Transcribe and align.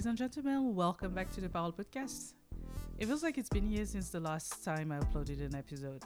Ladies 0.00 0.06
and 0.06 0.16
gentlemen, 0.16 0.74
welcome 0.74 1.12
back 1.12 1.30
to 1.32 1.42
the 1.42 1.48
Parole 1.50 1.72
Podcast. 1.72 2.32
It 2.98 3.04
feels 3.04 3.22
like 3.22 3.36
it's 3.36 3.50
been 3.50 3.70
years 3.70 3.90
since 3.90 4.08
the 4.08 4.18
last 4.18 4.64
time 4.64 4.92
I 4.92 4.98
uploaded 4.98 5.44
an 5.44 5.54
episode. 5.54 6.02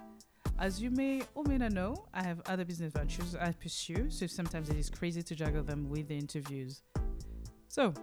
As 0.58 0.82
you 0.82 0.90
may 0.90 1.22
or 1.36 1.44
may 1.44 1.58
not 1.58 1.70
know, 1.70 2.04
I 2.12 2.24
have 2.24 2.42
other 2.46 2.64
business 2.64 2.92
ventures 2.92 3.36
I 3.36 3.52
pursue, 3.52 4.10
so 4.10 4.26
sometimes 4.26 4.68
it 4.68 4.78
is 4.78 4.90
crazy 4.90 5.22
to 5.22 5.36
juggle 5.36 5.62
them 5.62 5.88
with 5.88 6.08
the 6.08 6.18
interviews. 6.18 6.82
So, 7.68 7.94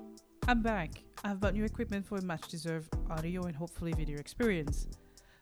I'm 0.47 0.61
back. 0.61 0.91
I've 1.25 1.41
bought 1.41 1.55
new 1.55 1.65
equipment 1.65 2.05
for 2.05 2.19
a 2.19 2.23
much 2.23 2.47
deserved 2.47 2.95
audio 3.09 3.41
and 3.43 3.53
hopefully 3.53 3.91
video 3.91 4.17
experience. 4.17 4.87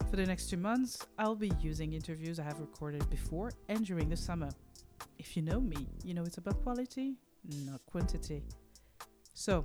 For 0.09 0.16
the 0.16 0.25
next 0.25 0.50
two 0.50 0.57
months, 0.57 0.97
I'll 1.20 1.36
be 1.36 1.52
using 1.61 1.93
interviews 1.93 2.39
I 2.39 2.43
have 2.45 2.59
recorded 2.59 3.07
before 3.11 3.52
and 3.68 3.86
during 3.86 4.09
the 4.09 4.18
summer. 4.18 4.50
If 5.20 5.38
you 5.38 5.43
know 5.43 5.61
me, 5.61 5.88
you 6.04 6.16
know 6.16 6.23
it's 6.23 6.39
about 6.39 6.63
quality, 6.63 7.18
not 7.68 7.86
quantity. 7.86 8.41
So, 9.36 9.63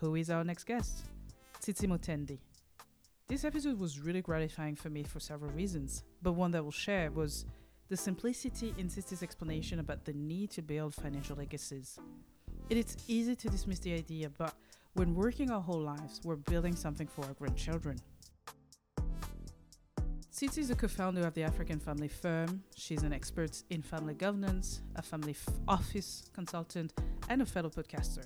who 0.00 0.14
is 0.14 0.30
our 0.30 0.44
next 0.44 0.64
guest? 0.64 1.06
Tsitsi 1.60 1.86
Mutendi. 1.86 2.38
This 3.26 3.44
episode 3.44 3.78
was 3.78 4.00
really 4.00 4.22
gratifying 4.22 4.76
for 4.76 4.90
me 4.90 5.02
for 5.02 5.20
several 5.20 5.50
reasons, 5.52 6.04
but 6.22 6.32
one 6.32 6.50
that 6.52 6.62
we'll 6.62 6.70
share 6.70 7.10
was 7.10 7.44
the 7.88 7.96
simplicity 7.96 8.74
in 8.78 8.88
Tsitsi's 8.88 9.22
explanation 9.22 9.80
about 9.80 10.04
the 10.04 10.12
need 10.12 10.50
to 10.52 10.62
build 10.62 10.94
financial 10.94 11.36
legacies. 11.36 11.98
It 12.70 12.76
is 12.76 12.96
easy 13.08 13.34
to 13.34 13.48
dismiss 13.48 13.80
the 13.80 13.94
idea, 13.94 14.30
but 14.30 14.54
when 14.94 15.14
working 15.14 15.50
our 15.50 15.60
whole 15.60 15.80
lives, 15.80 16.20
we're 16.24 16.36
building 16.36 16.76
something 16.76 17.06
for 17.06 17.24
our 17.24 17.34
grandchildren. 17.34 17.98
Tsitsi 20.32 20.58
is 20.58 20.70
a 20.70 20.76
co-founder 20.76 21.26
of 21.26 21.34
the 21.34 21.42
African 21.42 21.80
Family 21.80 22.08
Firm. 22.08 22.62
She's 22.76 23.02
an 23.02 23.12
expert 23.12 23.62
in 23.70 23.82
family 23.82 24.14
governance, 24.14 24.82
a 24.94 25.02
family 25.02 25.34
office 25.66 26.30
consultant, 26.32 26.92
and 27.28 27.42
a 27.42 27.46
fellow 27.46 27.70
podcaster. 27.70 28.24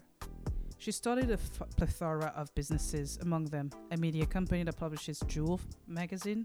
She 0.82 0.90
started 0.90 1.30
a 1.30 1.34
f- 1.34 1.62
plethora 1.76 2.32
of 2.34 2.52
businesses, 2.56 3.16
among 3.22 3.44
them 3.44 3.70
a 3.92 3.96
media 3.96 4.26
company 4.26 4.64
that 4.64 4.76
publishes 4.76 5.20
Jewel 5.28 5.60
magazine. 5.86 6.44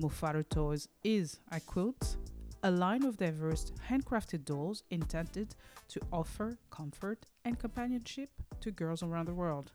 Mufaro 0.00 0.42
Toys 0.48 0.88
is, 1.04 1.38
I 1.48 1.60
quote, 1.60 2.16
a 2.64 2.70
line 2.72 3.04
of 3.04 3.18
diverse 3.18 3.70
handcrafted 3.88 4.44
dolls 4.44 4.82
intended 4.90 5.54
to 5.90 6.00
offer 6.12 6.58
comfort 6.70 7.24
and 7.44 7.56
companionship 7.56 8.30
to 8.62 8.72
girls 8.72 9.04
around 9.04 9.28
the 9.28 9.34
world. 9.34 9.70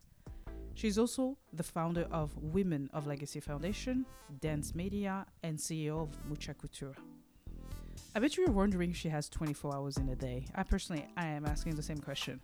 She's 0.74 0.98
also 0.98 1.38
the 1.54 1.64
founder 1.64 2.08
of 2.12 2.36
Women 2.36 2.90
of 2.92 3.08
Legacy 3.08 3.40
Foundation, 3.40 4.06
Dance 4.42 4.76
Media, 4.76 5.26
and 5.44 5.58
CEO 5.58 6.02
of 6.02 6.10
Mucha 6.28 6.54
Couture. 6.56 6.98
I 8.14 8.20
bet 8.20 8.36
you're 8.36 8.52
wondering 8.52 8.92
if 8.92 8.98
she 8.98 9.08
has 9.08 9.30
24 9.30 9.74
hours 9.74 9.96
in 9.96 10.10
a 10.10 10.16
day. 10.16 10.46
I 10.56 10.64
personally, 10.64 11.08
I 11.16 11.28
am 11.28 11.46
asking 11.46 11.76
the 11.76 11.84
same 11.84 12.00
question. 12.00 12.42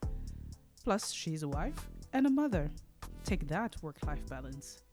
Plus, 0.84 1.12
she's 1.12 1.44
a 1.44 1.48
wife 1.48 1.89
and 2.12 2.28
a 2.28 2.30
mother. 2.30 2.70
Take 3.23 3.48
that 3.48 3.76
work 3.81 3.98
life 4.06 4.28
balance. 4.28 4.84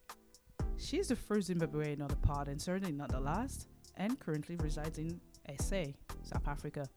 She 0.77 0.99
is 0.99 1.09
the 1.09 1.17
first 1.17 1.51
Zimbabwean 1.51 2.01
on 2.01 2.09
the 2.09 2.17
pod 2.17 2.49
and 2.49 2.61
certainly 2.61 2.93
not 2.93 3.11
the 3.11 3.21
last, 3.21 3.69
and 3.97 4.19
currently 4.19 4.57
resides 4.57 4.99
in 4.99 5.21
SA, 5.59 5.85
South 6.23 6.47
Africa. 6.47 6.89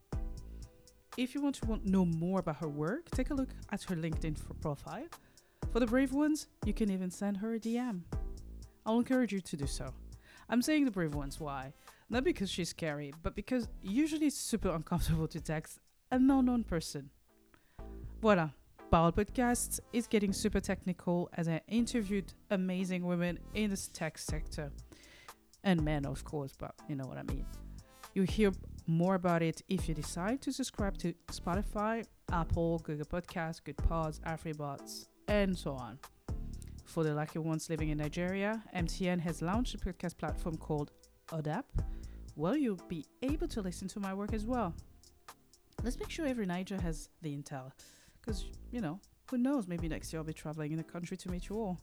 If 1.18 1.36
you 1.36 1.42
want 1.42 1.56
to 1.56 1.80
know 1.84 2.06
more 2.06 2.40
about 2.40 2.58
her 2.58 2.70
work, 2.70 3.10
take 3.12 3.32
a 3.32 3.34
look 3.34 3.50
at 3.72 3.84
her 3.84 3.96
LinkedIn 3.96 4.38
profile. 4.62 5.06
For 5.72 5.80
the 5.80 5.88
brave 5.88 6.14
ones, 6.14 6.48
you 6.66 6.74
can 6.74 6.92
even 6.92 7.10
send 7.10 7.38
her 7.38 7.56
a 7.56 7.60
DM. 7.60 8.02
I'll 8.86 9.00
encourage 9.00 9.34
you 9.34 9.42
to 9.42 9.58
do 9.58 9.66
so. 9.66 9.94
I'm 10.50 10.62
saying 10.62 10.86
the 10.86 10.92
brave 10.92 11.16
ones, 11.16 11.40
why? 11.40 11.74
Not 12.10 12.24
because 12.24 12.50
she's 12.50 12.70
scary, 12.70 13.14
but 13.24 13.36
because 13.36 13.68
usually 13.82 14.28
it's 14.28 14.36
super 14.36 14.70
uncomfortable 14.70 15.28
to 15.30 15.42
text 15.42 15.80
a 16.12 16.20
non 16.20 16.46
known 16.46 16.64
person. 16.64 17.10
Voila, 18.22 18.50
Parole 18.94 19.12
Podcast 19.12 19.80
is 19.92 20.06
getting 20.06 20.32
super 20.32 20.60
technical 20.60 21.28
as 21.34 21.48
I 21.48 21.62
interviewed 21.68 22.32
amazing 22.52 23.04
women 23.04 23.40
in 23.56 23.72
the 23.72 23.90
tech 23.92 24.20
sector. 24.20 24.72
And 25.64 25.82
men, 25.82 26.06
of 26.06 26.24
course, 26.24 26.54
but 26.56 26.76
you 26.88 26.96
know 26.96 27.06
what 27.06 27.18
I 27.18 27.24
mean. 27.24 27.44
You'll 28.14 28.28
hear 28.28 28.52
more 28.86 29.16
about 29.16 29.42
it 29.42 29.64
if 29.68 29.90
you 29.90 29.96
decide 29.96 30.44
to 30.44 30.54
subscribe 30.54 31.00
to 31.00 31.12
Spotify, 31.32 32.06
Apple, 32.32 32.78
Google 32.84 33.08
Podcasts, 33.08 33.64
Good 33.64 33.78
Pods, 33.78 34.20
AfriPods, 34.28 35.08
and 35.28 35.58
so 35.58 35.72
on. 35.72 35.98
For 36.86 37.04
the 37.04 37.16
lucky 37.16 37.40
ones 37.40 37.72
living 37.72 37.90
in 37.90 37.98
Nigeria, 37.98 38.62
MTN 38.76 39.20
has 39.22 39.42
launched 39.42 39.74
a 39.74 39.80
podcast 39.80 40.20
platform 40.20 40.56
called 40.56 40.92
Odap, 41.30 41.64
where 42.36 42.58
you'll 42.58 42.80
be 42.90 43.08
able 43.24 43.48
to 43.48 43.62
listen 43.62 43.88
to 43.88 44.00
my 44.00 44.14
work 44.14 44.34
as 44.34 44.46
well. 44.46 44.76
Let's 45.82 45.98
make 46.00 46.12
sure 46.12 46.28
every 46.28 46.46
Niger 46.46 46.80
has 46.80 47.10
the 47.24 47.36
intel 47.36 47.72
because, 48.24 48.46
you 48.72 48.82
know, 48.82 49.00
who 49.30 49.38
knows, 49.38 49.68
maybe 49.68 49.88
next 49.88 50.14
year 50.14 50.20
I'll 50.20 50.26
be 50.26 50.34
traveling 50.34 50.72
in 50.72 50.78
the 50.78 50.84
country 50.84 51.18
to 51.18 51.30
meet 51.30 51.50
you 51.50 51.58
all. 51.58 51.80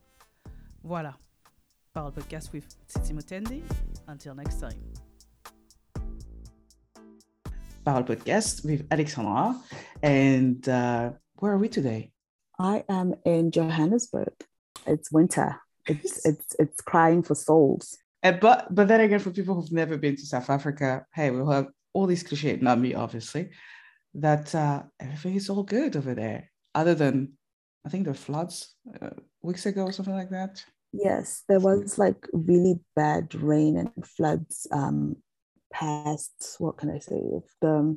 Voilà. 0.86 1.14
Parole 1.92 2.12
Podcast 2.12 2.52
with 2.52 2.66
Tsitsi 2.88 3.12
Mutendi. 3.12 3.62
Until 4.06 4.34
next 4.34 4.60
time. 4.60 4.80
Parole 7.84 8.04
Podcast 8.04 8.64
with 8.64 8.86
Alexandra. 8.90 9.56
And 10.02 10.66
uh, 10.68 11.10
where 11.38 11.52
are 11.52 11.58
we 11.58 11.68
today? 11.68 12.12
I 12.58 12.84
am 12.88 13.14
in 13.24 13.50
Johannesburg. 13.50 14.32
It's 14.86 15.10
winter. 15.10 15.60
It's 15.86 16.24
it's 16.24 16.54
it's 16.58 16.80
crying 16.82 17.22
for 17.22 17.34
souls. 17.34 17.98
And, 18.22 18.38
but 18.38 18.72
but 18.74 18.86
then 18.86 19.00
again, 19.00 19.18
for 19.18 19.30
people 19.30 19.54
who've 19.54 19.72
never 19.72 19.96
been 19.96 20.16
to 20.16 20.26
South 20.26 20.50
Africa, 20.50 21.06
hey, 21.14 21.30
we'll 21.30 21.50
have 21.50 21.68
all 21.92 22.06
these 22.06 22.22
cliches, 22.22 22.62
not 22.62 22.78
me, 22.78 22.94
obviously, 22.94 23.50
that 24.14 24.54
uh, 24.54 24.82
everything 24.98 25.36
is 25.36 25.50
all 25.50 25.62
good 25.62 25.96
over 25.96 26.14
there, 26.14 26.50
other 26.74 26.94
than 26.94 27.32
I 27.84 27.88
think 27.88 28.04
there 28.04 28.12
were 28.12 28.18
floods 28.18 28.74
uh, 29.00 29.10
weeks 29.42 29.66
ago 29.66 29.84
or 29.84 29.92
something 29.92 30.14
like 30.14 30.30
that. 30.30 30.62
Yes, 30.92 31.44
there 31.48 31.60
was 31.60 31.98
like 31.98 32.26
really 32.32 32.80
bad 32.96 33.34
rain 33.34 33.76
and 33.76 34.06
floods 34.06 34.66
um, 34.72 35.16
past. 35.72 36.56
What 36.58 36.78
can 36.78 36.90
I 36.90 36.98
say? 36.98 37.20
The, 37.60 37.96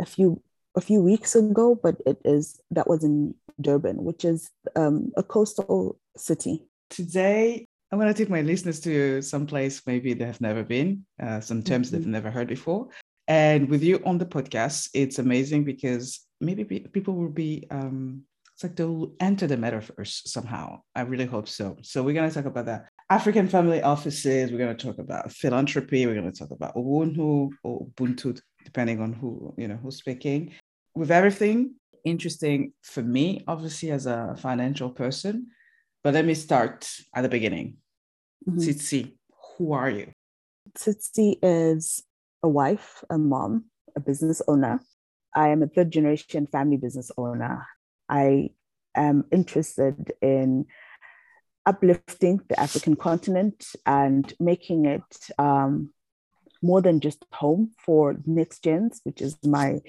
a 0.00 0.06
few 0.06 0.40
a 0.76 0.80
few 0.80 1.00
weeks 1.00 1.34
ago, 1.34 1.78
but 1.80 1.96
it 2.06 2.18
is 2.24 2.60
that 2.70 2.88
was 2.88 3.04
in 3.04 3.34
Durban, 3.60 4.02
which 4.04 4.24
is 4.24 4.50
um, 4.76 5.12
a 5.16 5.22
coastal 5.22 5.98
city. 6.16 6.64
Today, 6.90 7.66
I'm 7.90 7.98
going 7.98 8.12
to 8.12 8.18
take 8.18 8.30
my 8.30 8.42
listeners 8.42 8.80
to 8.80 9.22
some 9.22 9.46
place 9.46 9.82
maybe 9.86 10.14
they 10.14 10.24
have 10.24 10.40
never 10.40 10.64
been, 10.64 11.04
uh, 11.22 11.40
some 11.40 11.62
terms 11.62 11.88
mm-hmm. 11.88 11.96
they've 11.96 12.06
never 12.06 12.30
heard 12.30 12.48
before. 12.48 12.88
And 13.26 13.68
with 13.68 13.82
you 13.82 14.02
on 14.04 14.18
the 14.18 14.26
podcast, 14.26 14.90
it's 14.94 15.18
amazing 15.18 15.64
because 15.64 16.20
maybe 16.40 16.80
people 16.92 17.14
will 17.14 17.30
be, 17.30 17.66
um, 17.70 18.22
it's 18.52 18.62
like 18.62 18.76
they'll 18.76 19.12
enter 19.20 19.46
the 19.46 19.56
metaverse 19.56 20.28
somehow. 20.28 20.80
I 20.94 21.02
really 21.02 21.24
hope 21.24 21.48
so. 21.48 21.76
So 21.82 22.02
we're 22.02 22.14
going 22.14 22.28
to 22.28 22.34
talk 22.34 22.44
about 22.44 22.66
that. 22.66 22.86
African 23.10 23.48
family 23.48 23.82
offices. 23.82 24.50
We're 24.50 24.58
going 24.58 24.76
to 24.76 24.86
talk 24.86 24.98
about 24.98 25.32
philanthropy. 25.32 26.06
We're 26.06 26.14
going 26.14 26.30
to 26.30 26.38
talk 26.38 26.50
about 26.50 26.74
Ubuntu 26.74 27.50
or 27.62 27.86
Ubuntu, 27.86 28.40
depending 28.64 29.00
on 29.00 29.12
who, 29.12 29.54
you 29.58 29.68
know, 29.68 29.76
who's 29.76 29.96
speaking. 29.96 30.52
With 30.94 31.10
everything 31.10 31.74
interesting 32.04 32.72
for 32.82 33.02
me, 33.02 33.42
obviously, 33.48 33.90
as 33.90 34.06
a 34.06 34.36
financial 34.38 34.90
person. 34.90 35.48
But 36.02 36.14
let 36.14 36.24
me 36.24 36.34
start 36.34 36.88
at 37.14 37.22
the 37.22 37.28
beginning. 37.28 37.76
mm 38.48 38.56
Tsitsi, 38.56 39.16
who 39.56 39.72
are 39.72 39.90
you? 39.90 40.12
Tsitsi 40.76 41.36
is 41.42 42.02
a 42.44 42.48
wife, 42.48 43.02
a 43.08 43.16
mom, 43.16 43.64
a 43.96 44.00
business 44.00 44.42
owner. 44.46 44.78
I 45.34 45.48
am 45.48 45.62
a 45.62 45.66
third 45.66 45.90
generation 45.90 46.46
family 46.46 46.76
business 46.76 47.10
owner. 47.16 47.66
I 48.08 48.50
am 48.94 49.24
interested 49.32 50.12
in 50.20 50.66
uplifting 51.64 52.40
the 52.50 52.60
African 52.60 52.96
continent 52.96 53.64
and 53.86 54.32
making 54.38 54.84
it 54.84 55.10
um, 55.38 55.90
more 56.62 56.82
than 56.82 57.00
just 57.00 57.24
home 57.32 57.72
for 57.78 58.14
next 58.26 58.62
gens, 58.62 59.00
which 59.04 59.22
is 59.22 59.38
my 59.42 59.80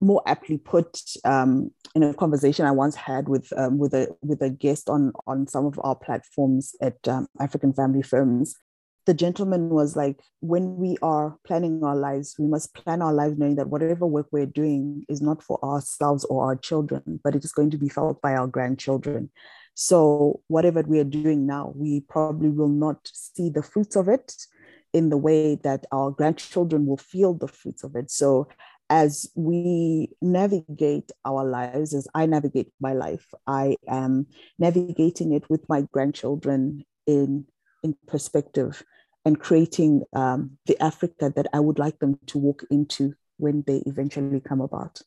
more 0.00 0.22
aptly 0.24 0.56
put 0.56 1.02
um, 1.26 1.70
in 1.94 2.02
a 2.02 2.14
conversation 2.14 2.64
I 2.64 2.70
once 2.70 2.96
had 2.96 3.28
with 3.28 3.52
um, 3.54 3.76
with 3.76 3.92
a 3.92 4.08
with 4.22 4.40
a 4.40 4.48
guest 4.48 4.88
on 4.88 5.12
on 5.26 5.46
some 5.46 5.66
of 5.66 5.78
our 5.84 5.94
platforms 5.94 6.74
at 6.80 7.06
um, 7.06 7.26
African 7.38 7.74
Family 7.74 8.00
Firms 8.00 8.56
the 9.06 9.14
gentleman 9.14 9.70
was 9.70 9.96
like, 9.96 10.20
when 10.40 10.76
we 10.76 10.96
are 11.02 11.36
planning 11.46 11.82
our 11.82 11.96
lives, 11.96 12.36
we 12.38 12.46
must 12.46 12.74
plan 12.74 13.02
our 13.02 13.12
lives 13.12 13.38
knowing 13.38 13.56
that 13.56 13.68
whatever 13.68 14.06
work 14.06 14.26
we're 14.30 14.46
doing 14.46 15.04
is 15.08 15.20
not 15.20 15.42
for 15.42 15.62
ourselves 15.64 16.24
or 16.26 16.44
our 16.44 16.56
children, 16.56 17.20
but 17.24 17.34
it 17.34 17.44
is 17.44 17.52
going 17.52 17.70
to 17.70 17.78
be 17.78 17.88
felt 17.88 18.20
by 18.20 18.34
our 18.34 18.46
grandchildren. 18.46 19.30
So, 19.74 20.40
whatever 20.48 20.82
we 20.82 20.98
are 20.98 21.04
doing 21.04 21.46
now, 21.46 21.72
we 21.74 22.00
probably 22.00 22.50
will 22.50 22.68
not 22.68 23.10
see 23.12 23.48
the 23.48 23.62
fruits 23.62 23.96
of 23.96 24.08
it 24.08 24.34
in 24.92 25.08
the 25.08 25.16
way 25.16 25.54
that 25.56 25.86
our 25.92 26.10
grandchildren 26.10 26.86
will 26.86 26.96
feel 26.96 27.34
the 27.34 27.48
fruits 27.48 27.82
of 27.82 27.96
it. 27.96 28.10
So, 28.10 28.48
as 28.90 29.30
we 29.36 30.10
navigate 30.20 31.12
our 31.24 31.44
lives, 31.44 31.94
as 31.94 32.08
I 32.12 32.26
navigate 32.26 32.72
my 32.80 32.92
life, 32.92 33.32
I 33.46 33.76
am 33.88 34.26
navigating 34.58 35.32
it 35.32 35.48
with 35.48 35.66
my 35.68 35.86
grandchildren 35.92 36.84
in 37.06 37.46
in 37.82 37.96
perspective 38.06 38.82
and 39.24 39.38
creating 39.38 40.02
um, 40.14 40.58
the 40.66 40.80
Africa 40.82 41.32
that 41.36 41.46
I 41.52 41.60
would 41.60 41.78
like 41.78 41.98
them 41.98 42.18
to 42.26 42.38
walk 42.38 42.64
into 42.70 43.14
when 43.36 43.64
they 43.66 43.82
eventually 43.86 44.40
come 44.40 44.60
about. 44.60 45.00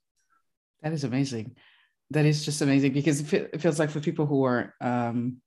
That 0.81 0.93
is 0.93 1.03
amazing. 1.03 1.55
that 2.11 2.25
is 2.25 2.45
just 2.45 2.61
amazing 2.61 2.93
because 2.93 3.33
it, 3.33 3.61
feels 3.61 3.79
like 3.79 3.89
for 3.89 3.99
people 3.99 4.25
who 4.25 4.43
are 4.43 4.73
um, 4.81 5.37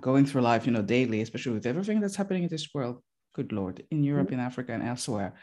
going 0.00 0.26
through 0.26 0.42
life, 0.42 0.66
you 0.66 0.72
know, 0.72 0.82
daily, 0.82 1.20
especially 1.20 1.52
with 1.52 1.66
everything 1.66 2.00
that's 2.00 2.16
happening 2.16 2.44
in 2.44 2.48
this 2.48 2.68
world, 2.74 3.00
good 3.34 3.52
Lord, 3.52 3.84
in 3.90 4.02
Europe, 4.02 4.26
mm-hmm. 4.26 4.34
in 4.34 4.40
Africa, 4.40 4.72
and 4.72 4.82
elsewhere, 4.82 5.34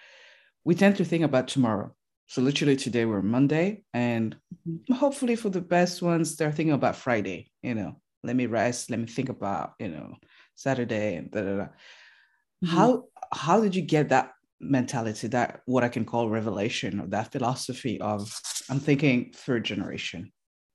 we 0.63 0.75
tend 0.75 0.97
to 0.97 1.05
think 1.05 1.23
about 1.23 1.47
tomorrow. 1.47 1.95
So 2.27 2.41
literally 2.41 2.75
today 2.75 3.05
we're 3.05 3.21
Monday, 3.21 3.83
and 3.93 4.35
mm-hmm. 4.67 4.93
hopefully 4.93 5.35
for 5.35 5.49
the 5.49 5.61
best 5.61 6.01
ones, 6.01 6.35
they're 6.35 6.51
thinking 6.51 6.73
about 6.73 6.95
Friday. 6.95 7.51
You 7.61 7.75
know, 7.75 8.01
let 8.23 8.35
me 8.35 8.45
rest, 8.45 8.89
let 8.89 8.99
me 8.99 9.07
think 9.07 9.29
about 9.29 9.73
you 9.79 9.89
know 9.89 10.15
Saturday 10.55 11.15
and 11.15 11.31
da 11.31 11.41
da 11.41 11.55
da. 11.57 11.63
Mm-hmm. 11.63 12.67
How 12.67 13.05
how 13.33 13.61
did 13.61 13.75
you 13.75 13.81
get 13.81 14.09
that 14.09 14.33
mentality, 14.59 15.27
that 15.27 15.61
what 15.65 15.83
I 15.83 15.89
can 15.89 16.05
call 16.05 16.29
revelation, 16.29 16.99
or 16.99 17.07
that 17.07 17.31
philosophy 17.31 17.99
of 17.99 18.39
I'm 18.69 18.79
thinking 18.79 19.31
third 19.33 19.65
generation? 19.65 20.31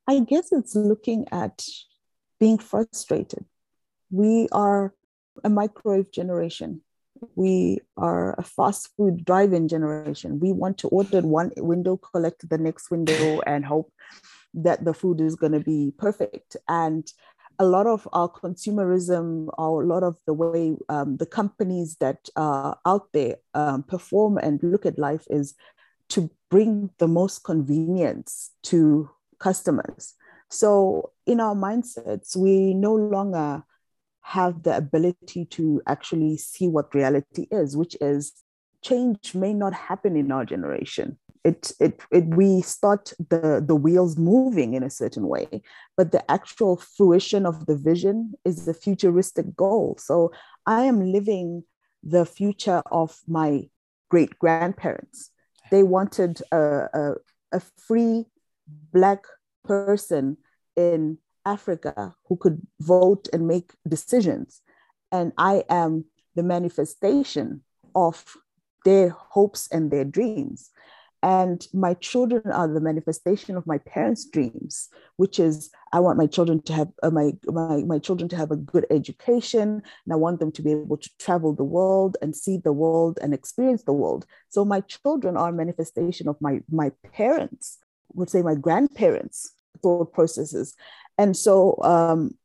I 0.08 0.20
guess 0.20 0.52
it's 0.52 0.74
looking 0.74 1.26
at 1.32 1.64
being 2.38 2.58
frustrated. 2.58 3.44
We 4.10 4.48
are 4.52 4.94
a 5.44 5.48
microwave 5.48 6.12
generation. 6.12 6.82
We 7.34 7.80
are 7.96 8.34
a 8.38 8.42
fast 8.42 8.90
food 8.96 9.24
drive 9.24 9.52
in 9.52 9.68
generation. 9.68 10.38
We 10.38 10.52
want 10.52 10.78
to 10.78 10.88
order 10.88 11.22
one 11.22 11.50
window, 11.56 11.96
collect 11.96 12.48
the 12.48 12.58
next 12.58 12.90
window, 12.90 13.40
and 13.46 13.64
hope 13.64 13.92
that 14.54 14.84
the 14.84 14.94
food 14.94 15.20
is 15.20 15.34
going 15.34 15.52
to 15.52 15.60
be 15.60 15.92
perfect. 15.96 16.56
And 16.68 17.10
a 17.58 17.64
lot 17.64 17.86
of 17.86 18.08
our 18.12 18.28
consumerism, 18.28 19.48
or 19.58 19.82
a 19.82 19.86
lot 19.86 20.02
of 20.02 20.16
the 20.26 20.32
way 20.32 20.76
um, 20.88 21.16
the 21.16 21.26
companies 21.26 21.96
that 22.00 22.28
are 22.36 22.78
out 22.84 23.08
there 23.12 23.36
um, 23.54 23.82
perform 23.82 24.38
and 24.38 24.62
look 24.62 24.86
at 24.86 24.98
life 24.98 25.26
is 25.30 25.54
to 26.10 26.30
bring 26.50 26.90
the 26.98 27.08
most 27.08 27.44
convenience 27.44 28.52
to 28.64 29.10
customers. 29.38 30.14
So, 30.48 31.12
in 31.26 31.40
our 31.40 31.54
mindsets, 31.54 32.36
we 32.36 32.74
no 32.74 32.94
longer 32.94 33.64
have 34.22 34.62
the 34.62 34.76
ability 34.76 35.44
to 35.46 35.82
actually 35.86 36.36
see 36.36 36.68
what 36.68 36.94
reality 36.94 37.46
is, 37.50 37.76
which 37.76 37.96
is 38.00 38.32
change 38.82 39.34
may 39.34 39.52
not 39.52 39.72
happen 39.72 40.16
in 40.16 40.30
our 40.30 40.44
generation. 40.44 41.18
It, 41.50 41.72
it, 41.78 42.00
it, 42.10 42.26
we 42.40 42.60
start 42.62 43.12
the, 43.30 43.62
the 43.64 43.78
wheels 43.84 44.16
moving 44.16 44.74
in 44.74 44.82
a 44.82 44.90
certain 45.02 45.26
way, 45.34 45.46
but 45.96 46.10
the 46.10 46.28
actual 46.28 46.74
fruition 46.76 47.46
of 47.46 47.66
the 47.66 47.76
vision 47.76 48.34
is 48.44 48.66
the 48.66 48.74
futuristic 48.74 49.48
goal. 49.54 49.96
So 50.08 50.32
I 50.66 50.80
am 50.90 51.12
living 51.12 51.62
the 52.02 52.26
future 52.26 52.82
of 52.90 53.10
my 53.28 53.68
great 54.12 54.38
grandparents. 54.42 55.30
They 55.70 55.82
wanted 55.82 56.42
a, 56.50 56.62
a, 57.00 57.14
a 57.52 57.60
free 57.60 58.26
Black 58.92 59.22
person 59.64 60.36
in 60.74 61.18
Africa 61.44 62.14
who 62.26 62.36
could 62.36 62.58
vote 62.80 63.28
and 63.32 63.46
make 63.46 63.72
decisions. 63.86 64.62
And 65.12 65.32
I 65.38 65.64
am 65.68 66.06
the 66.34 66.42
manifestation 66.42 67.62
of 67.94 68.36
their 68.84 69.10
hopes 69.10 69.68
and 69.70 69.90
their 69.90 70.04
dreams. 70.04 70.70
And 71.26 71.66
my 71.74 71.94
children 71.94 72.52
are 72.52 72.68
the 72.68 72.80
manifestation 72.80 73.56
of 73.56 73.66
my 73.66 73.78
parents' 73.78 74.24
dreams, 74.26 74.88
which 75.16 75.40
is 75.40 75.70
I 75.92 75.98
want 75.98 76.18
my 76.18 76.28
children 76.28 76.62
to 76.62 76.72
have 76.72 76.88
uh, 77.02 77.10
my, 77.10 77.32
my 77.46 77.82
my 77.82 77.98
children 77.98 78.28
to 78.28 78.36
have 78.36 78.52
a 78.52 78.62
good 78.72 78.86
education, 78.90 79.82
and 80.04 80.12
I 80.12 80.14
want 80.14 80.38
them 80.38 80.52
to 80.52 80.62
be 80.62 80.70
able 80.70 80.98
to 80.98 81.10
travel 81.18 81.52
the 81.52 81.64
world 81.64 82.16
and 82.22 82.36
see 82.36 82.58
the 82.58 82.72
world 82.72 83.18
and 83.20 83.34
experience 83.34 83.82
the 83.82 83.92
world. 84.02 84.24
So 84.50 84.64
my 84.64 84.82
children 84.82 85.36
are 85.36 85.48
a 85.48 85.60
manifestation 85.62 86.28
of 86.28 86.36
my 86.40 86.62
my 86.70 86.92
parents, 87.12 87.78
would 88.14 88.30
say 88.30 88.42
my 88.42 88.54
grandparents' 88.54 89.50
thought 89.82 90.12
processes. 90.12 90.76
And 91.18 91.36
so 91.36 91.76
um, 91.82 92.36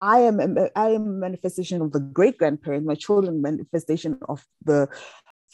I 0.00 0.18
am 0.20 0.36
I 0.76 0.90
am 0.90 1.02
a 1.08 1.18
manifestation 1.28 1.82
of 1.82 1.90
the 1.90 2.00
great 2.00 2.36
grandparent, 2.38 2.86
my 2.86 2.94
children 2.94 3.42
manifestation 3.42 4.20
of 4.28 4.46
the, 4.64 4.88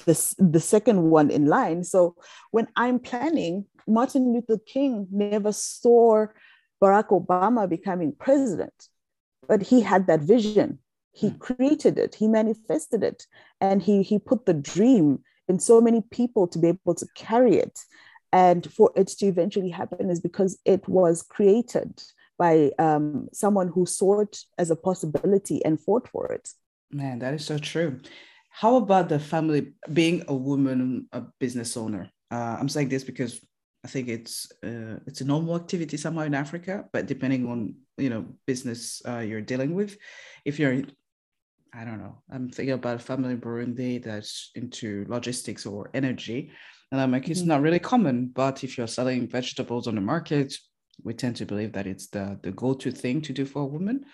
the 0.05 0.35
the 0.39 0.61
second 0.61 1.11
one 1.11 1.31
in 1.31 1.47
line. 1.47 1.85
So 1.85 2.17
when 2.51 2.69
I'm 2.77 2.99
planning, 2.99 3.67
Martin 3.87 4.33
Luther 4.33 4.59
King 4.67 5.07
never 5.11 5.53
saw 5.53 6.27
Barack 6.83 7.09
Obama 7.09 7.69
becoming 7.69 8.15
president, 8.19 8.89
but 9.49 9.63
he 9.63 9.81
had 9.81 10.07
that 10.07 10.21
vision. 10.21 10.79
He 11.13 11.31
hmm. 11.31 11.39
created 11.39 11.99
it, 11.99 12.15
he 12.15 12.29
manifested 12.29 13.03
it, 13.03 13.27
and 13.61 13.83
he 13.83 14.03
he 14.03 14.19
put 14.19 14.47
the 14.47 14.55
dream 14.55 15.21
in 15.49 15.59
so 15.59 15.81
many 15.81 16.03
people 16.11 16.47
to 16.49 16.59
be 16.59 16.69
able 16.69 16.95
to 16.95 17.07
carry 17.17 17.57
it 17.57 17.81
and 18.33 18.71
for 18.73 18.93
it 18.97 19.09
to 19.09 19.27
eventually 19.27 19.71
happen 19.71 20.11
is 20.11 20.21
because 20.21 20.59
it 20.65 20.87
was 20.89 21.23
created 21.23 22.01
by 22.39 22.71
um, 22.79 23.29
someone 23.33 23.69
who 23.69 23.85
saw 23.85 24.21
it 24.21 24.39
as 24.57 24.71
a 24.71 24.77
possibility 24.77 25.63
and 25.65 25.81
fought 25.81 26.09
for 26.09 26.33
it. 26.33 26.49
Man, 26.91 27.19
that 27.19 27.35
is 27.35 27.45
so 27.45 27.59
true. 27.59 28.01
How 28.61 28.77
about 28.77 29.09
the 29.09 29.19
family 29.19 29.73
being 29.93 30.25
a 30.29 30.35
woman, 30.35 31.09
a 31.13 31.23
business 31.39 31.77
owner? 31.77 32.11
Uh, 32.31 32.57
I'm 32.61 32.69
saying 32.69 32.91
this 32.91 33.05
because 33.05 33.41
I 33.85 33.89
think 33.89 34.09
it's 34.09 34.53
uh, 34.63 34.97
it's 35.07 35.23
a 35.23 35.31
normal 35.33 35.57
activity 35.57 35.97
somewhere 35.97 36.27
in 36.27 36.35
Africa, 36.35 36.85
but 36.93 37.07
depending 37.07 37.49
on 37.49 37.75
you 37.97 38.11
know 38.11 38.27
business 38.47 39.01
uh, 39.09 39.23
you're 39.29 39.41
dealing 39.53 39.73
with, 39.75 39.97
if 40.45 40.59
you're 40.59 40.83
I 41.73 41.85
don't 41.87 42.01
know, 42.05 42.17
I'm 42.31 42.51
thinking 42.51 42.75
about 42.75 42.97
a 42.97 43.07
family 43.11 43.33
in 43.33 43.41
Burundi 43.41 44.03
that's 44.03 44.51
into 44.55 45.07
logistics 45.09 45.65
or 45.65 45.89
energy 45.95 46.51
and 46.93 47.01
I'm 47.01 47.13
like, 47.13 47.29
it's 47.29 47.41
mm-hmm. 47.41 47.49
not 47.49 47.63
really 47.63 47.79
common, 47.79 48.27
but 48.27 48.65
if 48.65 48.77
you're 48.77 48.87
selling 48.87 49.29
vegetables 49.29 49.87
on 49.87 49.95
the 49.95 50.01
market, 50.01 50.55
we 51.03 51.15
tend 51.15 51.37
to 51.37 51.47
believe 51.47 51.73
that 51.73 51.87
it's 51.87 52.09
the, 52.09 52.39
the 52.43 52.51
go-to 52.51 52.91
thing 52.91 53.23
to 53.23 53.33
do 53.33 53.45
for 53.45 53.63
a 53.63 53.67
woman. 53.67 54.05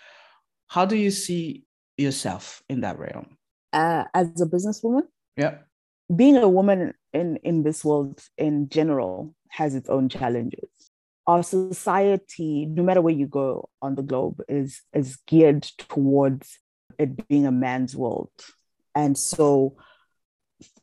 How 0.67 0.85
do 0.85 0.95
you 0.95 1.11
see 1.11 1.65
yourself 1.97 2.61
in 2.69 2.81
that 2.81 2.99
realm? 2.99 3.36
Uh, 3.73 4.05
as 4.13 4.41
a 4.41 4.45
businesswoman? 4.45 5.03
Yeah. 5.35 5.59
Being 6.13 6.37
a 6.37 6.47
woman 6.47 6.93
in, 7.13 7.37
in 7.37 7.63
this 7.63 7.83
world 7.83 8.21
in 8.37 8.69
general 8.69 9.35
has 9.49 9.75
its 9.75 9.89
own 9.89 10.09
challenges. 10.09 10.69
Our 11.25 11.43
society, 11.43 12.65
no 12.65 12.83
matter 12.83 13.01
where 13.01 13.13
you 13.13 13.27
go 13.27 13.69
on 13.81 13.95
the 13.95 14.01
globe, 14.01 14.41
is, 14.47 14.81
is 14.93 15.17
geared 15.27 15.63
towards 15.63 16.59
it 16.97 17.27
being 17.27 17.45
a 17.45 17.51
man's 17.51 17.95
world. 17.95 18.31
And 18.95 19.17
so 19.17 19.75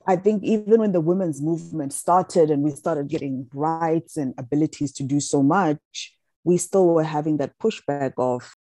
I 0.06 0.16
think 0.16 0.44
even 0.44 0.80
when 0.80 0.92
the 0.92 1.00
women's 1.00 1.40
movement 1.40 1.92
started 1.92 2.50
and 2.50 2.62
we 2.62 2.70
started 2.72 3.08
getting 3.08 3.48
rights 3.52 4.16
and 4.16 4.34
abilities 4.38 4.92
to 4.94 5.02
do 5.02 5.18
so 5.18 5.42
much, 5.42 6.14
we 6.44 6.58
still 6.58 6.86
were 6.88 7.02
having 7.02 7.38
that 7.38 7.58
pushback 7.58 8.12
of 8.18 8.54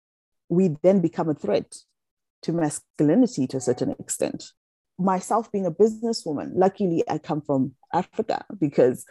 we 0.48 0.76
then 0.82 1.00
become 1.00 1.28
a 1.28 1.34
threat 1.34 1.74
to 2.42 2.52
masculinity 2.52 3.46
to 3.48 3.56
a 3.56 3.60
certain 3.60 3.92
extent. 3.98 4.52
Myself 4.98 5.50
being 5.50 5.66
a 5.66 5.70
businesswoman, 5.70 6.50
luckily 6.54 7.02
I 7.08 7.18
come 7.18 7.40
from 7.40 7.72
Africa 7.92 8.44
because 8.58 9.04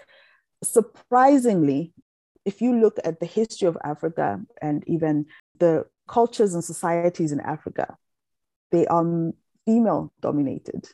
surprisingly, 0.64 1.94
if 2.46 2.62
you 2.62 2.80
look 2.80 2.98
at 3.04 3.20
the 3.20 3.26
history 3.26 3.68
of 3.68 3.78
Africa 3.84 4.42
and 4.62 4.84
even 4.88 5.26
the 5.60 5.86
cultures 6.08 6.54
and 6.54 6.64
societies 6.64 7.32
in 7.32 7.40
Africa, 7.40 7.98
they 8.72 8.88
are 8.88 9.32
female 9.66 10.12
dominated 10.22 10.88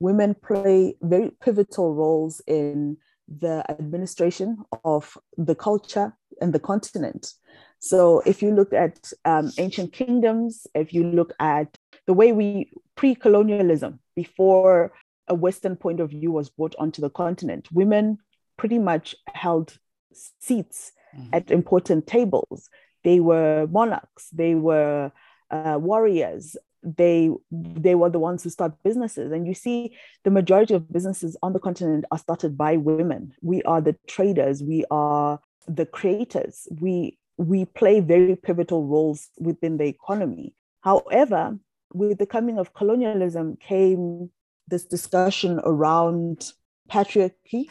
women 0.00 0.34
play 0.34 0.96
very 1.02 1.30
pivotal 1.42 1.94
roles 1.94 2.40
in 2.46 2.96
the 3.28 3.64
administration 3.68 4.58
of 4.84 5.18
the 5.36 5.54
culture 5.54 6.16
and 6.40 6.52
the 6.52 6.60
continent. 6.60 7.32
So, 7.80 8.20
if 8.26 8.42
you 8.42 8.52
look 8.52 8.72
at 8.72 9.12
um, 9.24 9.52
ancient 9.58 9.92
kingdoms, 9.92 10.66
if 10.74 10.92
you 10.92 11.04
look 11.04 11.32
at 11.38 11.78
the 12.06 12.12
way 12.12 12.32
we 12.32 12.72
pre 12.96 13.14
colonialism, 13.14 14.00
before 14.16 14.92
a 15.28 15.34
Western 15.34 15.76
point 15.76 16.00
of 16.00 16.10
view 16.10 16.32
was 16.32 16.50
brought 16.50 16.74
onto 16.78 17.00
the 17.00 17.10
continent, 17.10 17.68
women 17.70 18.18
pretty 18.56 18.78
much 18.78 19.14
held 19.32 19.78
seats 20.12 20.92
mm-hmm. 21.16 21.28
at 21.32 21.50
important 21.50 22.06
tables. 22.06 22.68
They 23.04 23.20
were 23.20 23.68
monarchs, 23.70 24.28
they 24.30 24.54
were 24.54 25.12
uh, 25.50 25.78
warriors, 25.80 26.56
they 26.82 27.30
they 27.50 27.94
were 27.94 28.10
the 28.10 28.18
ones 28.18 28.42
who 28.42 28.50
start 28.50 28.82
businesses. 28.82 29.32
And 29.32 29.46
you 29.46 29.54
see 29.54 29.96
the 30.24 30.30
majority 30.30 30.74
of 30.74 30.92
businesses 30.92 31.36
on 31.42 31.52
the 31.52 31.60
continent 31.60 32.04
are 32.10 32.18
started 32.18 32.56
by 32.56 32.76
women. 32.76 33.34
We 33.42 33.62
are 33.62 33.80
the 33.80 33.96
traders. 34.06 34.62
We 34.62 34.84
are 34.90 35.40
the 35.66 35.86
creators. 35.86 36.66
We 36.80 37.18
we 37.38 37.64
play 37.64 38.00
very 38.00 38.36
pivotal 38.36 38.84
roles 38.86 39.28
within 39.38 39.78
the 39.78 39.84
economy. 39.84 40.54
However 40.82 41.56
with 41.94 42.18
the 42.18 42.26
coming 42.26 42.58
of 42.58 42.74
colonialism 42.74 43.56
came 43.56 44.30
this 44.66 44.84
discussion 44.84 45.60
around 45.64 46.52
patriarchy 46.90 47.70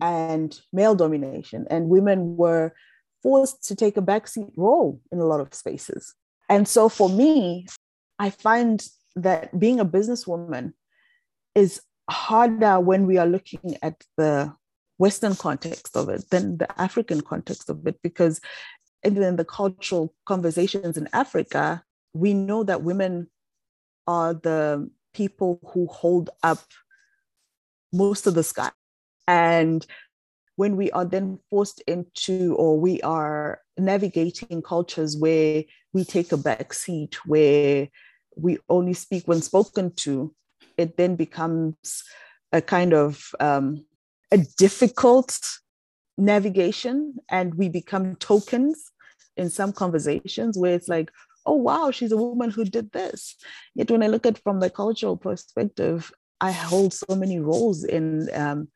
and 0.00 0.58
male 0.72 0.94
domination 0.94 1.66
and 1.68 1.88
women 1.88 2.36
were 2.36 2.72
forced 3.22 3.64
to 3.64 3.74
take 3.74 3.96
a 3.96 4.02
backseat 4.02 4.50
role 4.56 5.00
in 5.12 5.18
a 5.18 5.26
lot 5.26 5.40
of 5.40 5.52
spaces. 5.52 6.14
And 6.48 6.66
so 6.66 6.88
for 6.88 7.08
me 7.10 7.66
I 8.18 8.30
find 8.30 8.86
that 9.16 9.58
being 9.58 9.80
a 9.80 9.84
businesswoman 9.84 10.72
is 11.54 11.82
harder 12.08 12.80
when 12.80 13.04
we 13.06 13.18
are 13.18 13.26
looking 13.26 13.76
at 13.82 14.02
the 14.16 14.54
Western 14.98 15.34
context 15.36 15.96
of 15.96 16.08
it 16.08 16.28
than 16.30 16.58
the 16.58 16.80
African 16.80 17.20
context 17.20 17.70
of 17.70 17.86
it, 17.86 18.00
because 18.02 18.40
in 19.02 19.36
the 19.36 19.44
cultural 19.44 20.14
conversations 20.26 20.96
in 20.96 21.08
Africa, 21.12 21.82
we 22.12 22.34
know 22.34 22.64
that 22.64 22.82
women 22.82 23.28
are 24.06 24.34
the 24.34 24.90
people 25.14 25.60
who 25.72 25.86
hold 25.86 26.30
up 26.42 26.60
most 27.92 28.26
of 28.26 28.34
the 28.34 28.42
sky. 28.42 28.70
And 29.26 29.86
when 30.56 30.76
we 30.76 30.90
are 30.90 31.04
then 31.04 31.38
forced 31.50 31.80
into, 31.86 32.54
or 32.56 32.78
we 32.78 33.00
are 33.02 33.60
navigating 33.76 34.62
cultures 34.62 35.16
where 35.16 35.64
we 35.92 36.04
take 36.04 36.32
a 36.32 36.36
back 36.36 36.72
seat, 36.72 37.16
where 37.26 37.88
we 38.36 38.58
only 38.68 38.94
speak 38.94 39.28
when 39.28 39.42
spoken 39.42 39.92
to, 39.96 40.34
it 40.76 40.96
then 40.96 41.16
becomes 41.16 42.02
a 42.52 42.60
kind 42.60 42.94
of 42.94 43.30
um, 43.40 43.84
a 44.32 44.38
difficult 44.56 45.38
navigation, 46.18 47.16
and 47.30 47.54
we 47.54 47.68
become 47.68 48.16
tokens 48.16 48.90
in 49.36 49.48
some 49.48 49.72
conversations 49.72 50.58
where 50.58 50.74
it's 50.74 50.88
like, 50.88 51.10
oh 51.46 51.54
wow, 51.54 51.90
she's 51.90 52.12
a 52.12 52.16
woman 52.16 52.50
who 52.50 52.64
did 52.64 52.92
this. 52.92 53.36
Yet 53.74 53.90
when 53.90 54.02
I 54.02 54.08
look 54.08 54.26
at 54.26 54.42
from 54.42 54.60
the 54.60 54.68
cultural 54.68 55.16
perspective, 55.16 56.12
I 56.40 56.50
hold 56.52 56.92
so 56.92 57.14
many 57.16 57.40
roles 57.40 57.84
in 57.84 58.28
um, 58.34 58.68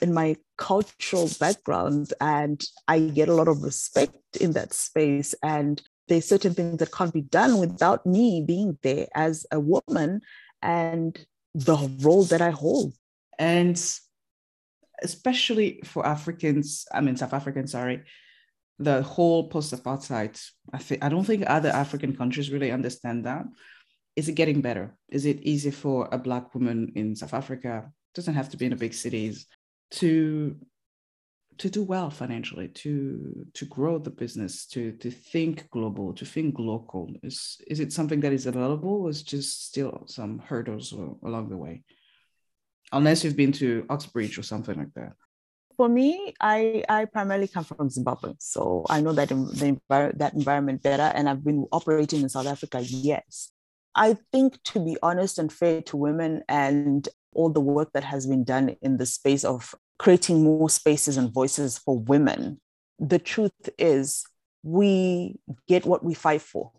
in 0.00 0.14
my 0.14 0.36
cultural 0.56 1.28
background, 1.38 2.12
and 2.20 2.64
I 2.88 3.00
get 3.00 3.28
a 3.28 3.34
lot 3.34 3.48
of 3.48 3.62
respect 3.62 4.36
in 4.40 4.52
that 4.52 4.72
space. 4.72 5.34
And 5.42 5.82
there's 6.08 6.28
certain 6.28 6.54
things 6.54 6.78
that 6.78 6.92
can't 6.92 7.12
be 7.12 7.22
done 7.22 7.58
without 7.58 8.04
me 8.06 8.42
being 8.46 8.78
there 8.82 9.08
as 9.14 9.46
a 9.50 9.60
woman 9.60 10.20
and 10.62 11.18
the 11.54 11.76
role 12.00 12.24
that 12.24 12.40
I 12.40 12.50
hold. 12.50 12.94
And 13.38 13.78
especially 15.02 15.80
for 15.84 16.06
Africans, 16.06 16.86
I 16.92 17.00
mean 17.00 17.16
South 17.16 17.32
Africans, 17.32 17.72
sorry, 17.72 18.02
the 18.78 19.02
whole 19.02 19.48
post-apartheid. 19.48 20.40
I 20.72 20.78
think 20.78 21.04
I 21.04 21.08
don't 21.08 21.24
think 21.24 21.44
other 21.46 21.70
African 21.70 22.16
countries 22.16 22.50
really 22.50 22.70
understand 22.70 23.24
that. 23.24 23.46
Is 24.16 24.28
it 24.28 24.34
getting 24.34 24.60
better? 24.60 24.96
Is 25.08 25.26
it 25.26 25.42
easy 25.42 25.70
for 25.70 26.08
a 26.12 26.18
black 26.18 26.54
woman 26.54 26.92
in 26.94 27.16
South 27.16 27.34
Africa? 27.34 27.90
Doesn't 28.14 28.34
have 28.34 28.50
to 28.50 28.56
be 28.56 28.66
in 28.66 28.70
the 28.70 28.76
big 28.76 28.94
cities 28.94 29.46
to 29.92 30.56
to 31.58 31.70
do 31.70 31.84
well 31.84 32.10
financially, 32.10 32.68
to 32.68 33.46
to 33.54 33.64
grow 33.66 33.98
the 33.98 34.10
business, 34.10 34.66
to 34.66 34.92
to 34.92 35.10
think 35.10 35.70
global, 35.70 36.12
to 36.14 36.24
think 36.24 36.58
local. 36.58 37.10
Is 37.22 37.60
is 37.66 37.80
it 37.80 37.92
something 37.92 38.20
that 38.20 38.32
is 38.32 38.46
available? 38.46 39.02
Or 39.02 39.10
is 39.10 39.22
just 39.22 39.66
still 39.66 40.04
some 40.06 40.38
hurdles 40.38 40.92
along 40.92 41.48
the 41.48 41.56
way? 41.56 41.82
Unless 42.94 43.24
you've 43.24 43.36
been 43.36 43.52
to 43.52 43.84
Oxbridge 43.90 44.38
or 44.38 44.42
something 44.42 44.76
like 44.78 44.94
that 44.94 45.12
for 45.76 45.88
me, 45.88 46.34
I, 46.40 46.84
I 46.88 47.04
primarily 47.06 47.48
come 47.48 47.64
from 47.64 47.90
Zimbabwe, 47.90 48.34
so 48.38 48.84
I 48.88 49.00
know 49.00 49.12
that 49.12 49.28
the 49.28 49.34
envir- 49.34 50.16
that 50.18 50.34
environment 50.34 50.82
better, 50.82 51.10
and 51.14 51.28
I've 51.28 51.44
been 51.44 51.66
operating 51.72 52.22
in 52.22 52.28
South 52.28 52.46
Africa 52.46 52.80
years. 52.80 53.50
I 53.94 54.16
think, 54.32 54.62
to 54.64 54.80
be 54.80 54.96
honest 55.02 55.38
and 55.38 55.52
fair 55.52 55.82
to 55.82 55.96
women, 55.96 56.42
and 56.48 57.08
all 57.34 57.50
the 57.50 57.60
work 57.60 57.90
that 57.94 58.04
has 58.04 58.26
been 58.26 58.44
done 58.44 58.76
in 58.82 58.96
the 58.96 59.06
space 59.06 59.44
of 59.44 59.74
creating 59.98 60.42
more 60.42 60.70
spaces 60.70 61.16
and 61.16 61.32
voices 61.32 61.78
for 61.78 61.98
women, 61.98 62.60
the 62.98 63.18
truth 63.18 63.52
is 63.78 64.24
we 64.62 65.36
get 65.68 65.84
what 65.84 66.04
we 66.04 66.14
fight 66.14 66.42
for. 66.42 66.72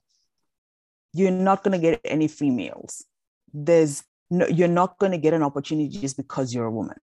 You're 1.13 1.31
not 1.31 1.63
going 1.63 1.79
to 1.79 1.91
get 1.91 2.01
any 2.03 2.27
free 2.27 2.51
meals. 2.51 3.05
There's 3.53 4.03
no, 4.29 4.47
you're 4.47 4.67
not 4.67 4.97
going 4.99 5.11
to 5.11 5.17
get 5.17 5.33
an 5.33 5.43
opportunity 5.43 5.89
just 5.89 6.17
because 6.17 6.53
you're 6.53 6.65
a 6.65 6.71
woman. 6.71 6.97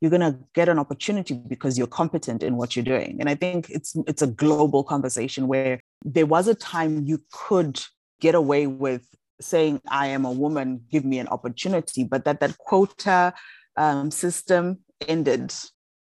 You're 0.00 0.10
going 0.10 0.20
to 0.20 0.38
get 0.54 0.68
an 0.68 0.78
opportunity 0.78 1.34
because 1.34 1.78
you're 1.78 1.86
competent 1.86 2.42
in 2.42 2.56
what 2.56 2.74
you're 2.74 2.84
doing. 2.84 3.18
And 3.20 3.28
i 3.28 3.34
think 3.34 3.70
it's 3.70 3.96
it's 4.06 4.22
a 4.22 4.26
global 4.26 4.82
conversation 4.82 5.46
where 5.46 5.80
there 6.04 6.26
was 6.26 6.48
a 6.48 6.54
time 6.54 7.04
you 7.06 7.22
could 7.32 7.80
get 8.20 8.34
away 8.34 8.66
with 8.66 9.06
saying 9.40 9.80
i 9.88 10.06
am 10.06 10.24
a 10.24 10.30
woman 10.30 10.82
give 10.90 11.04
me 11.04 11.18
an 11.18 11.28
opportunity. 11.28 12.04
But 12.04 12.24
that 12.24 12.40
that 12.40 12.58
quota 12.58 13.32
um, 13.76 14.10
system 14.10 14.80
ended. 15.08 15.54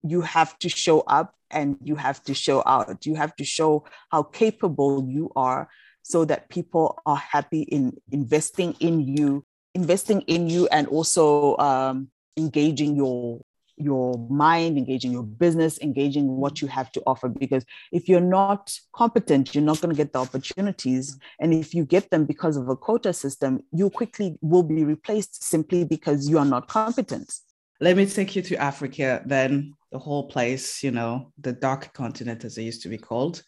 You 0.03 0.21
have 0.21 0.57
to 0.59 0.69
show 0.69 1.01
up 1.01 1.35
and 1.49 1.77
you 1.83 1.95
have 1.95 2.23
to 2.23 2.33
show 2.33 2.63
out. 2.65 3.05
You 3.05 3.15
have 3.15 3.35
to 3.35 3.43
show 3.43 3.85
how 4.09 4.23
capable 4.23 5.05
you 5.07 5.31
are 5.35 5.69
so 6.01 6.25
that 6.25 6.49
people 6.49 6.99
are 7.05 7.17
happy 7.17 7.61
in 7.61 7.97
investing 8.11 8.75
in 8.79 9.01
you 9.01 9.45
investing 9.73 10.21
in 10.21 10.49
you 10.49 10.67
and 10.67 10.87
also 10.87 11.57
um, 11.57 12.09
engaging 12.37 12.95
your 12.95 13.41
your 13.77 14.17
mind, 14.29 14.77
engaging 14.77 15.11
your 15.11 15.23
business, 15.23 15.79
engaging 15.79 16.27
what 16.37 16.61
you 16.61 16.67
have 16.67 16.91
to 16.91 17.01
offer. 17.05 17.27
Because 17.27 17.65
if 17.91 18.07
you're 18.07 18.21
not 18.21 18.77
competent, 18.93 19.55
you're 19.55 19.63
not 19.63 19.81
going 19.81 19.93
to 19.93 19.97
get 19.97 20.13
the 20.13 20.19
opportunities. 20.19 21.17
And 21.39 21.53
if 21.53 21.73
you 21.73 21.83
get 21.85 22.09
them 22.11 22.25
because 22.25 22.57
of 22.57 22.69
a 22.69 22.75
quota 22.75 23.11
system, 23.11 23.61
you 23.71 23.89
quickly 23.89 24.37
will 24.41 24.63
be 24.63 24.83
replaced 24.83 25.43
simply 25.43 25.83
because 25.83 26.29
you 26.29 26.37
are 26.37 26.45
not 26.45 26.67
competent. 26.67 27.33
Let 27.79 27.97
me 27.97 28.05
take 28.05 28.35
you 28.35 28.43
to 28.43 28.55
Africa, 28.57 29.23
then 29.25 29.73
the 29.91 29.97
whole 29.97 30.27
place, 30.27 30.83
you 30.83 30.91
know, 30.91 31.31
the 31.39 31.51
dark 31.51 31.93
continent, 31.93 32.45
as 32.45 32.57
it 32.57 32.63
used 32.63 32.83
to 32.83 32.89
be 32.89 32.97
called. 32.97 33.41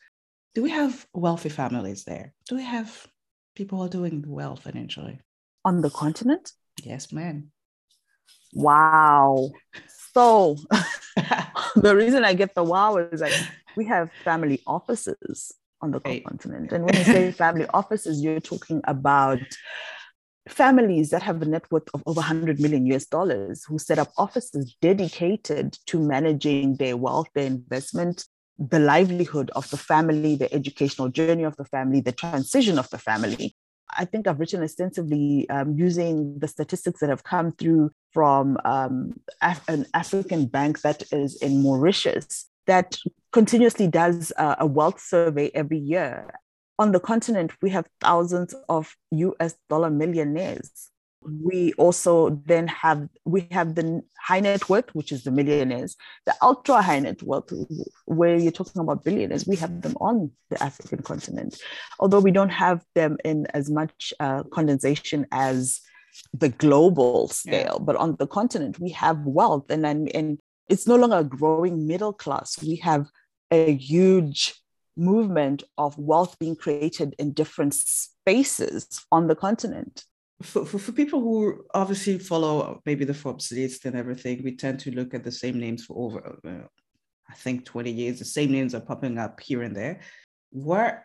Do 0.56 0.64
we 0.64 0.72
have 0.72 1.06
wealthy 1.14 1.50
families 1.50 2.04
there? 2.04 2.34
Do 2.48 2.56
we 2.56 2.64
have 2.64 3.08
people 3.56 3.78
who 3.78 3.86
are 3.86 3.90
doing 3.90 4.24
well 4.28 4.56
financially? 4.56 5.20
On 5.66 5.82
the 5.82 5.90
continent? 5.90 6.52
Yes, 6.84 7.12
ma'am. 7.12 7.52
Wow. 8.54 9.52
So 10.14 10.58
the 11.76 11.96
reason 11.96 12.24
I 12.24 12.34
get 12.34 12.54
the 12.56 12.64
wow 12.64 12.98
is 12.98 13.22
like 13.22 13.34
we 13.76 13.86
have 13.86 14.12
family 14.24 14.62
offices 14.68 15.54
on 15.82 15.92
the 15.92 16.02
right. 16.06 16.24
continent. 16.24 16.72
And 16.72 16.86
when 16.86 16.96
you 16.96 17.04
say 17.04 17.32
family 17.32 17.66
offices, 17.74 18.24
you're 18.24 18.40
talking 18.40 18.82
about 18.86 19.40
families 20.48 21.10
that 21.10 21.24
have 21.24 21.42
a 21.42 21.46
net 21.46 21.70
worth 21.72 21.88
of 21.94 22.04
over 22.06 22.20
100 22.20 22.60
million 22.60 22.86
US 22.88 23.06
dollars 23.06 23.64
who 23.66 23.80
set 23.80 24.00
up 24.00 24.12
offices 24.18 24.76
dedicated 24.82 25.78
to 25.88 26.00
managing 26.00 26.76
their 26.76 26.98
wealth, 26.98 27.28
their 27.34 27.46
investment, 27.46 28.26
the 28.58 28.80
livelihood 28.80 29.52
of 29.56 29.70
the 29.70 29.78
family, 29.78 30.36
the 30.36 30.54
educational 30.54 31.10
journey 31.10 31.44
of 31.44 31.56
the 31.58 31.66
family, 31.66 32.02
the 32.02 32.12
transition 32.12 32.78
of 32.78 32.90
the 32.90 32.98
family. 32.98 33.53
I 33.96 34.06
think 34.06 34.28
I've 34.28 34.40
written 34.40 34.64
extensively 34.64 35.50
um, 35.50 35.78
using 35.78 36.40
the 36.40 36.48
statistics 36.48 37.00
that 37.00 37.10
have 37.10 37.24
come 37.24 37.52
through 37.52 37.92
from 38.12 38.58
um, 38.66 39.20
Af- 39.42 39.68
an 39.68 39.86
African 39.94 40.46
bank 40.46 40.82
that 40.82 41.04
is 41.12 41.42
in 41.42 41.62
Mauritius 41.62 42.48
that 42.66 42.98
continuously 43.32 43.88
does 43.88 44.32
uh, 44.38 44.56
a 44.60 44.66
wealth 44.66 45.02
survey 45.02 45.52
every 45.54 45.78
year. 45.78 46.30
On 46.80 46.92
the 46.92 47.00
continent, 47.00 47.52
we 47.62 47.70
have 47.70 47.88
thousands 48.00 48.56
of 48.70 48.96
US 49.12 49.56
dollar 49.70 49.90
millionaires 49.90 50.90
we 51.42 51.74
also 51.74 52.42
then 52.46 52.68
have 52.68 53.08
we 53.26 53.48
have 53.52 53.76
the 53.76 54.02
high 54.20 54.40
net 54.40 54.70
worth 54.70 54.94
which 54.94 55.12
is 55.12 55.24
the 55.24 55.32
millionaires 55.32 55.96
the 56.26 56.34
ultra 56.42 56.82
high 56.82 57.00
net 57.00 57.22
worth 57.24 57.52
where 58.06 58.36
you're 58.36 58.52
talking 58.52 58.82
about 58.82 59.04
billionaires 59.04 59.46
we 59.48 59.56
have 59.56 59.82
them 59.82 59.96
on 60.00 60.32
the 60.50 60.62
african 60.64 61.02
continent. 61.02 61.60
Although 62.00 62.20
we 62.20 62.32
don't 62.32 62.50
have 62.50 62.84
them 62.96 63.18
in 63.24 63.48
as 63.54 63.70
much 63.70 64.14
uh, 64.20 64.44
condensation 64.44 65.28
as 65.32 65.82
the 66.34 66.50
global 66.50 67.28
scale 67.28 67.78
yeah. 67.80 67.84
but 67.84 67.96
on 67.96 68.16
the 68.18 68.28
continent 68.28 68.80
we 68.80 68.90
have 68.92 69.20
wealth. 69.26 69.70
And 69.70 69.84
then 69.84 70.08
and 70.14 70.40
it's 70.70 70.88
no 70.88 70.96
longer 70.96 71.18
a 71.18 71.24
growing 71.24 71.88
middle 71.88 72.14
class. 72.14 72.62
We 72.62 72.78
have 72.78 73.08
a 73.52 73.74
huge 73.74 74.56
movement 74.96 75.64
of 75.78 75.98
wealth 75.98 76.38
being 76.40 76.56
created 76.56 77.16
in 77.18 77.34
different 77.34 77.74
spaces 77.74 79.06
on 79.12 79.28
the 79.28 79.36
continent 79.36 80.06
for, 80.42 80.66
for, 80.66 80.78
for 80.78 80.92
people 80.92 81.22
who 81.22 81.64
obviously 81.74 82.18
follow 82.20 82.82
maybe 82.86 83.06
the 83.06 83.14
Forbes 83.14 83.52
list 83.52 83.86
and 83.86 83.96
everything, 83.96 84.44
we 84.44 84.56
tend 84.56 84.80
to 84.82 84.92
look 84.92 85.14
at 85.14 85.24
the 85.24 85.32
same 85.32 85.60
names 85.60 85.86
for 85.86 85.98
over, 85.98 86.38
uh, 86.46 86.68
I 87.30 87.34
think, 87.36 87.66
20 87.66 87.92
years. 87.92 88.20
The 88.20 88.26
same 88.26 88.52
names 88.52 88.76
are 88.76 88.82
popping 88.82 89.18
up 89.18 89.40
here 89.40 89.62
and 89.62 89.76
there. 89.76 90.02
What 90.52 91.04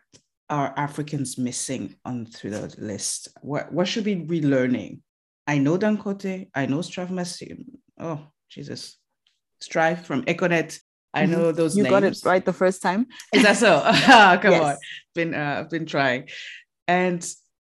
are 0.50 0.72
Africans 0.76 1.38
missing 1.38 1.94
on 2.04 2.26
through 2.26 2.50
the 2.50 2.74
list? 2.78 3.28
What, 3.42 3.72
what 3.72 3.86
should 3.86 4.06
we 4.06 4.14
be 4.14 4.42
learning? 4.42 5.02
I 5.46 5.58
know 5.58 5.78
Dangote, 5.78 6.48
I 6.54 6.66
know 6.66 6.82
Strive 6.82 7.08
Masiyiwa. 7.08 7.64
Oh, 7.98 8.20
Jesus. 8.50 8.98
Strive 9.60 10.04
from 10.04 10.24
Econet. 10.24 10.78
I 11.14 11.22
mm-hmm. 11.22 11.32
know 11.32 11.52
those 11.52 11.76
you 11.76 11.84
names. 11.84 11.90
got 11.90 12.04
it 12.04 12.18
right 12.24 12.44
the 12.44 12.52
first 12.52 12.82
time. 12.82 13.06
Is 13.32 13.42
that 13.42 13.56
so? 13.56 13.80
Come 14.42 14.52
yes. 14.52 14.62
on. 14.62 14.76
Been 15.14 15.34
uh, 15.34 15.56
I've 15.60 15.70
been 15.70 15.86
trying. 15.86 16.28
And 16.86 17.26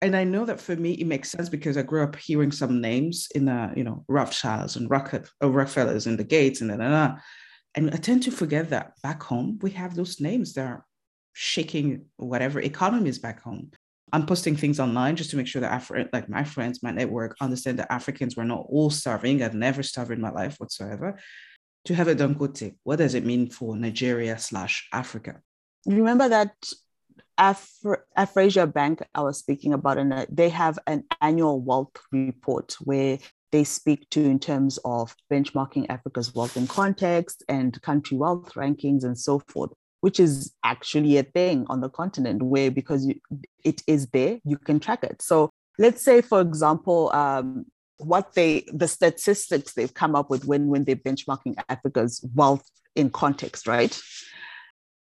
and 0.03 0.15
I 0.15 0.23
know 0.23 0.45
that 0.45 0.59
for 0.59 0.75
me 0.75 0.93
it 0.93 1.07
makes 1.07 1.31
sense 1.31 1.49
because 1.49 1.77
I 1.77 1.83
grew 1.83 2.03
up 2.03 2.15
hearing 2.15 2.51
some 2.51 2.81
names 2.81 3.27
in 3.35 3.45
the 3.45 3.73
you 3.75 3.83
know 3.83 4.05
Rothschilds 4.07 4.75
and 4.75 4.89
Rocket 4.89 5.29
uh, 5.43 5.49
Rockefellers 5.49 6.07
and 6.07 6.17
the 6.17 6.23
Gates 6.23 6.61
and 6.61 6.69
da, 6.69 6.77
da, 6.77 6.89
da. 6.89 7.15
and 7.75 7.89
I 7.93 7.97
tend 7.97 8.23
to 8.23 8.31
forget 8.31 8.69
that 8.69 8.93
back 9.01 9.23
home 9.23 9.59
we 9.61 9.71
have 9.71 9.95
those 9.95 10.19
names 10.19 10.53
that 10.53 10.67
are 10.67 10.85
shaking 11.33 12.05
whatever 12.17 12.59
economy 12.61 13.09
is 13.09 13.19
back 13.19 13.41
home. 13.41 13.71
I'm 14.11 14.27
posting 14.27 14.55
things 14.55 14.79
online 14.79 15.15
just 15.15 15.31
to 15.31 15.37
make 15.37 15.47
sure 15.47 15.61
that 15.61 15.71
Afri- 15.71 16.07
like 16.13 16.29
my 16.29 16.43
friends, 16.43 16.83
my 16.83 16.91
network 16.91 17.35
understand 17.41 17.79
that 17.79 17.91
Africans 17.91 18.35
were 18.35 18.45
not 18.45 18.67
all 18.69 18.91
starving. 18.91 19.41
I've 19.41 19.55
never 19.55 19.81
starved 19.81 20.11
in 20.11 20.21
my 20.21 20.29
life 20.29 20.57
whatsoever. 20.57 21.17
to 21.85 21.95
have 21.95 22.07
a 22.07 22.15
Dangote, 22.15 22.75
what 22.83 22.97
does 22.97 23.15
it 23.15 23.25
mean 23.25 23.49
for 23.49 23.75
Nigeria 23.75 24.37
slash 24.37 24.87
Africa? 24.93 25.41
Remember 25.85 26.29
that 26.29 26.53
Afra- 27.37 28.03
Afrasia 28.17 28.71
Bank 28.71 29.01
I 29.15 29.21
was 29.21 29.37
speaking 29.37 29.73
about, 29.73 29.97
and 29.97 30.25
they 30.29 30.49
have 30.49 30.79
an 30.87 31.03
annual 31.21 31.61
wealth 31.61 31.97
report 32.11 32.75
where 32.81 33.19
they 33.51 33.63
speak 33.63 34.09
to 34.09 34.23
in 34.23 34.39
terms 34.39 34.79
of 34.83 35.15
benchmarking 35.31 35.85
Africa's 35.89 36.33
wealth 36.33 36.57
in 36.57 36.67
context 36.67 37.43
and 37.47 37.79
country 37.81 38.17
wealth 38.17 38.53
rankings 38.53 39.03
and 39.03 39.17
so 39.17 39.39
forth, 39.47 39.71
which 40.01 40.19
is 40.19 40.53
actually 40.63 41.17
a 41.17 41.23
thing 41.23 41.65
on 41.69 41.81
the 41.81 41.89
continent 41.89 42.41
where 42.41 42.71
because 42.71 43.05
you, 43.05 43.19
it 43.63 43.83
is 43.85 44.07
there, 44.07 44.39
you 44.43 44.57
can 44.57 44.79
track 44.79 45.03
it. 45.03 45.21
So 45.21 45.51
let's 45.77 46.03
say, 46.03 46.21
for 46.21 46.41
example, 46.41 47.11
um, 47.13 47.65
what 47.97 48.33
they 48.33 48.65
the 48.73 48.87
statistics 48.87 49.73
they've 49.73 49.93
come 49.93 50.15
up 50.15 50.29
with 50.29 50.45
when 50.45 50.67
when 50.67 50.83
they're 50.83 50.95
benchmarking 50.95 51.55
Africa's 51.69 52.25
wealth 52.33 52.67
in 52.95 53.09
context, 53.09 53.67
right? 53.67 53.99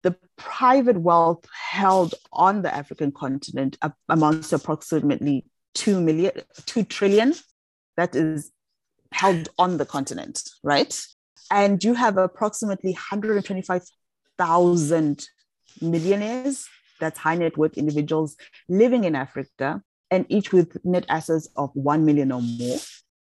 The 0.03 0.17
private 0.37 1.01
wealth 1.01 1.47
held 1.53 2.15
on 2.33 2.63
the 2.63 2.75
African 2.75 3.13
continent 3.13 3.79
amounts 4.09 4.49
to 4.51 4.57
approximately 4.57 5.47
2 5.75 6.01
million, 6.01 6.33
2 6.67 6.83
trillion 6.85 7.35
that 7.97 8.15
is 8.15 8.53
held 9.13 9.49
on 9.59 9.79
the 9.79 9.87
continent, 9.87 10.49
right? 10.63 10.97
And 11.51 11.83
you 11.83 11.95
have 11.95 12.17
approximately 12.17 12.93
125,000 12.93 15.27
millionaires, 15.81 16.69
that's 17.01 17.19
high 17.19 17.35
net 17.37 17.57
worth 17.57 17.79
individuals 17.79 18.37
living 18.69 19.05
in 19.05 19.17
Africa, 19.17 19.83
and 20.11 20.27
each 20.29 20.53
with 20.53 20.77
net 20.85 21.07
assets 21.09 21.49
of 21.57 21.71
1 21.75 22.05
million 22.05 22.31
or 22.33 22.43
more. 22.43 22.79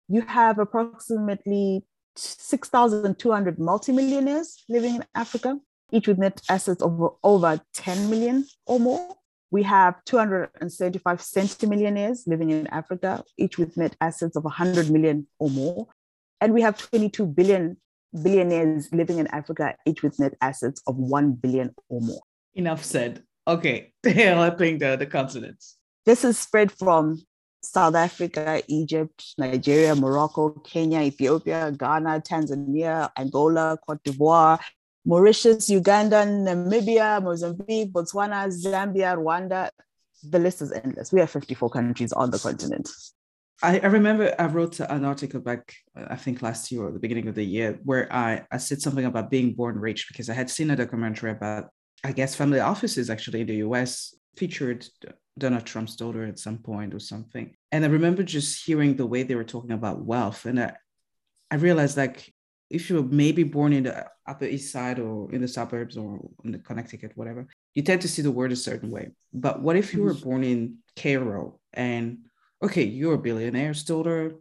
You 0.08 0.22
have 0.22 0.58
approximately 0.58 1.84
6,200 2.16 3.58
multimillionaires 3.58 4.64
living 4.68 4.96
in 4.96 5.04
Africa, 5.14 5.58
each 5.92 6.08
with 6.08 6.18
net 6.18 6.40
assets 6.48 6.82
of 6.82 7.16
over 7.22 7.60
10 7.74 8.10
million 8.10 8.46
or 8.66 8.80
more. 8.80 9.16
We 9.50 9.62
have 9.62 10.04
275 10.04 11.18
centimillionaires 11.18 12.26
living 12.26 12.50
in 12.50 12.66
Africa, 12.68 13.22
each 13.38 13.58
with 13.58 13.76
net 13.76 13.96
assets 14.00 14.36
of 14.36 14.44
100 14.44 14.90
million 14.90 15.26
or 15.38 15.50
more. 15.50 15.86
And 16.40 16.52
we 16.52 16.62
have 16.62 16.76
22 16.76 17.26
billion 17.26 17.76
billionaires 18.22 18.92
living 18.92 19.18
in 19.18 19.26
Africa, 19.28 19.76
each 19.86 20.02
with 20.02 20.18
net 20.18 20.34
assets 20.40 20.82
of 20.86 20.96
1 20.96 21.32
billion 21.34 21.74
or 21.88 22.00
more. 22.00 22.22
Enough 22.54 22.84
said. 22.84 23.22
Okay, 23.48 23.92
helping 24.04 24.78
the, 24.78 24.96
the 24.96 25.06
continents. 25.06 25.76
This 26.04 26.24
is 26.24 26.36
spread 26.38 26.72
from 26.72 27.22
South 27.62 27.94
Africa, 27.94 28.62
Egypt, 28.68 29.34
Nigeria, 29.38 29.94
Morocco, 29.94 30.50
Kenya, 30.50 31.00
Ethiopia, 31.00 31.72
Ghana, 31.76 32.20
Tanzania, 32.20 33.10
Angola, 33.16 33.76
Cote 33.86 34.02
d'Ivoire, 34.04 34.58
Mauritius, 35.06 35.70
Uganda, 35.70 36.26
Namibia, 36.26 37.22
Mozambique, 37.22 37.92
Botswana, 37.92 38.48
Zambia, 38.48 39.16
Rwanda. 39.16 39.70
The 40.28 40.40
list 40.40 40.62
is 40.62 40.72
endless. 40.72 41.12
We 41.12 41.20
have 41.20 41.30
54 41.30 41.70
countries 41.70 42.12
on 42.12 42.32
the 42.32 42.38
continent. 42.40 42.90
I, 43.62 43.78
I 43.78 43.86
remember 43.86 44.34
I 44.36 44.46
wrote 44.46 44.80
an 44.80 45.04
article 45.04 45.40
back, 45.40 45.72
uh, 45.96 46.06
I 46.10 46.16
think 46.16 46.42
last 46.42 46.72
year 46.72 46.82
or 46.82 46.90
the 46.90 46.98
beginning 46.98 47.28
of 47.28 47.36
the 47.36 47.44
year, 47.44 47.78
where 47.84 48.12
I, 48.12 48.44
I 48.50 48.58
said 48.58 48.82
something 48.82 49.04
about 49.04 49.30
being 49.30 49.54
born 49.54 49.78
rich 49.78 50.08
because 50.08 50.28
I 50.28 50.34
had 50.34 50.50
seen 50.50 50.70
a 50.70 50.76
documentary 50.76 51.30
about, 51.30 51.70
I 52.02 52.10
guess, 52.10 52.34
family 52.34 52.60
offices 52.60 53.08
actually 53.08 53.42
in 53.42 53.46
the 53.46 53.56
US 53.68 54.12
featured 54.36 54.86
Donald 55.38 55.64
Trump's 55.64 55.94
daughter 55.94 56.24
at 56.24 56.40
some 56.40 56.58
point 56.58 56.92
or 56.92 56.98
something. 56.98 57.54
And 57.70 57.84
I 57.84 57.88
remember 57.88 58.24
just 58.24 58.66
hearing 58.66 58.96
the 58.96 59.06
way 59.06 59.22
they 59.22 59.36
were 59.36 59.44
talking 59.44 59.72
about 59.72 60.04
wealth. 60.04 60.46
And 60.46 60.60
I, 60.60 60.72
I 61.50 61.54
realized 61.56 61.96
like 61.96 62.34
if 62.68 62.90
you're 62.90 63.02
maybe 63.02 63.44
born 63.44 63.72
in 63.72 63.84
the 63.84 64.06
upper 64.26 64.44
east 64.44 64.72
side 64.72 64.98
or 64.98 65.32
in 65.32 65.40
the 65.40 65.48
suburbs 65.48 65.96
or 65.96 66.28
in 66.44 66.52
the 66.52 66.58
Connecticut, 66.58 67.12
whatever, 67.14 67.46
you 67.74 67.82
tend 67.82 68.00
to 68.02 68.08
see 68.08 68.22
the 68.22 68.30
world 68.30 68.52
a 68.52 68.56
certain 68.56 68.90
way. 68.90 69.10
But 69.32 69.62
what 69.62 69.76
if 69.76 69.94
you 69.94 70.02
were 70.02 70.14
mm-hmm. 70.14 70.28
born 70.28 70.44
in 70.44 70.78
Cairo 70.96 71.60
and 71.72 72.18
okay, 72.62 72.84
you're 72.84 73.14
a 73.14 73.18
billionaire's 73.18 73.84
daughter, 73.84 74.34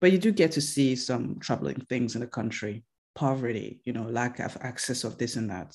but 0.00 0.12
you 0.12 0.18
do 0.18 0.32
get 0.32 0.52
to 0.52 0.60
see 0.60 0.96
some 0.96 1.38
troubling 1.40 1.84
things 1.88 2.14
in 2.14 2.20
the 2.20 2.26
country, 2.26 2.84
poverty, 3.14 3.80
you 3.84 3.92
know, 3.92 4.04
lack 4.04 4.38
of 4.38 4.56
access 4.60 5.04
of 5.04 5.18
this 5.18 5.36
and 5.36 5.50
that. 5.50 5.74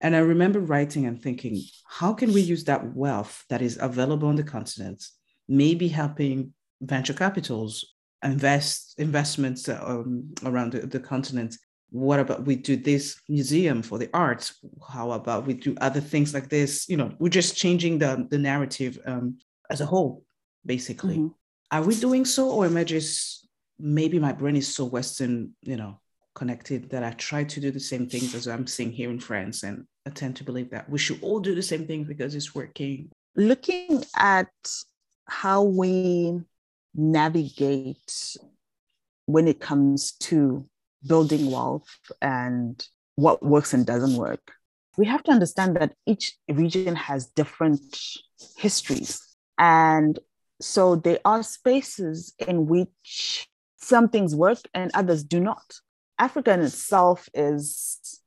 And 0.00 0.14
I 0.14 0.18
remember 0.18 0.60
writing 0.60 1.06
and 1.06 1.20
thinking, 1.20 1.62
how 1.86 2.12
can 2.12 2.32
we 2.32 2.42
use 2.42 2.64
that 2.64 2.94
wealth 2.94 3.44
that 3.48 3.62
is 3.62 3.78
available 3.80 4.28
on 4.28 4.36
the 4.36 4.42
continent, 4.42 5.02
maybe 5.48 5.88
helping 5.88 6.52
venture 6.80 7.14
capitals 7.14 7.93
invest 8.24 8.94
investments 8.98 9.68
um, 9.68 10.34
around 10.44 10.72
the, 10.72 10.86
the 10.86 11.00
continent. 11.00 11.56
What 11.90 12.18
about 12.18 12.44
we 12.44 12.56
do 12.56 12.76
this 12.76 13.20
museum 13.28 13.82
for 13.82 13.98
the 13.98 14.10
arts. 14.12 14.58
How 14.92 15.12
about 15.12 15.46
we 15.46 15.54
do 15.54 15.76
other 15.80 16.00
things 16.00 16.34
like 16.34 16.48
this? 16.48 16.88
You 16.88 16.96
know 16.96 17.12
we're 17.18 17.28
just 17.28 17.56
changing 17.56 17.98
the, 17.98 18.26
the 18.30 18.38
narrative 18.38 18.98
um, 19.06 19.38
as 19.70 19.80
a 19.80 19.86
whole 19.86 20.24
basically. 20.66 21.16
Mm-hmm. 21.16 21.28
are 21.76 21.82
we 21.82 21.94
doing 21.94 22.24
so 22.24 22.50
or 22.50 22.66
am 22.66 22.76
i 22.76 22.84
just 22.84 23.48
maybe 23.78 24.18
my 24.18 24.32
brain 24.32 24.56
is 24.56 24.74
so 24.74 24.84
western 24.84 25.50
you 25.62 25.76
know 25.76 26.00
connected 26.34 26.90
that 26.90 27.04
i 27.04 27.10
try 27.12 27.44
to 27.44 27.60
do 27.60 27.70
the 27.70 27.80
same 27.80 28.08
things 28.08 28.34
as 28.34 28.48
i'm 28.48 28.66
seeing 28.66 28.92
here 28.92 29.10
in 29.10 29.20
france 29.20 29.62
and 29.62 29.84
i 30.06 30.10
tend 30.10 30.34
to 30.36 30.44
believe 30.44 30.70
that 30.70 30.88
we 30.88 30.98
should 30.98 31.22
all 31.22 31.40
do 31.40 31.54
the 31.54 31.62
same 31.62 31.86
thing 31.86 32.04
because 32.04 32.34
it's 32.34 32.54
working. 32.54 33.10
Looking 33.36 34.04
at 34.16 34.48
how 35.26 35.62
we 35.62 36.40
navigate 36.94 38.36
when 39.26 39.48
it 39.48 39.60
comes 39.60 40.12
to 40.12 40.66
building 41.06 41.50
wealth 41.50 41.98
and 42.20 42.86
what 43.16 43.42
works 43.42 43.74
and 43.74 43.86
doesn't 43.86 44.16
work. 44.16 44.52
We 44.96 45.06
have 45.06 45.22
to 45.24 45.32
understand 45.32 45.76
that 45.76 45.94
each 46.06 46.36
region 46.48 46.94
has 46.96 47.26
different 47.26 47.98
histories. 48.56 49.20
And 49.58 50.18
so 50.60 50.96
there 50.96 51.18
are 51.24 51.42
spaces 51.42 52.34
in 52.38 52.66
which 52.66 53.48
some 53.76 54.08
things 54.08 54.34
work 54.34 54.60
and 54.72 54.90
others 54.94 55.24
do 55.24 55.40
not. 55.40 55.64
Africa 56.18 56.52
in 56.52 56.60
itself 56.60 57.28
is 57.34 58.20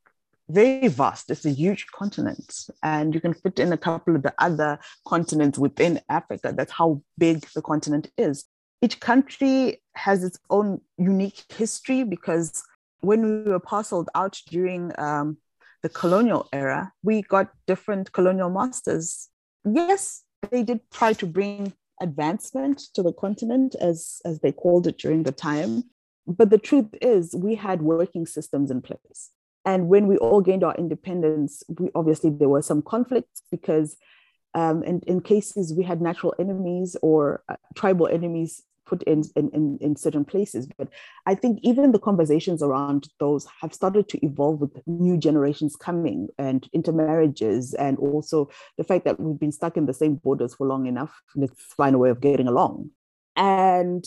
very 0.49 0.87
vast. 0.87 1.29
It's 1.29 1.45
a 1.45 1.51
huge 1.51 1.87
continent, 1.87 2.53
and 2.83 3.13
you 3.13 3.19
can 3.19 3.33
fit 3.33 3.59
in 3.59 3.73
a 3.73 3.77
couple 3.77 4.15
of 4.15 4.23
the 4.23 4.33
other 4.37 4.79
continents 5.05 5.57
within 5.57 5.99
Africa. 6.09 6.53
That's 6.55 6.71
how 6.71 7.01
big 7.17 7.45
the 7.53 7.61
continent 7.61 8.11
is 8.17 8.45
each 8.81 8.99
country 8.99 9.81
has 9.95 10.23
its 10.23 10.39
own 10.49 10.81
unique 10.97 11.43
history 11.49 12.03
because 12.03 12.63
when 13.01 13.43
we 13.43 13.51
were 13.51 13.59
parceled 13.59 14.09
out 14.15 14.41
during 14.47 14.91
um, 14.99 15.37
the 15.83 15.89
colonial 15.89 16.47
era, 16.53 16.91
we 17.03 17.21
got 17.21 17.51
different 17.65 18.11
colonial 18.11 18.49
masters. 18.49 19.29
Yes, 19.65 20.23
they 20.51 20.63
did 20.63 20.81
try 20.91 21.13
to 21.13 21.25
bring 21.25 21.73
advancement 22.01 22.79
to 22.93 23.01
the 23.01 23.13
continent, 23.13 23.75
as, 23.79 24.21
as 24.25 24.39
they 24.39 24.51
called 24.51 24.87
it 24.87 24.97
during 24.97 25.23
the 25.23 25.31
time. 25.31 25.83
But 26.27 26.49
the 26.49 26.57
truth 26.57 26.89
is, 27.01 27.35
we 27.35 27.55
had 27.55 27.81
working 27.81 28.25
systems 28.25 28.69
in 28.69 28.81
place. 28.81 29.31
And 29.65 29.87
when 29.87 30.07
we 30.07 30.17
all 30.17 30.41
gained 30.41 30.63
our 30.63 30.75
independence, 30.75 31.63
we, 31.79 31.89
obviously 31.95 32.29
there 32.29 32.49
were 32.49 32.61
some 32.61 32.81
conflicts 32.81 33.41
because 33.51 33.97
um, 34.53 34.81
and 34.83 35.03
in 35.03 35.21
cases 35.21 35.73
we 35.73 35.83
had 35.83 36.01
natural 36.01 36.33
enemies 36.39 36.95
or 37.01 37.43
uh, 37.49 37.57
tribal 37.75 38.07
enemies 38.07 38.63
put 38.87 39.03
in, 39.03 39.23
in, 39.35 39.49
in 39.49 39.77
in 39.81 39.95
certain 39.95 40.25
places. 40.25 40.67
But 40.77 40.89
I 41.25 41.35
think 41.35 41.59
even 41.61 41.91
the 41.91 41.99
conversations 41.99 42.63
around 42.63 43.09
those 43.19 43.45
have 43.61 43.73
started 43.73 44.07
to 44.09 44.25
evolve 44.25 44.61
with 44.61 44.81
new 44.87 45.17
generations 45.17 45.75
coming 45.75 46.29
and 46.37 46.67
intermarriages, 46.73 47.73
and 47.73 47.97
also 47.99 48.49
the 48.77 48.83
fact 48.83 49.05
that 49.05 49.19
we've 49.19 49.39
been 49.39 49.51
stuck 49.51 49.77
in 49.77 49.85
the 49.85 49.93
same 49.93 50.15
borders 50.15 50.55
for 50.55 50.67
long 50.67 50.87
enough. 50.87 51.21
Let's 51.35 51.61
find 51.75 51.95
a 51.95 51.99
way 51.99 52.09
of 52.09 52.21
getting 52.21 52.47
along. 52.47 52.91
And 53.35 54.05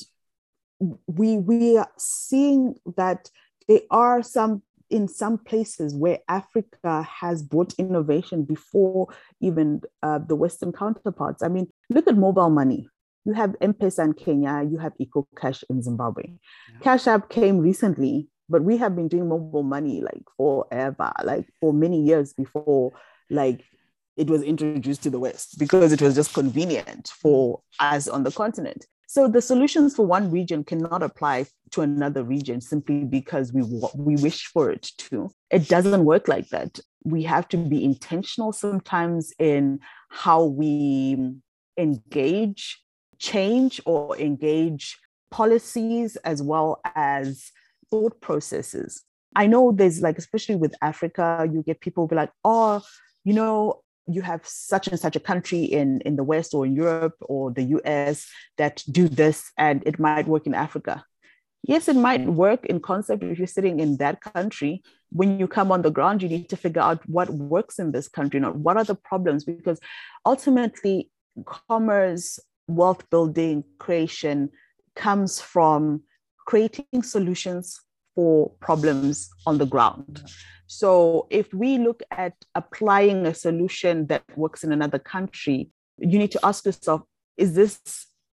we 1.06 1.36
we 1.36 1.76
are 1.76 1.90
seeing 1.98 2.74
that 2.96 3.30
there 3.68 3.82
are 3.90 4.22
some 4.22 4.62
in 4.88 5.06
some 5.06 5.38
places 5.38 5.94
where 5.94 6.18
Africa 6.28 7.02
has 7.02 7.42
brought 7.42 7.74
innovation 7.74 8.42
before 8.42 9.06
even 9.40 9.80
uh, 10.02 10.18
the 10.18 10.34
Western 10.34 10.72
counterparts. 10.72 11.42
I 11.42 11.48
mean, 11.48 11.68
look 11.90 12.08
at 12.08 12.16
mobile 12.16 12.50
money 12.50 12.88
you 13.30 13.36
have 13.36 13.54
M-Pesa 13.60 14.04
in 14.04 14.12
Kenya, 14.14 14.66
you 14.68 14.78
have 14.78 14.92
EcoCash 15.00 15.62
in 15.70 15.82
Zimbabwe. 15.82 16.24
Yeah. 16.26 16.78
Cash 16.80 17.06
App 17.06 17.28
came 17.28 17.58
recently, 17.58 18.28
but 18.48 18.64
we 18.64 18.76
have 18.78 18.96
been 18.96 19.06
doing 19.06 19.28
mobile 19.28 19.62
money 19.62 20.00
like 20.00 20.24
forever, 20.36 21.12
like 21.22 21.46
for 21.60 21.72
many 21.72 22.02
years 22.02 22.32
before 22.32 22.92
like 23.30 23.64
it 24.16 24.28
was 24.28 24.42
introduced 24.42 25.04
to 25.04 25.10
the 25.10 25.20
West 25.20 25.60
because 25.60 25.92
it 25.92 26.02
was 26.02 26.16
just 26.16 26.34
convenient 26.34 27.12
for 27.22 27.60
us 27.78 28.08
on 28.08 28.24
the 28.24 28.32
continent. 28.32 28.84
So 29.06 29.28
the 29.28 29.40
solutions 29.40 29.94
for 29.94 30.04
one 30.04 30.30
region 30.30 30.64
cannot 30.64 31.04
apply 31.04 31.46
to 31.70 31.82
another 31.82 32.24
region 32.24 32.60
simply 32.60 33.04
because 33.04 33.52
we 33.52 33.62
we 33.94 34.16
wish 34.16 34.46
for 34.46 34.70
it 34.70 34.90
to. 34.98 35.30
It 35.50 35.68
doesn't 35.68 36.04
work 36.04 36.26
like 36.26 36.48
that. 36.48 36.80
We 37.04 37.22
have 37.22 37.46
to 37.50 37.56
be 37.56 37.84
intentional 37.84 38.52
sometimes 38.52 39.32
in 39.38 39.78
how 40.08 40.44
we 40.46 41.36
engage 41.78 42.80
change 43.20 43.80
or 43.84 44.18
engage 44.18 44.98
policies 45.30 46.16
as 46.16 46.42
well 46.42 46.80
as 46.96 47.52
thought 47.90 48.20
processes. 48.20 49.04
I 49.36 49.46
know 49.46 49.70
there's 49.70 50.00
like, 50.00 50.18
especially 50.18 50.56
with 50.56 50.74
Africa, 50.82 51.48
you 51.52 51.62
get 51.62 51.80
people 51.80 52.08
be 52.08 52.16
like, 52.16 52.32
oh, 52.44 52.82
you 53.22 53.32
know, 53.32 53.82
you 54.08 54.22
have 54.22 54.44
such 54.44 54.88
and 54.88 54.98
such 54.98 55.14
a 55.14 55.20
country 55.20 55.62
in, 55.62 56.00
in 56.00 56.16
the 56.16 56.24
West 56.24 56.52
or 56.52 56.66
in 56.66 56.74
Europe 56.74 57.14
or 57.20 57.52
the 57.52 57.62
US 57.62 58.26
that 58.58 58.82
do 58.90 59.08
this 59.08 59.52
and 59.56 59.86
it 59.86 60.00
might 60.00 60.26
work 60.26 60.46
in 60.46 60.54
Africa. 60.54 61.04
Yes, 61.62 61.88
it 61.88 61.96
might 61.96 62.24
work 62.24 62.64
in 62.64 62.80
concept 62.80 63.22
if 63.22 63.38
you're 63.38 63.46
sitting 63.46 63.80
in 63.80 63.98
that 63.98 64.20
country. 64.20 64.82
When 65.10 65.38
you 65.38 65.46
come 65.46 65.70
on 65.70 65.82
the 65.82 65.90
ground, 65.90 66.22
you 66.22 66.28
need 66.28 66.48
to 66.48 66.56
figure 66.56 66.80
out 66.80 67.06
what 67.08 67.28
works 67.28 67.78
in 67.78 67.92
this 67.92 68.08
country, 68.08 68.40
not 68.40 68.56
what 68.56 68.78
are 68.78 68.84
the 68.84 68.94
problems, 68.94 69.44
because 69.44 69.78
ultimately, 70.24 71.10
commerce, 71.44 72.40
wealth 72.76 73.08
building, 73.10 73.64
creation 73.78 74.50
comes 74.94 75.40
from 75.40 76.02
creating 76.46 77.02
solutions 77.02 77.80
for 78.14 78.50
problems 78.60 79.30
on 79.46 79.58
the 79.58 79.66
ground. 79.66 80.22
So 80.66 81.26
if 81.30 81.52
we 81.52 81.78
look 81.78 82.02
at 82.10 82.34
applying 82.54 83.26
a 83.26 83.34
solution 83.34 84.06
that 84.06 84.22
works 84.36 84.62
in 84.62 84.72
another 84.72 84.98
country, 84.98 85.70
you 85.98 86.18
need 86.18 86.32
to 86.32 86.40
ask 86.44 86.64
yourself, 86.64 87.02
is 87.36 87.54
this 87.54 87.80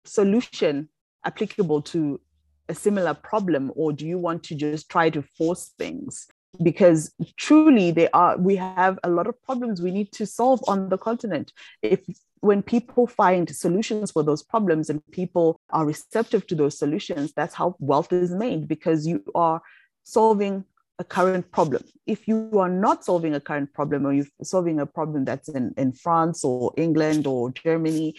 solution 0.05 0.89
applicable 1.25 1.83
to 1.83 2.21
a 2.69 2.75
similar 2.75 3.15
problem 3.15 3.71
or 3.75 3.93
do 3.93 4.07
you 4.07 4.19
want 4.19 4.43
to 4.45 4.55
just 4.55 4.89
try 4.89 5.11
to 5.11 5.23
force 5.37 5.73
things? 5.79 6.27
Because 6.63 7.13
truly 7.37 7.91
they 7.91 8.09
are 8.11 8.37
we 8.37 8.57
have 8.57 8.99
a 9.05 9.11
lot 9.11 9.27
of 9.27 9.41
problems 9.43 9.81
we 9.81 9.91
need 9.91 10.13
to 10.13 10.27
solve 10.27 10.61
on 10.69 10.91
the 10.91 10.99
continent. 10.99 11.53
If 11.81 12.01
when 12.41 12.63
people 12.63 13.07
find 13.07 13.49
solutions 13.55 14.11
for 14.11 14.23
those 14.23 14.43
problems 14.43 14.91
and 14.91 15.01
people 15.13 15.61
are 15.71 15.87
receptive 15.87 16.47
to 16.49 16.55
those 16.57 16.77
solutions, 16.77 17.33
that's 17.35 17.55
how 17.55 17.77
wealth 17.79 18.13
is 18.13 18.33
made 18.33 18.67
because 18.67 19.07
you 19.07 19.23
are 19.35 19.63
solving 20.03 20.65
a 20.99 21.05
current 21.05 21.51
problem. 21.53 21.83
If 22.07 22.29
you 22.29 22.51
are 22.59 22.69
not 22.69 23.05
solving 23.05 23.35
a 23.35 23.41
current 23.41 23.73
problem 23.73 24.07
or 24.07 24.13
you're 24.13 24.27
solving 24.43 24.81
a 24.81 24.87
problem 24.87 25.25
that's 25.25 25.49
in, 25.49 25.73
in 25.77 25.93
France 25.93 26.45
or 26.45 26.73
England 26.77 27.27
or 27.27 27.51
Germany, 27.53 28.17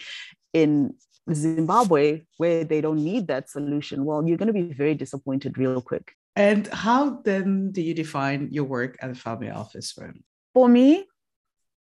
in 0.52 0.94
Zimbabwe, 1.32 2.22
where 2.38 2.64
they 2.64 2.80
don't 2.80 3.02
need 3.02 3.26
that 3.28 3.50
solution, 3.50 4.04
well, 4.04 4.26
you're 4.26 4.38
going 4.38 4.52
to 4.54 4.60
be 4.62 4.72
very 4.72 4.94
disappointed 4.94 5.58
real 5.58 5.80
quick. 5.80 6.12
And 6.36 6.66
how 6.66 7.22
then 7.22 7.70
do 7.70 7.80
you 7.80 7.94
define 7.94 8.48
your 8.50 8.64
work 8.64 8.96
at 9.00 9.10
a 9.10 9.14
family 9.14 9.50
office 9.50 9.92
firm? 9.92 10.24
For 10.52 10.68
me, 10.68 11.06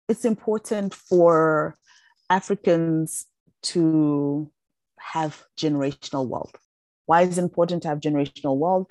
it's 0.08 0.24
important 0.24 0.94
for 0.94 1.76
Africans 2.30 3.26
to 3.62 4.50
have 4.98 5.44
generational 5.58 6.26
wealth. 6.26 6.54
Why 7.06 7.22
is 7.22 7.38
it 7.38 7.42
important 7.42 7.82
to 7.82 7.88
have 7.88 8.00
generational 8.00 8.56
wealth? 8.56 8.90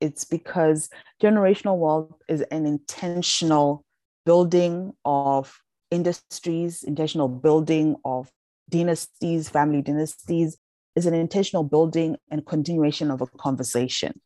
it's 0.00 0.24
because 0.24 0.88
generational 1.22 1.78
wealth 1.78 2.20
is 2.28 2.42
an 2.50 2.66
intentional 2.66 3.84
building 4.24 4.92
of 5.04 5.60
industries, 5.90 6.82
intentional 6.82 7.28
building 7.28 7.96
of 8.04 8.30
dynasties, 8.70 9.48
family 9.48 9.82
dynasties, 9.82 10.56
is 10.94 11.06
an 11.06 11.14
intentional 11.14 11.64
building 11.64 12.16
and 12.30 12.44
continuation 12.46 13.10
of 13.10 13.20
a 13.20 13.26
conversation. 13.26 14.20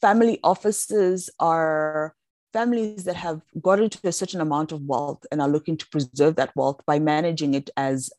Family 0.00 0.38
offices 0.44 1.30
are 1.40 2.14
families 2.52 3.04
that 3.04 3.16
have 3.16 3.42
gotten 3.60 3.88
to 3.90 4.08
a 4.08 4.12
certain 4.12 4.40
amount 4.40 4.72
of 4.72 4.82
wealth 4.82 5.24
and 5.30 5.40
are 5.40 5.48
looking 5.48 5.76
to 5.76 5.88
preserve 5.88 6.36
that 6.36 6.54
wealth 6.56 6.80
by 6.86 6.98
managing 6.98 7.54
it 7.54 7.70
as 7.76 8.10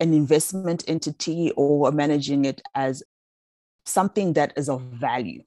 an 0.00 0.14
investment 0.14 0.84
entity 0.86 1.52
or 1.56 1.90
managing 1.92 2.44
it 2.44 2.62
as 2.74 3.02
something 3.84 4.32
that 4.34 4.52
is 4.56 4.68
of 4.68 4.80
value. 4.82 5.42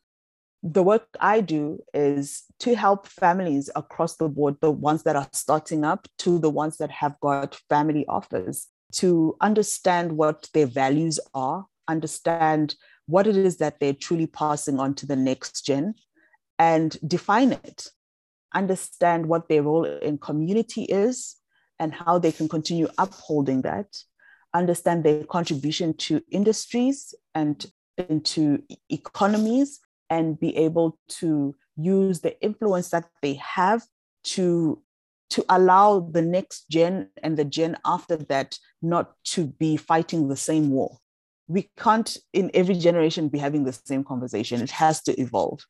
The 0.63 0.83
work 0.83 1.07
I 1.19 1.41
do 1.41 1.79
is 1.93 2.43
to 2.59 2.75
help 2.75 3.07
families 3.07 3.69
across 3.75 4.15
the 4.17 4.29
board, 4.29 4.57
the 4.61 4.71
ones 4.71 5.03
that 5.03 5.15
are 5.15 5.27
starting 5.33 5.83
up 5.83 6.07
to 6.19 6.37
the 6.37 6.49
ones 6.49 6.77
that 6.77 6.91
have 6.91 7.19
got 7.19 7.59
family 7.69 8.05
offers, 8.07 8.67
to 8.93 9.35
understand 9.41 10.11
what 10.11 10.49
their 10.53 10.67
values 10.67 11.19
are, 11.33 11.65
understand 11.87 12.75
what 13.11 13.27
it 13.27 13.37
is 13.37 13.57
that 13.57 13.79
they're 13.79 13.93
truly 13.93 14.27
passing 14.27 14.79
on 14.79 14.95
to 14.95 15.05
the 15.05 15.15
next 15.15 15.65
gen, 15.65 15.95
and 16.57 16.97
define 17.07 17.51
it. 17.51 17.87
Understand 18.53 19.27
what 19.27 19.49
their 19.49 19.63
role 19.63 19.85
in 19.85 20.17
community 20.17 20.83
is 20.83 21.35
and 21.79 21.93
how 21.93 22.19
they 22.19 22.31
can 22.31 22.47
continue 22.47 22.87
upholding 22.97 23.61
that. 23.63 23.87
Understand 24.53 25.03
their 25.03 25.23
contribution 25.23 25.93
to 25.95 26.21
industries 26.29 27.15
and 27.33 27.65
into 28.09 28.61
economies 28.89 29.79
and 30.09 30.39
be 30.39 30.55
able 30.57 30.97
to 31.07 31.55
use 31.77 32.19
the 32.19 32.39
influence 32.41 32.89
that 32.89 33.05
they 33.21 33.33
have 33.35 33.83
to 34.23 34.81
to 35.29 35.45
allow 35.47 36.01
the 36.01 36.21
next 36.21 36.67
gen 36.69 37.07
and 37.23 37.37
the 37.37 37.45
gen 37.45 37.77
after 37.85 38.17
that 38.17 38.59
not 38.81 39.13
to 39.23 39.47
be 39.47 39.77
fighting 39.77 40.27
the 40.27 40.35
same 40.35 40.69
war 40.69 40.97
we 41.51 41.69
can't 41.77 42.17
in 42.31 42.49
every 42.53 42.75
generation 42.75 43.27
be 43.27 43.37
having 43.37 43.65
the 43.65 43.73
same 43.73 44.03
conversation. 44.03 44.61
It 44.61 44.71
has 44.71 45.01
to 45.03 45.19
evolve. 45.19 45.65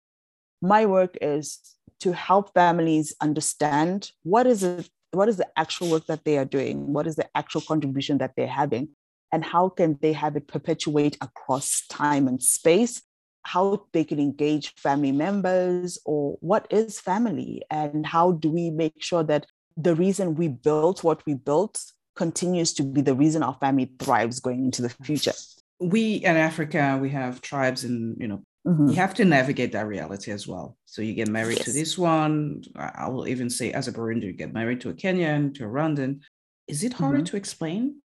My 0.62 0.86
work 0.86 1.18
is 1.22 1.60
to 2.02 2.14
help 2.14 2.54
families 2.54 3.14
understand 3.22 4.12
what 4.24 4.46
is 4.46 4.64
it 4.64 4.90
what 5.12 5.28
is 5.28 5.38
the 5.38 5.48
actual 5.58 5.90
work 5.90 6.06
that 6.08 6.24
they 6.24 6.38
are 6.38 6.46
doing 6.46 6.94
what 6.94 7.06
is 7.06 7.16
the 7.16 7.28
actual 7.36 7.62
contribution 7.62 8.18
that 8.18 8.32
they're 8.36 8.48
having 8.48 8.88
and 9.32 9.44
how 9.44 9.70
can 9.70 9.98
they 10.02 10.14
have 10.14 10.36
it 10.36 10.48
perpetuate 10.48 11.18
across 11.22 11.84
time 11.90 12.28
and 12.28 12.42
space 12.42 13.02
how 13.44 13.86
they 13.94 14.04
can 14.04 14.20
engage 14.20 14.74
family 14.76 15.12
members 15.12 16.00
or 16.06 16.38
what 16.40 16.66
is 16.70 17.00
family 17.00 17.62
and 17.70 18.06
how 18.06 18.32
do 18.32 18.50
we 18.50 18.70
make 18.70 18.94
sure 19.00 19.24
that 19.24 19.46
the 19.78 19.96
reason 19.96 20.36
we 20.36 20.48
built 20.48 21.04
what 21.04 21.26
we 21.26 21.34
built 21.34 21.84
continues 22.16 22.74
to 22.74 22.84
be 22.84 23.02
the 23.02 23.16
reason 23.16 23.44
our 23.44 23.58
family 23.60 23.92
thrives 24.00 24.40
going 24.40 24.64
into 24.66 24.82
the 24.82 24.90
future 25.04 25.34
we 25.82 26.16
in 26.16 26.38
africa 26.38 26.98
we 27.02 27.10
have 27.10 27.42
tribes 27.42 27.84
and 27.84 28.16
you 28.22 28.28
know 28.28 28.44
mm-hmm. 28.68 28.88
you 28.88 28.96
have 28.96 29.14
to 29.14 29.26
navigate 29.26 29.72
that 29.72 29.88
reality 29.88 30.32
as 30.32 30.48
well 30.48 30.78
so 30.86 31.02
you 31.02 31.14
get 31.14 31.28
married 31.28 31.58
yes. 31.58 31.66
to 31.66 31.72
this 31.74 31.98
one 31.98 32.62
i 32.76 33.08
will 33.08 33.28
even 33.28 33.50
say 33.50 33.72
as 33.72 33.88
a 33.88 33.92
burundi 33.92 34.26
you 34.26 34.34
get 34.34 34.54
married 34.54 34.80
to 34.80 34.90
a 34.90 34.94
kenyan 34.94 35.54
to 35.54 35.66
a 35.66 35.68
rwandan 35.68 36.20
is 36.68 36.84
it 36.84 36.94
harder 36.94 37.18
mm-hmm. 37.18 37.26
to 37.26 37.38
explain 37.38 38.02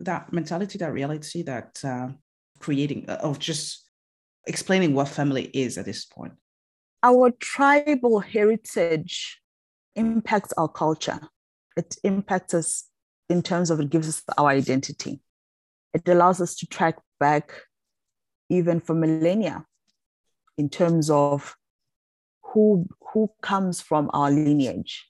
that 0.00 0.32
mentality 0.32 0.78
that 0.78 0.92
reality 0.92 1.42
that 1.42 1.78
uh, 1.84 2.08
creating 2.58 3.04
uh, 3.08 3.18
of 3.22 3.38
just 3.38 3.84
explaining 4.46 4.94
what 4.94 5.08
family 5.08 5.44
is 5.52 5.78
at 5.78 5.84
this 5.84 6.04
point? 6.04 6.32
Our 7.02 7.30
tribal 7.30 8.20
heritage 8.20 9.40
impacts 9.94 10.52
our 10.56 10.68
culture. 10.68 11.20
It 11.76 11.96
impacts 12.02 12.54
us 12.54 12.84
in 13.28 13.42
terms 13.42 13.70
of 13.70 13.80
it 13.80 13.90
gives 13.90 14.08
us 14.08 14.22
our 14.38 14.48
identity. 14.48 15.20
It 15.96 16.08
allows 16.08 16.40
us 16.40 16.54
to 16.56 16.66
track 16.66 16.98
back 17.18 17.52
even 18.48 18.80
for 18.80 18.94
millennia 18.94 19.64
in 20.56 20.68
terms 20.68 21.10
of 21.10 21.56
who 22.42 22.86
who 23.12 23.30
comes 23.42 23.80
from 23.80 24.10
our 24.12 24.30
lineage 24.30 25.06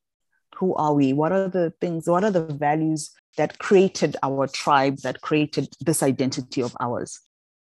who 0.56 0.74
are 0.76 0.94
we 0.94 1.12
what 1.12 1.32
are 1.32 1.48
the 1.48 1.72
things 1.80 2.08
what 2.08 2.24
are 2.24 2.30
the 2.30 2.46
values 2.46 3.10
that 3.36 3.58
created 3.58 4.16
our 4.22 4.46
tribe 4.46 4.96
that 5.02 5.20
created 5.20 5.68
this 5.80 6.02
identity 6.02 6.62
of 6.62 6.74
ours 6.80 7.20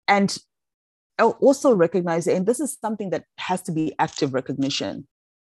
and 0.07 0.37
also 1.19 1.73
recognize, 1.73 2.27
and 2.27 2.45
this 2.45 2.59
is 2.59 2.77
something 2.79 3.09
that 3.09 3.25
has 3.37 3.61
to 3.63 3.71
be 3.71 3.93
active 3.99 4.33
recognition. 4.33 5.07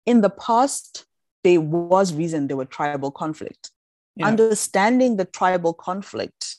In 0.05 0.21
the 0.21 0.29
past, 0.29 1.05
there 1.43 1.61
was 1.61 2.13
reason 2.13 2.47
there 2.47 2.57
were 2.57 2.65
tribal 2.65 3.11
conflict. 3.11 3.71
Yeah. 4.15 4.27
Understanding 4.27 5.17
the 5.17 5.25
tribal 5.25 5.73
conflict 5.73 6.55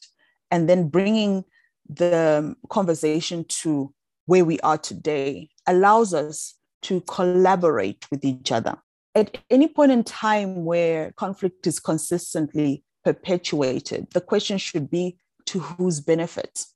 and 0.50 0.68
then 0.68 0.88
bringing 0.88 1.44
the 1.88 2.54
conversation 2.68 3.44
to 3.44 3.92
where 4.26 4.44
we 4.44 4.60
are 4.60 4.78
today 4.78 5.48
allows 5.66 6.14
us 6.14 6.54
to 6.82 7.00
collaborate 7.02 8.06
with 8.10 8.24
each 8.24 8.52
other. 8.52 8.76
At 9.14 9.38
any 9.50 9.66
point 9.68 9.92
in 9.92 10.04
time 10.04 10.64
where 10.64 11.12
conflict 11.12 11.66
is 11.66 11.80
consistently 11.80 12.84
perpetuated, 13.04 14.08
the 14.12 14.20
question 14.20 14.56
should 14.56 14.90
be 14.90 15.18
to 15.46 15.58
whose 15.58 16.00
benefit? 16.00 16.66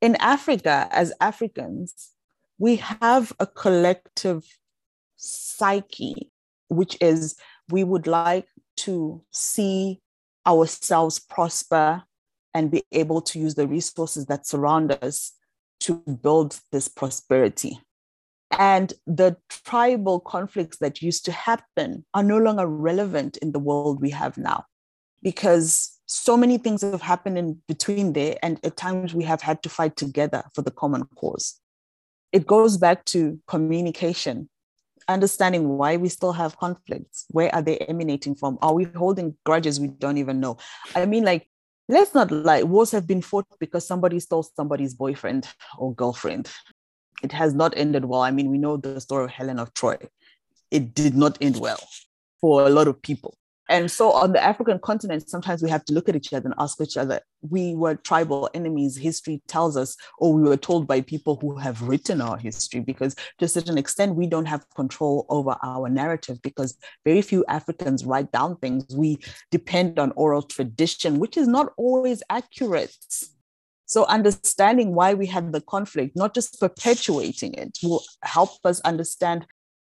in 0.00 0.16
Africa, 0.20 0.88
as 0.90 1.12
Africans, 1.20 2.10
we 2.58 2.76
have 2.76 3.32
a 3.38 3.46
collective 3.46 4.44
psyche, 5.16 6.30
which 6.68 6.96
is 7.00 7.36
we 7.68 7.84
would 7.84 8.06
like 8.06 8.48
to 8.76 9.22
see 9.30 10.00
ourselves 10.46 11.18
prosper 11.18 12.02
and 12.54 12.70
be 12.70 12.82
able 12.92 13.20
to 13.22 13.38
use 13.38 13.54
the 13.54 13.66
resources 13.66 14.26
that 14.26 14.46
surround 14.46 14.92
us 15.02 15.32
to 15.80 15.94
build 16.22 16.58
this 16.72 16.88
prosperity. 16.88 17.80
And 18.58 18.92
the 19.06 19.36
tribal 19.48 20.20
conflicts 20.20 20.78
that 20.78 21.02
used 21.02 21.24
to 21.26 21.32
happen 21.32 22.04
are 22.14 22.22
no 22.22 22.38
longer 22.38 22.66
relevant 22.66 23.36
in 23.38 23.52
the 23.52 23.58
world 23.58 24.00
we 24.00 24.10
have 24.10 24.38
now 24.38 24.64
because 25.22 25.98
so 26.06 26.36
many 26.36 26.56
things 26.56 26.80
have 26.82 27.02
happened 27.02 27.36
in 27.36 27.60
between 27.68 28.14
there 28.14 28.36
and 28.42 28.58
at 28.64 28.76
times 28.76 29.14
we 29.14 29.24
have 29.24 29.42
had 29.42 29.62
to 29.62 29.68
fight 29.68 29.96
together 29.96 30.42
for 30.54 30.62
the 30.62 30.70
common 30.70 31.04
cause 31.16 31.60
it 32.32 32.46
goes 32.46 32.78
back 32.78 33.04
to 33.04 33.38
communication 33.46 34.48
understanding 35.08 35.68
why 35.76 35.96
we 35.96 36.08
still 36.08 36.32
have 36.32 36.58
conflicts. 36.58 37.24
Where 37.30 37.52
are 37.54 37.62
they 37.62 37.78
emanating 37.78 38.34
from? 38.34 38.58
Are 38.60 38.74
we 38.74 38.84
holding 38.84 39.36
grudges 39.44 39.80
we 39.80 39.88
don't 39.88 40.18
even 40.18 40.38
know? 40.38 40.58
I 40.94 41.06
mean, 41.06 41.24
like, 41.24 41.48
let's 41.88 42.14
not 42.14 42.30
lie, 42.30 42.62
wars 42.62 42.90
have 42.90 43.06
been 43.06 43.22
fought 43.22 43.46
because 43.58 43.86
somebody 43.86 44.20
stole 44.20 44.42
somebody's 44.42 44.94
boyfriend 44.94 45.48
or 45.78 45.94
girlfriend. 45.94 46.50
It 47.22 47.32
has 47.32 47.54
not 47.54 47.74
ended 47.76 48.04
well. 48.04 48.22
I 48.22 48.30
mean, 48.30 48.50
we 48.50 48.58
know 48.58 48.76
the 48.76 49.00
story 49.00 49.24
of 49.24 49.30
Helen 49.30 49.58
of 49.58 49.74
Troy. 49.74 49.96
It 50.70 50.94
did 50.94 51.16
not 51.16 51.38
end 51.40 51.58
well 51.58 51.80
for 52.40 52.66
a 52.66 52.70
lot 52.70 52.86
of 52.86 53.00
people. 53.02 53.36
And 53.70 53.90
so 53.90 54.12
on 54.12 54.32
the 54.32 54.42
African 54.42 54.78
continent, 54.78 55.28
sometimes 55.28 55.62
we 55.62 55.68
have 55.68 55.84
to 55.86 55.92
look 55.92 56.08
at 56.08 56.16
each 56.16 56.32
other 56.32 56.46
and 56.46 56.54
ask 56.58 56.80
each 56.80 56.96
other, 56.96 57.20
we 57.42 57.74
were 57.74 57.96
tribal 57.96 58.48
enemies. 58.54 58.96
History 58.96 59.42
tells 59.46 59.76
us, 59.76 59.94
or 60.18 60.32
we 60.32 60.42
were 60.42 60.56
told 60.56 60.86
by 60.86 61.02
people 61.02 61.36
who 61.40 61.56
have 61.58 61.82
written 61.82 62.22
our 62.22 62.38
history, 62.38 62.80
because 62.80 63.14
to 63.38 63.44
a 63.44 63.48
certain 63.48 63.76
extent, 63.76 64.16
we 64.16 64.26
don't 64.26 64.46
have 64.46 64.64
control 64.74 65.26
over 65.28 65.56
our 65.62 65.90
narrative 65.90 66.40
because 66.42 66.78
very 67.04 67.20
few 67.20 67.44
Africans 67.46 68.06
write 68.06 68.32
down 68.32 68.56
things. 68.56 68.86
We 68.94 69.18
depend 69.50 69.98
on 69.98 70.12
oral 70.12 70.42
tradition, 70.42 71.18
which 71.18 71.36
is 71.36 71.46
not 71.46 71.72
always 71.76 72.22
accurate. 72.30 72.96
So 73.84 74.04
understanding 74.06 74.94
why 74.94 75.14
we 75.14 75.26
had 75.26 75.52
the 75.52 75.62
conflict, 75.62 76.16
not 76.16 76.34
just 76.34 76.58
perpetuating 76.60 77.54
it, 77.54 77.78
will 77.82 78.02
help 78.22 78.50
us 78.64 78.80
understand 78.80 79.46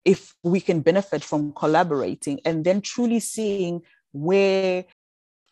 if 0.04 0.34
we 0.42 0.60
can 0.60 0.80
benefit 0.80 1.22
from 1.22 1.52
collaborating 1.52 2.40
and 2.44 2.64
then 2.64 2.80
truly 2.80 3.20
seeing 3.20 3.82
where 4.12 4.84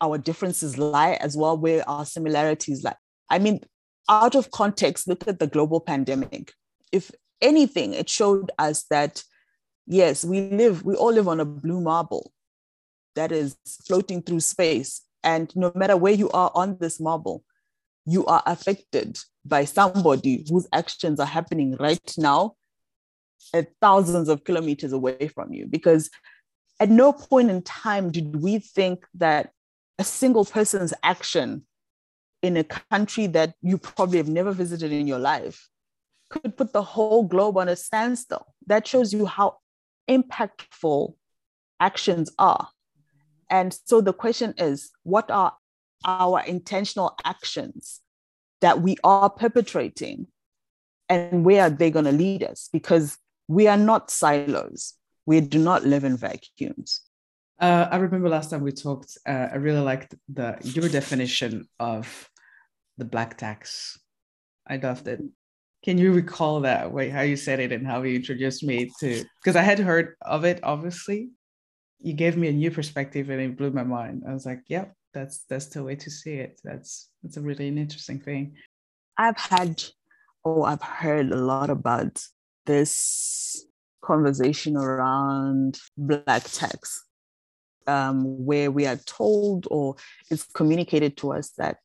our 0.01 0.17
differences 0.17 0.77
lie 0.77 1.13
as 1.21 1.37
well, 1.37 1.57
where 1.57 1.87
our 1.87 2.05
similarities 2.05 2.83
lie. 2.83 2.95
I 3.29 3.39
mean, 3.39 3.61
out 4.09 4.35
of 4.35 4.51
context, 4.51 5.07
look 5.07 5.27
at 5.27 5.39
the 5.39 5.47
global 5.47 5.79
pandemic. 5.79 6.53
If 6.91 7.11
anything, 7.41 7.93
it 7.93 8.09
showed 8.09 8.51
us 8.59 8.83
that 8.89 9.23
yes, 9.87 10.25
we 10.25 10.49
live, 10.49 10.83
we 10.83 10.95
all 10.95 11.13
live 11.13 11.27
on 11.27 11.39
a 11.39 11.45
blue 11.45 11.81
marble 11.81 12.31
that 13.15 13.31
is 13.31 13.55
floating 13.87 14.21
through 14.21 14.39
space. 14.39 15.01
And 15.23 15.55
no 15.55 15.71
matter 15.75 15.97
where 15.97 16.13
you 16.13 16.29
are 16.31 16.51
on 16.55 16.77
this 16.79 16.99
marble, 16.99 17.43
you 18.05 18.25
are 18.25 18.41
affected 18.45 19.19
by 19.45 19.65
somebody 19.65 20.45
whose 20.49 20.67
actions 20.73 21.19
are 21.19 21.27
happening 21.27 21.75
right 21.79 22.13
now 22.17 22.55
Uh, 23.53 23.63
thousands 23.81 24.29
of 24.29 24.43
kilometers 24.45 24.93
away 24.93 25.27
from 25.27 25.51
you 25.51 25.67
because 25.67 26.09
at 26.79 26.89
no 26.89 27.11
point 27.11 27.49
in 27.49 27.61
time 27.61 28.09
did 28.09 28.41
we 28.41 28.59
think 28.59 29.05
that 29.13 29.51
a 29.99 30.03
single 30.05 30.45
person's 30.45 30.93
action 31.03 31.65
in 32.41 32.57
a 32.57 32.63
country 32.63 33.27
that 33.27 33.53
you 33.61 33.77
probably 33.77 34.17
have 34.17 34.29
never 34.29 34.51
visited 34.51 34.91
in 34.91 35.05
your 35.05 35.19
life 35.19 35.69
could 36.29 36.55
put 36.57 36.73
the 36.73 36.81
whole 36.81 37.23
globe 37.23 37.57
on 37.57 37.67
a 37.67 37.75
standstill. 37.75 38.45
That 38.67 38.87
shows 38.87 39.13
you 39.13 39.25
how 39.25 39.57
impactful 40.09 41.13
actions 41.79 42.31
are. 42.39 42.69
And 43.49 43.77
so 43.85 44.01
the 44.01 44.13
question 44.13 44.53
is 44.57 44.91
what 45.03 45.29
are 45.29 45.53
our 46.05 46.41
intentional 46.41 47.15
actions 47.25 47.99
that 48.61 48.81
we 48.81 48.95
are 49.03 49.29
perpetrating 49.29 50.27
and 51.09 51.43
where 51.43 51.63
are 51.63 51.69
they 51.69 51.91
going 51.91 52.05
to 52.05 52.11
lead 52.11 52.43
us? 52.43 52.69
Because 52.71 53.17
we 53.47 53.67
are 53.67 53.77
not 53.77 54.11
silos. 54.11 54.93
We 55.25 55.41
do 55.41 55.59
not 55.59 55.83
live 55.83 56.03
in 56.03 56.17
vacuums. 56.17 57.01
Uh, 57.59 57.87
I 57.91 57.97
remember 57.97 58.27
last 58.27 58.49
time 58.49 58.63
we 58.63 58.71
talked, 58.71 59.17
uh, 59.27 59.49
I 59.51 59.55
really 59.55 59.81
liked 59.81 60.15
the 60.27 60.57
your 60.63 60.89
definition 60.89 61.67
of 61.79 62.29
the 62.97 63.05
black 63.05 63.37
tax. 63.37 63.99
I 64.67 64.77
loved 64.77 65.07
it. 65.07 65.21
Can 65.83 65.97
you 65.97 66.11
recall 66.11 66.61
that 66.61 66.91
way, 66.91 67.09
how 67.09 67.21
you 67.21 67.35
said 67.35 67.59
it 67.59 67.71
and 67.71 67.85
how 67.85 68.01
you 68.03 68.15
introduced 68.15 68.63
me 68.63 68.91
to? 68.99 69.23
Because 69.41 69.55
I 69.55 69.61
had 69.61 69.79
heard 69.79 70.15
of 70.21 70.43
it, 70.43 70.59
obviously. 70.63 71.29
You 71.99 72.13
gave 72.13 72.35
me 72.35 72.47
a 72.47 72.51
new 72.53 72.71
perspective 72.71 73.29
and 73.29 73.39
it 73.41 73.57
blew 73.57 73.71
my 73.71 73.83
mind. 73.83 74.23
I 74.27 74.33
was 74.33 74.45
like, 74.45 74.61
yep, 74.67 74.95
that's 75.13 75.45
that's 75.49 75.67
the 75.67 75.83
way 75.83 75.95
to 75.95 76.09
see 76.09 76.35
it. 76.35 76.59
That's 76.63 77.09
that's 77.21 77.37
a 77.37 77.41
really 77.41 77.67
an 77.67 77.77
interesting 77.77 78.19
thing. 78.19 78.55
I've 79.17 79.37
had, 79.37 79.83
oh, 80.43 80.63
I've 80.63 80.81
heard 80.81 81.31
a 81.31 81.35
lot 81.35 81.69
about 81.69 82.23
this 82.65 83.65
conversation 84.03 84.77
around 84.77 85.79
black 85.97 86.43
tax, 86.51 87.05
um, 87.87 88.45
where 88.45 88.71
we 88.71 88.85
are 88.85 88.97
told 89.05 89.67
or 89.71 89.95
it's 90.29 90.43
communicated 90.53 91.17
to 91.17 91.33
us 91.33 91.51
that 91.57 91.77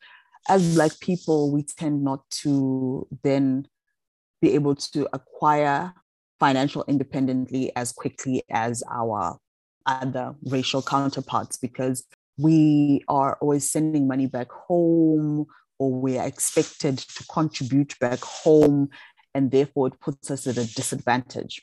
as 0.48 0.74
black 0.74 0.92
people, 1.00 1.52
we 1.52 1.62
tend 1.62 2.04
not 2.04 2.28
to 2.30 3.06
then 3.22 3.66
be 4.40 4.54
able 4.54 4.76
to 4.76 5.08
acquire 5.12 5.92
financial 6.38 6.84
independently 6.86 7.74
as 7.74 7.92
quickly 7.92 8.42
as 8.50 8.82
our 8.90 9.38
other 9.86 10.34
racial 10.44 10.82
counterparts 10.82 11.56
because 11.56 12.04
we 12.38 13.02
are 13.08 13.38
always 13.40 13.70
sending 13.70 14.06
money 14.06 14.26
back 14.26 14.50
home 14.50 15.46
or 15.78 15.92
we 15.92 16.18
are 16.18 16.26
expected 16.26 16.98
to 16.98 17.24
contribute 17.32 17.98
back 17.98 18.20
home 18.20 18.88
and 19.36 19.50
therefore 19.50 19.88
it 19.88 20.00
puts 20.00 20.30
us 20.30 20.46
at 20.46 20.56
a 20.56 20.74
disadvantage. 20.74 21.60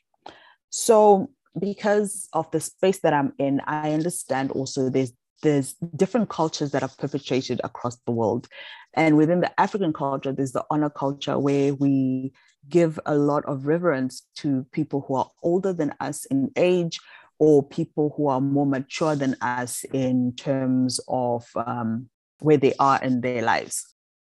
So, 0.70 1.32
because 1.60 2.30
of 2.34 2.50
the 2.52 2.60
space 2.60 3.00
that 3.00 3.14
I'm 3.14 3.34
in, 3.40 3.62
I 3.66 3.92
understand 3.94 4.52
also 4.52 4.90
there's 4.90 5.12
there's 5.42 5.74
different 5.96 6.30
cultures 6.30 6.72
that 6.72 6.84
are 6.84 6.92
perpetrated 6.98 7.60
across 7.66 7.98
the 8.06 8.14
world. 8.14 8.48
And 8.94 9.18
within 9.18 9.42
the 9.42 9.60
African 9.60 9.92
culture, 9.92 10.32
there's 10.32 10.54
the 10.54 10.66
honor 10.70 10.90
culture 10.90 11.38
where 11.38 11.74
we 11.74 12.32
give 12.70 12.98
a 13.06 13.16
lot 13.16 13.44
of 13.46 13.68
reverence 13.68 14.26
to 14.38 14.66
people 14.72 15.04
who 15.06 15.16
are 15.16 15.30
older 15.42 15.74
than 15.74 15.94
us 16.00 16.24
in 16.26 16.50
age 16.56 16.98
or 17.40 17.62
people 17.62 18.14
who 18.16 18.28
are 18.28 18.40
more 18.40 18.66
mature 18.66 19.18
than 19.18 19.36
us 19.42 19.84
in 19.92 20.34
terms 20.38 21.02
of 21.10 21.46
um, 21.58 22.08
where 22.40 22.58
they 22.58 22.74
are 22.80 23.04
in 23.04 23.20
their 23.20 23.42
lives. 23.42 23.86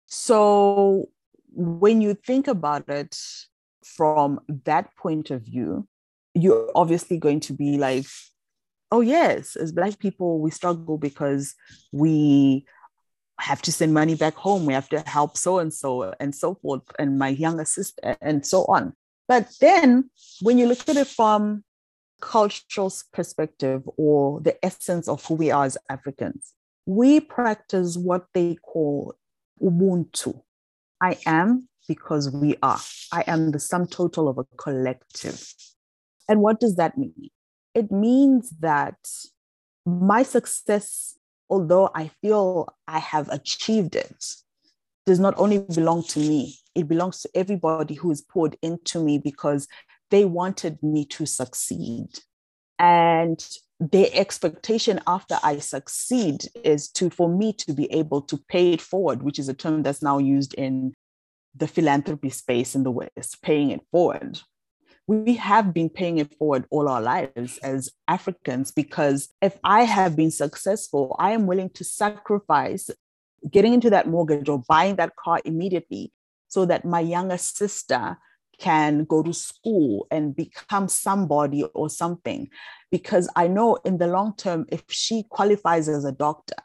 So 0.06 1.10
when 1.54 2.00
you 2.00 2.14
think 2.14 2.48
about 2.48 2.88
it 2.88 3.16
from 3.84 4.40
that 4.64 4.94
point 4.96 5.30
of 5.30 5.42
view, 5.42 5.86
you're 6.34 6.70
obviously 6.74 7.18
going 7.18 7.40
to 7.40 7.52
be 7.52 7.78
like, 7.78 8.06
oh, 8.90 9.00
yes, 9.00 9.56
as 9.56 9.72
Black 9.72 9.98
people, 9.98 10.40
we 10.40 10.50
struggle 10.50 10.98
because 10.98 11.54
we 11.92 12.64
have 13.40 13.62
to 13.62 13.72
send 13.72 13.92
money 13.92 14.14
back 14.14 14.34
home. 14.34 14.66
We 14.66 14.72
have 14.74 14.88
to 14.90 15.00
help 15.00 15.36
so 15.36 15.58
and 15.58 15.72
so 15.72 16.14
and 16.20 16.34
so 16.34 16.54
forth, 16.56 16.82
and 16.98 17.18
my 17.18 17.28
younger 17.28 17.64
sister, 17.64 18.16
and 18.20 18.46
so 18.46 18.64
on. 18.66 18.94
But 19.26 19.48
then 19.60 20.10
when 20.40 20.58
you 20.58 20.66
look 20.66 20.88
at 20.88 20.96
it 20.96 21.08
from 21.08 21.64
cultural 22.20 22.92
perspective 23.12 23.82
or 23.96 24.40
the 24.40 24.64
essence 24.64 25.08
of 25.08 25.24
who 25.24 25.34
we 25.34 25.50
are 25.50 25.64
as 25.64 25.78
Africans, 25.90 26.54
we 26.86 27.20
practice 27.20 27.96
what 27.96 28.26
they 28.34 28.56
call 28.56 29.14
Ubuntu, 29.62 30.42
I 31.00 31.18
am 31.26 31.68
because 31.88 32.30
we 32.30 32.56
are. 32.62 32.80
I 33.12 33.24
am 33.26 33.50
the 33.50 33.60
sum 33.60 33.86
total 33.86 34.28
of 34.28 34.38
a 34.38 34.44
collective. 34.56 35.52
And 36.28 36.40
what 36.40 36.60
does 36.60 36.76
that 36.76 36.96
mean? 36.96 37.30
It 37.74 37.90
means 37.90 38.50
that 38.60 38.96
my 39.84 40.22
success, 40.22 41.18
although 41.50 41.90
I 41.94 42.10
feel 42.22 42.68
I 42.88 42.98
have 42.98 43.28
achieved 43.28 43.96
it, 43.96 44.24
does 45.06 45.20
not 45.20 45.34
only 45.36 45.58
belong 45.58 46.04
to 46.04 46.18
me, 46.18 46.56
it 46.74 46.88
belongs 46.88 47.20
to 47.22 47.30
everybody 47.34 47.94
who 47.94 48.10
is 48.10 48.22
poured 48.22 48.56
into 48.62 49.02
me 49.02 49.18
because 49.18 49.68
they 50.10 50.24
wanted 50.24 50.82
me 50.82 51.04
to 51.06 51.26
succeed. 51.26 52.08
And 52.78 53.46
their 53.90 54.08
expectation 54.12 55.00
after 55.06 55.38
I 55.42 55.58
succeed 55.58 56.46
is 56.62 56.88
to 56.92 57.10
for 57.10 57.28
me 57.28 57.52
to 57.54 57.72
be 57.72 57.90
able 57.92 58.22
to 58.22 58.38
pay 58.48 58.72
it 58.72 58.80
forward, 58.80 59.22
which 59.22 59.38
is 59.38 59.48
a 59.48 59.54
term 59.54 59.82
that's 59.82 60.02
now 60.02 60.18
used 60.18 60.54
in 60.54 60.94
the 61.54 61.68
philanthropy 61.68 62.30
space 62.30 62.74
in 62.74 62.82
the 62.82 62.90
West, 62.90 63.42
paying 63.42 63.70
it 63.70 63.80
forward. 63.90 64.40
We 65.06 65.34
have 65.34 65.74
been 65.74 65.90
paying 65.90 66.18
it 66.18 66.34
forward 66.34 66.64
all 66.70 66.88
our 66.88 67.02
lives 67.02 67.58
as 67.58 67.90
Africans 68.08 68.70
because 68.70 69.28
if 69.42 69.58
I 69.62 69.82
have 69.82 70.16
been 70.16 70.30
successful, 70.30 71.14
I 71.18 71.32
am 71.32 71.46
willing 71.46 71.70
to 71.70 71.84
sacrifice 71.84 72.88
getting 73.50 73.74
into 73.74 73.90
that 73.90 74.08
mortgage 74.08 74.48
or 74.48 74.62
buying 74.66 74.96
that 74.96 75.14
car 75.16 75.40
immediately 75.44 76.10
so 76.48 76.64
that 76.64 76.86
my 76.86 77.00
younger 77.00 77.36
sister 77.36 78.16
can 78.58 79.04
go 79.04 79.22
to 79.22 79.32
school 79.32 80.06
and 80.10 80.34
become 80.36 80.88
somebody 80.88 81.64
or 81.74 81.88
something. 81.88 82.48
Because 82.90 83.28
I 83.36 83.48
know 83.48 83.76
in 83.84 83.98
the 83.98 84.06
long 84.06 84.34
term, 84.36 84.66
if 84.70 84.84
she 84.88 85.24
qualifies 85.28 85.88
as 85.88 86.04
a 86.04 86.12
doctor, 86.12 86.56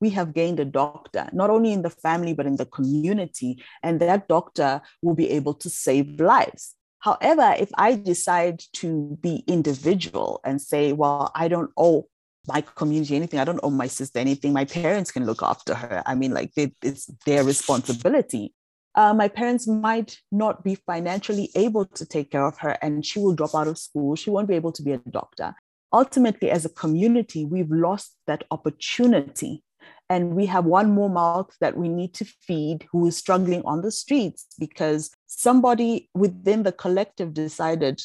we 0.00 0.10
have 0.10 0.34
gained 0.34 0.60
a 0.60 0.64
doctor, 0.64 1.28
not 1.32 1.50
only 1.50 1.72
in 1.72 1.82
the 1.82 1.90
family, 1.90 2.34
but 2.34 2.46
in 2.46 2.56
the 2.56 2.66
community. 2.66 3.62
And 3.82 4.00
that 4.00 4.28
doctor 4.28 4.82
will 5.02 5.14
be 5.14 5.30
able 5.30 5.54
to 5.54 5.70
save 5.70 6.20
lives. 6.20 6.74
However, 6.98 7.54
if 7.58 7.70
I 7.76 7.96
decide 7.96 8.62
to 8.74 9.18
be 9.20 9.44
individual 9.46 10.40
and 10.44 10.60
say, 10.60 10.92
well, 10.92 11.30
I 11.34 11.48
don't 11.48 11.70
owe 11.76 12.08
my 12.46 12.60
community 12.62 13.16
anything, 13.16 13.40
I 13.40 13.44
don't 13.44 13.60
owe 13.62 13.70
my 13.70 13.86
sister 13.86 14.18
anything, 14.18 14.52
my 14.52 14.64
parents 14.64 15.10
can 15.10 15.24
look 15.26 15.42
after 15.42 15.74
her. 15.74 16.02
I 16.06 16.14
mean, 16.14 16.32
like, 16.32 16.52
it's 16.56 17.06
their 17.26 17.44
responsibility 17.44 18.54
uh, 18.94 19.12
my 19.12 19.28
parents 19.28 19.66
might 19.66 20.18
not 20.30 20.62
be 20.62 20.76
financially 20.76 21.50
able 21.54 21.84
to 21.84 22.06
take 22.06 22.30
care 22.30 22.46
of 22.46 22.58
her 22.58 22.78
and 22.80 23.04
she 23.04 23.18
will 23.18 23.34
drop 23.34 23.54
out 23.54 23.66
of 23.66 23.78
school. 23.78 24.14
She 24.14 24.30
won't 24.30 24.48
be 24.48 24.54
able 24.54 24.72
to 24.72 24.82
be 24.82 24.92
a 24.92 24.98
doctor. 24.98 25.54
Ultimately, 25.92 26.50
as 26.50 26.64
a 26.64 26.68
community, 26.68 27.44
we've 27.44 27.70
lost 27.70 28.16
that 28.26 28.44
opportunity. 28.50 29.62
And 30.08 30.34
we 30.34 30.46
have 30.46 30.64
one 30.64 30.90
more 30.92 31.10
mouth 31.10 31.50
that 31.60 31.76
we 31.76 31.88
need 31.88 32.14
to 32.14 32.24
feed 32.24 32.86
who 32.92 33.06
is 33.06 33.16
struggling 33.16 33.62
on 33.64 33.82
the 33.82 33.90
streets 33.90 34.46
because 34.58 35.10
somebody 35.26 36.10
within 36.14 36.62
the 36.62 36.72
collective 36.72 37.34
decided, 37.34 38.00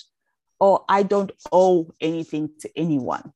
oh, 0.60 0.86
I 0.90 1.04
don't 1.04 1.32
owe 1.52 1.92
anything 2.02 2.50
to 2.62 2.70
anyone. 2.76 3.34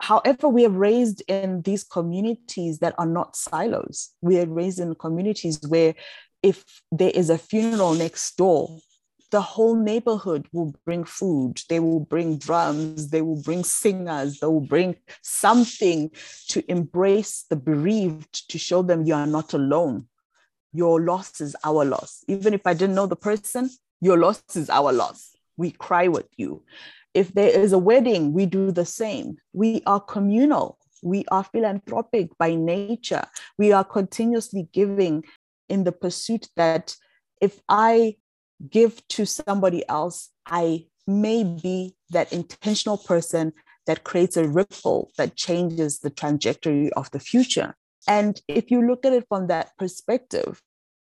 However, 0.00 0.48
we 0.48 0.64
are 0.64 0.70
raised 0.70 1.22
in 1.26 1.62
these 1.62 1.82
communities 1.82 2.78
that 2.78 2.94
are 2.98 3.06
not 3.06 3.36
silos. 3.36 4.10
We 4.20 4.38
are 4.38 4.46
raised 4.46 4.78
in 4.78 4.94
communities 4.94 5.60
where 5.68 5.94
if 6.42 6.64
there 6.92 7.10
is 7.10 7.30
a 7.30 7.38
funeral 7.38 7.94
next 7.94 8.36
door, 8.36 8.78
the 9.30 9.40
whole 9.40 9.74
neighborhood 9.74 10.48
will 10.52 10.74
bring 10.84 11.04
food. 11.04 11.60
They 11.68 11.80
will 11.80 12.00
bring 12.00 12.38
drums. 12.38 13.10
They 13.10 13.20
will 13.20 13.42
bring 13.42 13.62
singers. 13.62 14.40
They 14.40 14.46
will 14.46 14.60
bring 14.60 14.96
something 15.22 16.10
to 16.48 16.70
embrace 16.70 17.44
the 17.48 17.56
bereaved 17.56 18.48
to 18.50 18.58
show 18.58 18.82
them 18.82 19.04
you 19.04 19.14
are 19.14 19.26
not 19.26 19.52
alone. 19.52 20.06
Your 20.72 21.00
loss 21.00 21.40
is 21.40 21.54
our 21.64 21.84
loss. 21.84 22.24
Even 22.28 22.54
if 22.54 22.66
I 22.66 22.72
didn't 22.72 22.94
know 22.94 23.06
the 23.06 23.16
person, 23.16 23.70
your 24.00 24.16
loss 24.16 24.42
is 24.54 24.70
our 24.70 24.92
loss. 24.92 25.34
We 25.56 25.72
cry 25.72 26.08
with 26.08 26.28
you. 26.36 26.62
If 27.14 27.34
there 27.34 27.50
is 27.50 27.72
a 27.72 27.78
wedding, 27.78 28.32
we 28.32 28.46
do 28.46 28.70
the 28.70 28.84
same. 28.84 29.38
We 29.52 29.82
are 29.86 30.00
communal. 30.00 30.78
We 31.02 31.24
are 31.30 31.44
philanthropic 31.44 32.36
by 32.38 32.54
nature. 32.54 33.24
We 33.58 33.72
are 33.72 33.84
continuously 33.84 34.68
giving 34.72 35.24
in 35.68 35.84
the 35.84 35.92
pursuit 35.92 36.48
that 36.56 36.96
if 37.40 37.60
I 37.68 38.16
give 38.70 39.06
to 39.08 39.26
somebody 39.26 39.88
else, 39.88 40.30
I 40.46 40.86
may 41.06 41.44
be 41.44 41.94
that 42.10 42.32
intentional 42.32 42.98
person 42.98 43.52
that 43.86 44.04
creates 44.04 44.36
a 44.36 44.46
ripple 44.46 45.10
that 45.16 45.36
changes 45.36 46.00
the 46.00 46.10
trajectory 46.10 46.92
of 46.92 47.10
the 47.10 47.20
future. 47.20 47.74
And 48.06 48.40
if 48.48 48.70
you 48.70 48.86
look 48.86 49.04
at 49.04 49.12
it 49.12 49.26
from 49.28 49.46
that 49.46 49.76
perspective, 49.78 50.62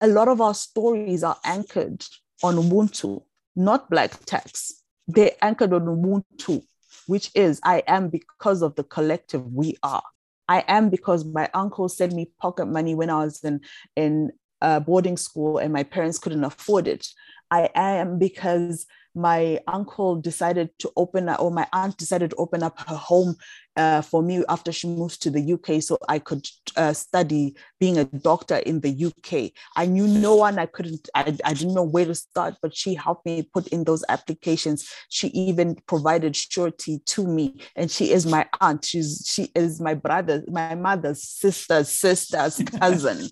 a 0.02 0.08
lot 0.08 0.28
of 0.28 0.42
our 0.42 0.54
stories 0.54 1.24
are 1.24 1.38
anchored 1.46 2.04
on 2.44 2.56
Ubuntu, 2.56 3.24
not 3.56 3.90
black 3.90 4.26
tax. 4.26 4.84
They're 5.08 5.32
anchored 5.42 5.74
on 5.74 5.86
Ubuntu, 5.86 6.64
which 7.08 7.32
is 7.36 7.60
I 7.64 7.84
am 7.88 8.10
because 8.10 8.62
of 8.62 8.76
the 8.76 8.84
collective 8.84 9.46
we 9.54 9.78
are. 9.84 10.04
I 10.48 10.64
am 10.68 10.90
because 10.90 11.24
my 11.24 11.50
uncle 11.54 11.88
sent 11.90 12.14
me 12.14 12.32
pocket 12.42 12.66
money 12.66 12.96
when 12.96 13.10
I 13.10 13.24
was 13.24 13.44
in, 13.44 13.62
in 13.96 14.32
uh, 14.64 14.80
boarding 14.80 15.18
school 15.18 15.60
and 15.60 15.72
my 15.72 15.84
parents 15.84 16.18
couldn't 16.18 16.44
afford 16.44 16.88
it. 16.88 17.08
I 17.52 17.70
am 17.76 18.18
because 18.18 18.88
my 19.16 19.60
uncle 19.68 20.16
decided 20.16 20.72
to 20.80 20.92
open 20.98 21.30
up, 21.30 21.40
or 21.40 21.52
my 21.52 21.68
aunt 21.72 21.98
decided 21.98 22.32
to 22.32 22.36
open 22.38 22.64
up 22.64 22.80
her 22.88 22.96
home 22.96 23.36
uh, 23.76 24.02
for 24.02 24.24
me 24.24 24.44
after 24.50 24.72
she 24.72 24.88
moved 24.88 25.22
to 25.22 25.30
the 25.30 25.54
UK 25.54 25.84
so 25.84 26.00
I 26.10 26.18
could 26.18 26.48
uh, 26.76 26.94
study 26.94 27.56
being 27.80 28.00
a 28.00 28.06
doctor 28.06 28.56
in 28.56 28.80
the 28.80 29.06
UK. 29.06 29.52
I 29.76 29.86
knew 29.86 30.08
no 30.08 30.36
one, 30.36 30.58
I 30.58 30.66
couldn't, 30.66 31.10
I, 31.14 31.38
I 31.46 31.54
didn't 31.54 31.76
know 31.76 31.84
where 31.84 32.06
to 32.06 32.16
start, 32.16 32.56
but 32.62 32.76
she 32.76 32.96
helped 32.96 33.28
me 33.28 33.44
put 33.54 33.68
in 33.68 33.84
those 33.84 34.04
applications. 34.10 34.90
She 35.10 35.28
even 35.28 35.76
provided 35.88 36.36
surety 36.36 37.00
to 37.06 37.28
me, 37.28 37.62
and 37.76 37.92
she 37.92 38.12
is 38.12 38.26
my 38.26 38.48
aunt. 38.62 38.86
She's 38.86 39.24
she 39.32 39.52
is 39.54 39.80
my 39.80 39.94
brother, 39.94 40.44
my 40.48 40.74
mother's 40.74 41.24
sister's 41.24 41.90
sister's 41.90 42.58
cousin. 42.80 43.30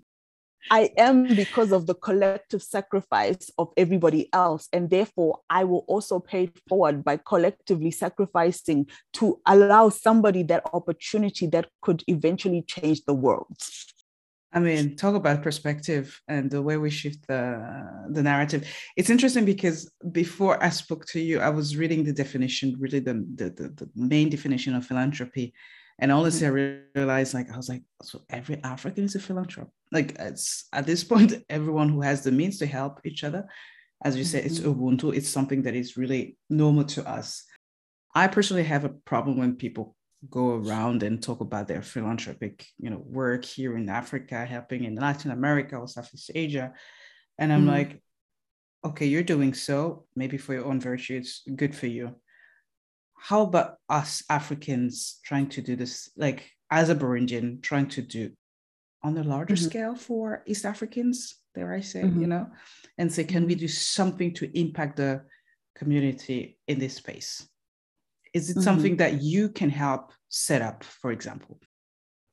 I 0.70 0.92
am 0.98 1.36
because 1.36 1.72
of 1.72 1.88
the 1.88 1.96
collective 1.96 2.62
sacrifice 2.62 3.50
of 3.58 3.70
everybody 3.78 4.30
else. 4.34 4.68
And 4.72 4.90
therefore, 4.90 5.40
I 5.50 5.64
will 5.64 5.86
also 5.88 6.20
pay 6.20 6.44
it 6.44 6.60
forward 6.70 7.04
by 7.04 7.18
collectively 7.18 7.92
sacrificing 7.92 8.88
to 9.14 9.40
allow 9.46 9.90
somebody 9.90 10.44
that 10.44 10.64
opportunity 10.74 11.48
that 11.48 11.70
could 11.82 12.04
eventually 12.08 12.64
change 12.64 13.04
the 13.06 13.14
world. 13.14 13.58
I 14.54 14.60
mean, 14.60 14.98
talk 14.98 15.16
about 15.16 15.44
perspective 15.44 16.20
and 16.28 16.52
the 16.52 16.62
way 16.62 16.76
we 16.76 16.90
shift 16.90 17.26
the 17.28 17.64
the 18.10 18.22
narrative. 18.22 18.68
It's 18.98 19.10
interesting 19.10 19.46
because 19.46 19.90
before 20.12 20.62
I 20.62 20.70
spoke 20.70 21.06
to 21.08 21.22
you, 21.22 21.40
I 21.40 21.50
was 21.50 21.78
reading 21.78 22.04
the 22.04 22.12
definition, 22.12 22.76
really 22.78 23.00
the 23.00 23.14
the, 23.14 23.50
the, 23.50 23.90
main 23.96 24.30
definition 24.30 24.76
of 24.76 24.86
philanthropy, 24.86 25.54
and 26.00 26.12
honestly, 26.12 26.48
mm-hmm. 26.48 26.84
I 26.98 27.00
realized 27.00 27.34
like 27.34 27.50
I 27.50 27.56
was 27.56 27.70
like, 27.70 27.84
so 28.04 28.24
every 28.30 28.62
African 28.62 29.06
is 29.06 29.16
a 29.16 29.22
philanthropist. 29.22 29.81
Like 29.92 30.16
it's 30.20 30.68
at 30.74 30.86
this 30.86 31.04
point, 31.12 31.34
everyone 31.50 31.90
who 31.90 32.02
has 32.02 32.24
the 32.24 32.32
means 32.32 32.58
to 32.60 32.66
help 32.66 33.02
each 33.06 33.24
other, 33.24 33.46
as 34.04 34.16
you 34.16 34.24
mm-hmm. 34.24 34.32
said, 34.32 34.46
it's 34.46 34.60
mm-hmm. 34.60 34.82
Ubuntu. 34.82 35.16
It's 35.16 35.30
something 35.30 35.64
that 35.64 35.76
is 35.76 35.98
really 35.98 36.38
normal 36.50 36.86
to 36.86 37.08
us. 37.08 37.44
I 38.14 38.28
personally 38.28 38.64
have 38.64 38.84
a 38.84 38.90
problem 38.90 39.38
when 39.38 39.56
people 39.56 39.96
go 40.30 40.56
around 40.56 41.02
and 41.02 41.22
talk 41.22 41.42
about 41.42 41.68
their 41.68 41.82
philanthropic, 41.82 42.68
you 42.78 42.90
know, 42.90 43.02
work 43.04 43.44
here 43.44 43.76
in 43.78 43.90
Africa, 43.90 44.46
helping 44.46 44.84
in 44.84 44.96
Latin 44.96 45.32
America 45.32 45.78
or 45.78 45.88
Southeast 45.88 46.32
Asia. 46.36 46.74
And 47.40 47.52
I'm 47.52 47.62
mm-hmm. 47.62 47.70
like, 47.70 48.04
okay, 48.86 49.06
you're 49.06 49.24
doing 49.24 49.54
so, 49.54 50.06
maybe 50.16 50.38
for 50.38 50.54
your 50.54 50.66
own 50.66 50.80
virtue, 50.80 51.18
it's 51.18 51.44
good 51.56 51.76
for 51.76 51.88
you 51.88 52.16
how 53.22 53.44
about 53.44 53.76
us 53.88 54.24
Africans 54.30 55.20
trying 55.24 55.48
to 55.50 55.62
do 55.62 55.76
this, 55.76 56.10
like 56.18 56.50
as 56.72 56.90
a 56.90 56.96
Burundian, 56.96 57.62
trying 57.62 57.88
to 57.90 58.02
do 58.02 58.32
on 59.04 59.18
a 59.18 59.24
larger 59.24 59.56
mm-hmm. 59.56 59.66
scale 59.66 59.96
for 59.96 60.44
East 60.46 60.66
Africans, 60.66 61.36
dare 61.56 61.74
I 61.74 61.82
say, 61.82 62.04
mm-hmm. 62.04 62.22
you 62.22 62.28
know, 62.28 62.48
and 62.98 63.12
say, 63.12 63.24
can 63.24 63.46
we 63.48 63.56
do 63.56 63.68
something 63.68 64.34
to 64.36 64.58
impact 64.58 64.98
the 64.98 65.24
community 65.76 66.60
in 66.68 66.80
this 66.80 66.96
space? 66.96 67.48
Is 68.34 68.50
it 68.50 68.54
mm-hmm. 68.54 68.62
something 68.62 68.98
that 68.98 69.22
you 69.22 69.50
can 69.50 69.70
help 69.70 70.14
set 70.30 70.62
up, 70.62 70.84
for 70.84 71.12
example? 71.12 71.60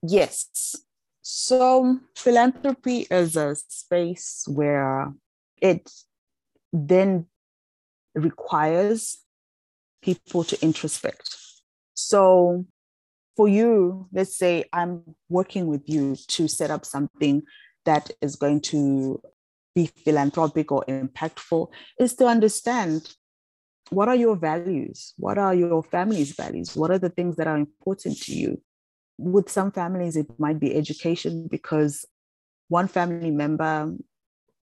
Yes. 0.03 0.77
So, 1.23 1.99
philanthropy 2.17 3.07
is 3.11 3.37
a 3.37 3.55
space 3.55 4.45
where 4.47 5.13
it 5.61 5.91
then 6.73 7.27
requires 8.15 9.19
people 10.03 10.45
to 10.45 10.57
introspect. 10.57 11.37
So, 11.95 12.65
for 13.39 13.49
you, 13.49 14.09
let's 14.13 14.37
say 14.37 14.65
I'm 14.73 15.05
working 15.29 15.69
with 15.69 15.89
you 15.89 16.17
to 16.17 16.49
set 16.49 16.73
up 16.73 16.85
something 16.85 17.43
that 17.85 18.11
is 18.21 18.35
going 18.35 18.63
to 18.63 19.23
be 19.77 19.87
philanthropic 19.87 20.73
or 20.73 20.85
impactful, 20.89 21.69
is 22.01 22.17
to 22.17 22.27
understand 22.27 23.15
what 23.91 24.09
are 24.09 24.17
your 24.17 24.35
values? 24.35 25.15
What 25.19 25.39
are 25.39 25.55
your 25.55 25.85
family's 25.85 26.33
values? 26.33 26.75
What 26.75 26.91
are 26.91 26.99
the 26.99 27.11
things 27.11 27.37
that 27.37 27.47
are 27.47 27.57
important 27.57 28.21
to 28.23 28.35
you? 28.35 28.61
With 29.19 29.49
some 29.49 29.71
families, 29.71 30.17
it 30.17 30.27
might 30.41 30.59
be 30.59 30.75
education 30.75 31.47
because 31.49 32.05
one 32.67 32.89
family 32.89 33.31
member 33.31 33.95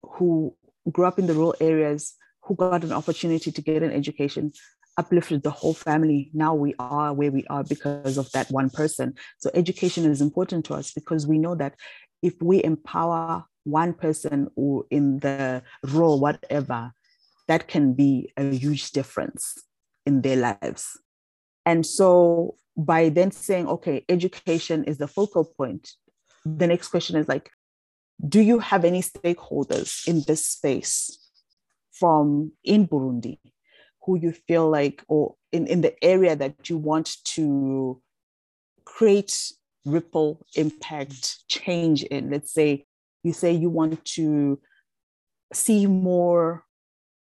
who 0.05 0.55
grew 0.93 1.07
up 1.07 1.19
in 1.19 1.27
the 1.27 1.35
rural 1.35 1.57
areas 1.61 2.15
who 2.45 2.55
got 2.55 2.85
an 2.85 2.93
opportunity 2.93 3.51
to 3.51 3.63
get 3.63 3.83
an 3.83 3.91
education 3.91 4.53
uplifted 4.96 5.42
the 5.42 5.50
whole 5.50 5.74
family. 5.74 6.31
Now 6.35 6.55
we 6.55 6.74
are 6.79 7.12
where 7.12 7.31
we 7.31 7.44
are 7.48 7.64
because 7.64 8.18
of 8.18 8.31
that 8.33 8.50
one 8.50 8.70
person. 8.70 9.14
So 9.38 9.50
education 9.55 10.05
is 10.05 10.20
important 10.20 10.64
to 10.66 10.74
us 10.74 10.92
because 10.92 11.26
we 11.26 11.38
know 11.38 11.55
that 11.55 11.74
if 12.22 12.35
we 12.42 12.62
empower 12.62 13.44
one 13.64 13.94
person 13.94 14.48
or 14.57 14.85
in 14.90 15.20
the 15.20 15.62
role, 15.85 16.20
whatever, 16.20 16.92
that 17.48 17.68
can 17.68 17.94
be 17.94 18.33
a 18.37 18.50
huge 18.55 18.90
difference 18.92 19.59
in 20.07 20.22
their 20.22 20.37
lives. 20.37 20.98
And 21.66 21.85
so 21.85 22.57
by 22.76 23.09
then 23.09 23.31
saying, 23.31 23.68
okay, 23.68 24.05
education 24.09 24.85
is 24.85 24.98
the 24.98 25.09
focal 25.09 25.44
point, 25.44 25.90
the 26.44 26.66
next 26.66 26.88
question 26.88 27.16
is 27.16 27.29
like, 27.29 27.50
do 28.26 28.40
you 28.40 28.59
have 28.59 28.85
any 28.85 29.03
stakeholders 29.03 30.07
in 30.07 30.22
this 30.26 30.46
space 30.46 31.31
from 31.92 32.53
in 32.64 32.86
Burundi 32.86 33.38
who 34.03 34.18
you 34.18 34.32
feel 34.32 34.68
like, 34.68 35.05
or 35.09 35.34
in, 35.53 35.66
in 35.66 35.80
the 35.80 35.94
area 36.03 36.36
that 36.36 36.68
you 36.68 36.78
want 36.78 37.16
to 37.24 38.01
create 38.84 39.53
ripple 39.84 40.44
impact 40.55 41.48
change 41.48 42.03
in. 42.05 42.30
Let's 42.30 42.53
say 42.53 42.86
you 43.22 43.32
say 43.32 43.53
you 43.53 43.70
want 43.70 44.05
to 44.16 44.61
see 45.53 45.86
more 45.86 46.64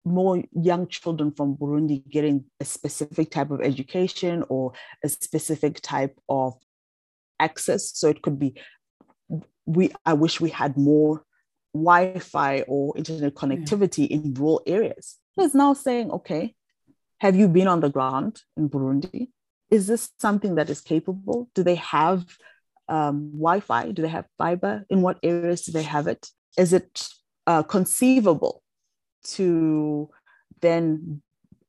more 0.08 0.44
young 0.54 0.88
children 0.88 1.32
from 1.32 1.58
Burundi 1.58 2.08
getting 2.10 2.46
a 2.60 2.66
specific 2.66 3.32
type 3.32 3.50
of 3.50 3.62
education 3.62 4.44
or 4.50 4.74
a 5.04 5.10
specific 5.10 5.80
type 5.82 6.16
of 6.30 6.54
access. 7.40 7.98
So 7.98 8.10
it 8.10 8.22
could 8.22 8.38
be 8.38 8.54
we 9.66 9.92
I 10.06 10.14
wish 10.14 10.40
we 10.40 10.52
had 10.52 10.78
more 10.78 11.24
Wi-Fi 11.74 12.62
or 12.68 12.98
internet 12.98 13.34
connectivity 13.34 14.10
yeah. 14.10 14.18
in 14.18 14.34
rural 14.36 14.62
areas. 14.66 15.18
It's 15.38 15.56
now 15.56 15.74
saying, 15.74 16.12
okay, 16.12 16.56
have 17.20 17.36
you 17.36 17.48
been 17.48 17.68
on 17.68 17.80
the 17.80 17.90
ground 17.90 18.42
in 18.58 18.70
Burundi? 18.70 19.30
Is 19.72 19.88
this 19.88 20.12
something 20.20 20.56
that 20.56 20.70
is 20.70 20.82
capable? 20.82 21.50
Do 21.56 21.64
they 21.64 21.76
have 21.76 22.26
um, 22.88 23.32
Wi 23.32 23.60
Fi? 23.62 23.92
Do 23.92 24.02
they 24.02 24.08
have 24.10 24.26
fiber? 24.38 24.86
In 24.90 25.02
what 25.02 25.20
areas 25.24 25.64
do 25.64 25.72
they 25.72 25.84
have 25.84 26.08
it? 26.08 26.28
Is 26.58 26.74
it 26.74 27.08
uh, 27.48 27.64
conceivable 27.64 28.62
to 29.24 30.10
then 30.62 31.22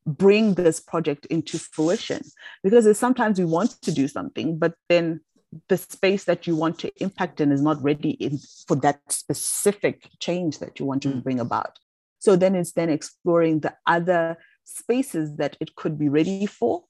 bring 0.07 0.55
this 0.55 0.79
project 0.79 1.27
into 1.27 1.59
fruition 1.59 2.23
because 2.63 2.97
sometimes 2.97 3.39
we 3.39 3.45
want 3.45 3.71
to 3.83 3.91
do 3.91 4.07
something 4.07 4.57
but 4.57 4.75
then 4.89 5.21
the 5.69 5.77
space 5.77 6.25
that 6.25 6.47
you 6.47 6.55
want 6.55 6.79
to 6.79 6.93
impact 7.03 7.41
in 7.41 7.51
is 7.51 7.61
not 7.61 7.83
ready 7.83 8.11
in, 8.11 8.39
for 8.69 8.77
that 8.77 9.01
specific 9.09 10.09
change 10.21 10.61
that 10.61 10.79
you 10.79 10.87
want 10.87 11.03
to 11.03 11.09
mm. 11.09 11.23
bring 11.25 11.41
about 11.41 11.77
so 12.21 12.37
then 12.37 12.55
it's 12.55 12.73
then 12.73 12.89
exploring 12.89 13.61
the 13.61 13.75
other 13.87 14.37
spaces 14.67 15.37
that 15.37 15.57
it 15.61 15.75
could 15.77 15.99
be 15.99 16.09
ready 16.09 16.45
for 16.45 16.85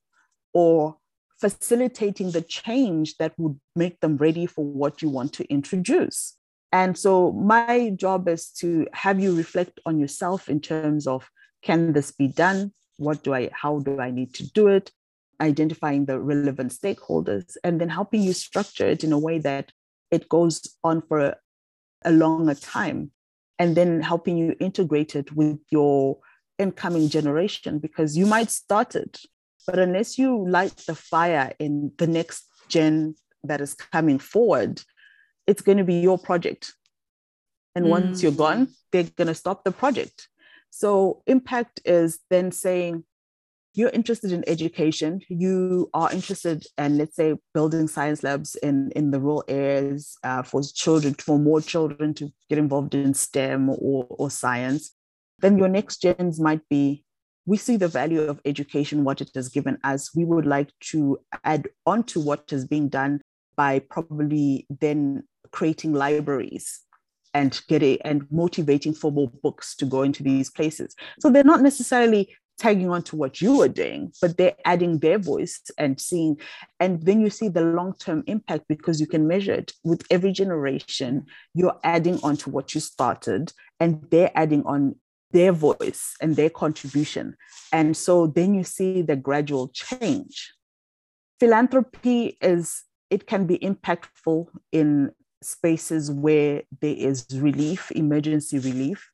or 0.53 0.97
facilitating 1.39 2.33
the 2.33 2.41
change 2.41 3.16
that 3.18 3.35
would 3.39 3.61
make 3.77 4.01
them 4.01 4.16
ready 4.16 4.47
for 4.47 4.64
what 4.64 5.03
you 5.03 5.09
want 5.09 5.33
to 5.35 5.45
introduce. 5.53 6.35
And 6.72 6.97
so 6.97 7.33
my 7.33 7.91
job 7.95 8.29
is 8.29 8.51
to 8.61 8.87
have 8.93 9.20
you 9.20 9.37
reflect 9.37 9.79
on 9.87 9.99
yourself 9.99 10.49
in 10.49 10.61
terms 10.61 11.07
of 11.07 11.29
can 11.62 11.93
this 11.93 12.11
be 12.11 12.29
done? 12.29 12.72
What 12.97 13.22
do 13.22 13.35
I, 13.35 13.51
how 13.53 13.81
do 13.81 14.01
I 14.01 14.11
need 14.11 14.35
to 14.35 14.51
do 14.53 14.68
it? 14.68 14.91
Identifying 15.41 16.07
the 16.07 16.18
relevant 16.18 16.72
stakeholders 16.72 17.57
and 17.62 17.81
then 17.81 17.91
helping 17.91 18.22
you 18.22 18.33
structure 18.33 18.87
it 18.87 19.05
in 19.05 19.12
a 19.12 19.18
way 19.18 19.39
that 19.39 19.72
it 20.11 20.29
goes 20.29 20.62
on 20.83 21.03
for 21.03 21.18
a, 21.20 21.37
a 22.05 22.11
longer 22.11 22.55
time 22.55 23.11
and 23.59 23.77
then 23.77 24.01
helping 24.01 24.37
you 24.39 24.57
integrate 24.61 25.14
it 25.14 25.33
with 25.37 25.59
your 25.70 26.18
incoming 26.59 27.09
generation 27.09 27.78
because 27.78 28.16
you 28.16 28.26
might 28.26 28.50
start 28.50 28.94
it 28.94 29.20
but 29.66 29.78
unless 29.78 30.16
you 30.16 30.48
light 30.48 30.76
the 30.86 30.94
fire 30.94 31.52
in 31.59 31.92
the 31.98 32.07
next 32.07 32.46
gen 32.68 33.16
that 33.44 33.61
is 33.61 33.74
coming 33.74 34.18
forward, 34.18 34.80
it's 35.46 35.62
going 35.62 35.78
to 35.78 35.84
be 35.84 35.96
your 35.96 36.18
project. 36.18 36.74
And 37.74 37.86
mm. 37.86 37.90
once 37.90 38.22
you're 38.22 38.32
gone, 38.32 38.68
they're 38.92 39.04
going 39.16 39.28
to 39.28 39.34
stop 39.34 39.64
the 39.64 39.72
project. 39.72 40.28
So, 40.70 41.22
impact 41.26 41.80
is 41.84 42.20
then 42.30 42.52
saying, 42.52 43.04
you're 43.74 43.90
interested 43.90 44.32
in 44.32 44.42
education, 44.48 45.20
you 45.28 45.90
are 45.92 46.11
interested 46.11 46.64
in, 46.78 46.96
let's 46.96 47.16
say, 47.16 47.34
building 47.52 47.88
science 47.88 48.22
labs 48.22 48.54
in, 48.57 48.90
in 48.96 49.11
the 49.11 49.20
rural 49.20 49.44
areas 49.48 50.16
uh, 50.24 50.42
for 50.42 50.62
children, 50.62 51.12
for 51.14 51.38
more 51.38 51.61
children 51.61 52.14
to 52.14 52.30
get 52.48 52.59
involved 52.59 52.94
in 52.94 53.12
STEM 53.12 53.68
or, 53.68 54.07
or 54.09 54.30
science. 54.30 54.95
Then 55.41 55.59
your 55.59 55.68
next 55.68 56.03
gens 56.03 56.41
might 56.41 56.66
be 56.68 57.05
we 57.47 57.57
see 57.57 57.76
the 57.76 57.89
value 57.89 58.22
of 58.22 58.41
education, 58.45 59.05
what 59.05 59.20
it 59.20 59.30
has 59.34 59.49
given 59.49 59.78
us. 59.84 60.14
We 60.14 60.24
would 60.24 60.47
like 60.47 60.70
to 60.91 61.20
add 61.45 61.68
on 61.87 62.03
to 62.05 62.20
what 62.20 62.53
is 62.53 62.66
being 62.66 62.89
done 62.89 63.20
by 63.57 63.78
probably 63.78 64.66
then 64.68 65.22
creating 65.53 65.93
libraries 65.93 66.80
and 67.32 67.61
getting 67.68 67.99
and 68.03 68.26
motivating 68.30 68.95
for 68.95 69.12
more 69.12 69.30
books 69.43 69.76
to 69.76 69.87
go 69.87 70.03
into 70.03 70.22
these 70.22 70.51
places. 70.51 70.95
So 71.20 71.30
they're 71.30 71.45
not 71.45 71.62
necessarily 71.62 72.34
tagging 72.59 72.91
on 72.91 73.03
to 73.03 73.16
what 73.16 73.41
you 73.41 73.61
are 73.62 73.68
doing, 73.68 74.12
but 74.20 74.37
they're 74.37 74.57
adding 74.64 74.99
their 74.99 75.18
voice 75.18 75.61
and 75.78 76.01
seeing, 76.01 76.41
and 76.80 77.03
then 77.03 77.20
you 77.20 77.28
see 77.28 77.49
the 77.49 77.61
long-term 77.61 78.24
impact 78.26 78.64
because 78.66 78.99
you 79.01 79.07
can 79.07 79.28
measure 79.28 79.53
it 79.53 79.72
with 79.84 80.03
every 80.11 80.32
generation. 80.32 81.26
You're 81.55 81.78
adding 81.84 82.18
on 82.22 82.39
to 82.39 82.51
what 82.51 82.74
you 82.74 82.80
started, 82.80 83.53
and 83.78 84.07
they're 84.11 84.32
adding 84.34 84.64
on 84.64 84.97
their 85.33 85.53
voice 85.53 86.14
and 86.20 86.37
their 86.37 86.51
contribution. 86.51 87.37
And 87.72 87.97
so 87.97 88.27
then 88.27 88.55
you 88.55 88.64
see 88.64 89.03
the 89.03 89.16
gradual 89.16 89.68
change. 89.68 90.53
Philanthropy 91.41 92.39
is, 92.41 92.85
it 93.11 93.27
can 93.27 93.47
be 93.47 93.59
impactful 93.59 94.47
in 94.72 95.12
spaces 95.43 96.11
where 96.11 96.62
there 96.81 96.95
is 96.97 97.27
relief, 97.35 97.91
emergency 97.93 98.59
relief. 98.59 99.11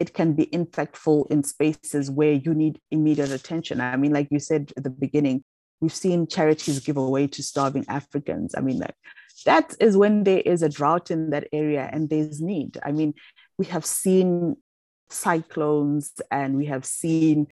It 0.00 0.14
can 0.14 0.32
be 0.32 0.46
impactful 0.46 1.30
in 1.30 1.44
spaces 1.44 2.10
where 2.10 2.32
you 2.32 2.54
need 2.54 2.80
immediate 2.90 3.30
attention. 3.30 3.80
I 3.80 3.96
mean, 3.96 4.12
like 4.12 4.28
you 4.30 4.38
said 4.38 4.72
at 4.76 4.82
the 4.82 4.90
beginning, 4.90 5.44
we've 5.80 5.94
seen 5.94 6.26
charities 6.26 6.80
give 6.80 6.96
away 6.96 7.26
to 7.28 7.42
starving 7.42 7.84
Africans. 7.88 8.54
I 8.54 8.60
mean, 8.60 8.78
like 8.78 8.94
that 9.44 9.74
is 9.80 9.96
when 9.96 10.24
there 10.24 10.40
is 10.40 10.62
a 10.62 10.68
drought 10.68 11.10
in 11.10 11.30
that 11.30 11.48
area 11.52 11.88
and 11.92 12.08
there's 12.08 12.40
need. 12.40 12.78
I 12.82 12.92
mean, 12.92 13.14
we 13.58 13.66
have 13.66 13.84
seen 13.84 14.56
cyclones 15.10 16.12
and 16.30 16.56
we 16.56 16.66
have 16.66 16.84
seen 16.84 17.48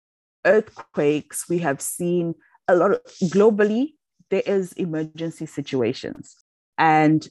earthquakes, 0.45 1.49
we 1.49 1.59
have 1.59 1.81
seen 1.81 2.35
a 2.69 2.77
lot 2.77 2.93
of 2.93 3.01
globally, 3.25 3.95
there 4.31 4.43
is 4.47 4.73
emergency 4.73 5.47
situations. 5.47 6.37
And 6.79 7.29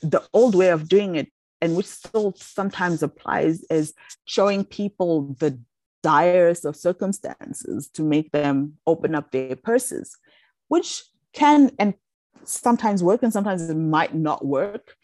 the 0.00 0.22
old 0.32 0.54
way 0.54 0.68
of 0.68 0.88
doing 0.88 1.16
it, 1.16 1.30
and 1.60 1.76
which 1.76 1.86
still 1.86 2.34
sometimes 2.36 3.02
applies, 3.02 3.64
is 3.70 3.94
showing 4.24 4.64
people 4.64 5.34
the 5.40 5.58
direst 6.02 6.64
of 6.64 6.76
circumstances 6.76 7.88
to 7.88 8.02
make 8.02 8.30
them 8.32 8.74
open 8.86 9.14
up 9.14 9.30
their 9.32 9.56
purses, 9.56 10.16
which 10.68 11.02
can 11.32 11.70
and 11.78 11.94
sometimes 12.44 13.02
work 13.02 13.22
and 13.22 13.32
sometimes 13.32 13.68
it 13.68 13.76
might 13.76 14.14
not 14.14 14.44
work. 14.44 14.94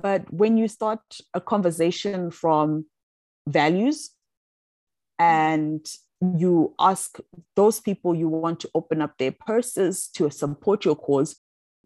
But 0.00 0.32
when 0.32 0.56
you 0.56 0.66
start 0.68 1.00
a 1.34 1.40
conversation 1.40 2.30
from 2.30 2.86
values 3.46 4.10
and 5.18 5.86
you 6.38 6.74
ask 6.78 7.18
those 7.54 7.80
people 7.80 8.14
you 8.14 8.28
want 8.28 8.60
to 8.60 8.70
open 8.74 9.02
up 9.02 9.16
their 9.18 9.32
purses 9.32 10.08
to 10.08 10.30
support 10.30 10.84
your 10.84 10.96
cause 10.96 11.36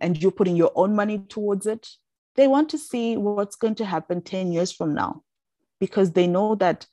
and 0.01 0.23
you're 0.23 0.31
putting 0.31 0.57
your 0.57 0.71
own 0.75 0.95
money 0.95 1.19
towards 1.29 1.67
it 1.67 1.89
they 2.37 2.47
want 2.47 2.69
to 2.69 2.79
see 2.79 3.17
what's 3.17 3.57
going 3.57 3.75
to 3.75 3.85
happen 3.85 4.23
10 4.23 4.53
years 4.53 4.71
from 4.71 4.95
now 4.95 5.23
because 5.81 6.13
they 6.13 6.27
know 6.27 6.55
that 6.55 6.87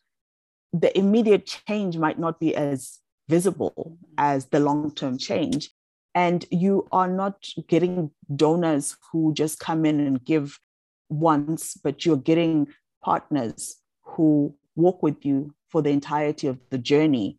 the 0.73 0.97
immediate 0.97 1.45
change 1.45 1.97
might 1.97 2.19
not 2.19 2.39
be 2.39 2.55
as 2.55 2.99
visible 3.29 3.97
as 4.17 4.47
the 4.47 4.59
long 4.59 4.93
term 4.93 5.17
change. 5.17 5.69
And 6.13 6.45
you 6.49 6.87
are 6.91 7.07
not 7.07 7.47
getting 7.67 8.11
donors 8.35 8.97
who 9.11 9.33
just 9.33 9.59
come 9.59 9.85
in 9.85 9.99
and 9.99 10.23
give 10.23 10.59
once 11.07 11.75
but 11.75 12.03
you're 12.03 12.17
getting 12.17 12.67
partners 13.03 13.75
who 14.15 14.55
walk 14.75 15.03
with 15.03 15.25
you 15.25 15.53
for 15.69 15.81
the 15.81 15.89
entirety 15.89 16.47
of 16.47 16.59
the 16.69 16.77
journey. 16.77 17.37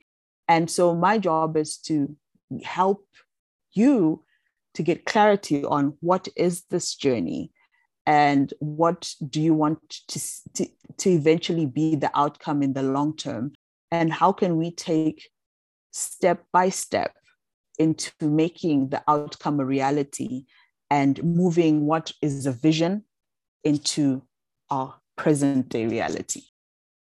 And 0.48 0.70
so 0.70 0.94
my 0.94 1.18
job 1.18 1.56
is 1.56 1.78
to 1.78 2.16
help 2.62 3.06
you 3.72 4.22
to 4.74 4.82
get 4.82 5.06
clarity 5.06 5.64
on 5.64 5.96
what 6.00 6.28
is 6.36 6.64
this 6.70 6.94
journey 6.94 7.50
and 8.06 8.52
what 8.60 9.14
do 9.28 9.40
you 9.40 9.54
want 9.54 9.80
to, 10.08 10.20
to, 10.54 10.66
to 10.98 11.10
eventually 11.10 11.66
be 11.66 11.96
the 11.96 12.10
outcome 12.14 12.62
in 12.62 12.72
the 12.72 12.82
long 12.82 13.16
term 13.16 13.52
and 13.90 14.12
how 14.12 14.32
can 14.32 14.56
we 14.56 14.70
take 14.70 15.28
step 15.92 16.44
by 16.52 16.68
step 16.68 17.16
into 17.78 18.12
making 18.20 18.90
the 18.90 19.02
outcome 19.08 19.60
a 19.60 19.64
reality 19.64 20.44
and 20.90 21.22
moving 21.24 21.86
what 21.86 22.12
is 22.22 22.46
a 22.46 22.52
vision 22.52 23.02
into 23.64 24.22
our 24.70 24.94
present 25.16 25.68
day 25.68 25.86
reality. 25.86 26.42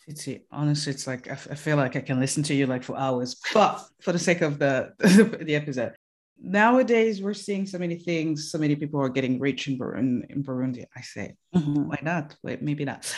It's 0.06 0.28
honestly, 0.52 0.92
it's 0.92 1.06
like 1.06 1.28
I, 1.28 1.32
f- 1.32 1.48
I 1.50 1.54
feel 1.56 1.76
like 1.76 1.96
I 1.96 2.00
can 2.00 2.20
listen 2.20 2.42
to 2.44 2.54
you 2.54 2.66
like 2.66 2.84
for 2.84 2.96
hours, 2.96 3.36
but 3.52 3.82
for 4.00 4.12
the 4.12 4.18
sake 4.18 4.40
of 4.40 4.58
the 4.58 4.92
the 5.42 5.56
episode, 5.56 5.94
nowadays 6.40 7.20
we're 7.20 7.34
seeing 7.34 7.66
so 7.66 7.78
many 7.78 7.96
things. 7.96 8.50
So 8.50 8.58
many 8.58 8.76
people 8.76 9.00
are 9.00 9.08
getting 9.08 9.40
rich 9.40 9.66
in 9.66 9.78
Burundi. 9.78 10.30
In 10.30 10.44
Burundi, 10.44 10.84
I 10.96 11.00
say, 11.00 11.34
mm-hmm. 11.54 11.88
why 11.88 11.98
not? 12.02 12.36
Wait, 12.44 12.62
maybe 12.62 12.84
not. 12.84 13.12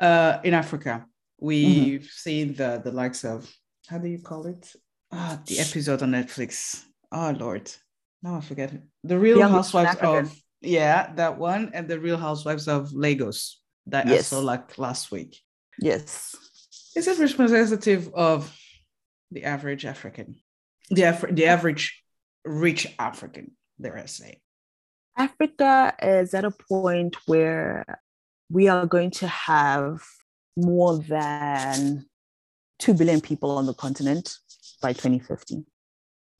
Uh, 0.00 0.38
in 0.42 0.52
Africa, 0.52 1.06
we've 1.38 2.00
mm-hmm. 2.00 2.06
seen 2.10 2.54
the 2.54 2.80
the 2.84 2.90
likes 2.90 3.24
of 3.24 3.48
how 3.88 3.98
do 3.98 4.08
you 4.08 4.18
call 4.18 4.46
it? 4.46 4.74
Ah, 5.12 5.38
the 5.46 5.60
episode 5.60 6.02
on 6.02 6.10
Netflix. 6.10 6.82
Oh 7.12 7.34
Lord, 7.38 7.70
now 8.22 8.36
I 8.36 8.40
forget. 8.40 8.72
The 9.04 9.18
Real 9.18 9.38
Young 9.38 9.52
Housewives 9.52 9.96
of 10.00 10.34
yeah, 10.60 11.12
that 11.14 11.38
one, 11.38 11.70
and 11.74 11.86
the 11.88 12.00
Real 12.00 12.16
Housewives 12.16 12.68
of 12.68 12.92
Lagos 12.92 13.60
that 13.86 14.06
yes. 14.06 14.18
I 14.18 14.22
saw 14.22 14.38
like 14.40 14.78
last 14.78 15.10
week. 15.10 15.38
Yes. 15.78 16.36
Is 16.94 17.08
it 17.08 17.18
representative 17.18 18.12
of 18.14 18.54
the 19.30 19.44
average 19.44 19.84
African? 19.84 20.36
The, 20.90 21.02
Af- 21.02 21.24
the 21.30 21.46
average 21.46 22.02
rich 22.44 22.86
African, 22.98 23.52
dare 23.80 23.98
I 23.98 24.06
say? 24.06 24.40
Africa 25.16 25.94
is 26.02 26.34
at 26.34 26.44
a 26.44 26.50
point 26.50 27.16
where 27.26 27.84
we 28.50 28.68
are 28.68 28.86
going 28.86 29.10
to 29.10 29.26
have 29.26 30.02
more 30.56 30.98
than 30.98 32.06
2 32.80 32.94
billion 32.94 33.20
people 33.20 33.50
on 33.52 33.66
the 33.66 33.74
continent 33.74 34.36
by 34.80 34.92
2050. 34.92 35.64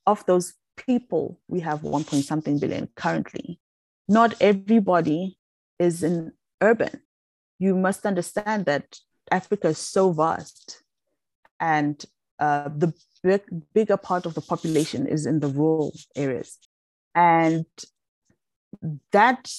Of 0.05 0.25
those 0.25 0.53
people, 0.77 1.39
we 1.47 1.61
have 1.61 1.83
1 1.83 2.03
point 2.03 2.25
something 2.25 2.59
billion 2.59 2.89
currently. 2.95 3.59
Not 4.07 4.35
everybody 4.41 5.37
is 5.79 6.03
in 6.03 6.33
urban 6.61 7.01
you 7.63 7.75
must 7.75 8.05
understand 8.05 8.65
that 8.65 8.97
Africa 9.31 9.69
is 9.69 9.77
so 9.77 10.11
vast 10.11 10.83
and 11.59 12.03
uh, 12.39 12.69
the 12.75 12.93
big, 13.23 13.41
bigger 13.73 13.97
part 13.97 14.25
of 14.25 14.33
the 14.33 14.41
population 14.41 15.07
is 15.07 15.25
in 15.25 15.39
the 15.39 15.47
rural 15.47 15.93
areas. 16.15 16.57
And 17.15 17.65
that 19.11 19.51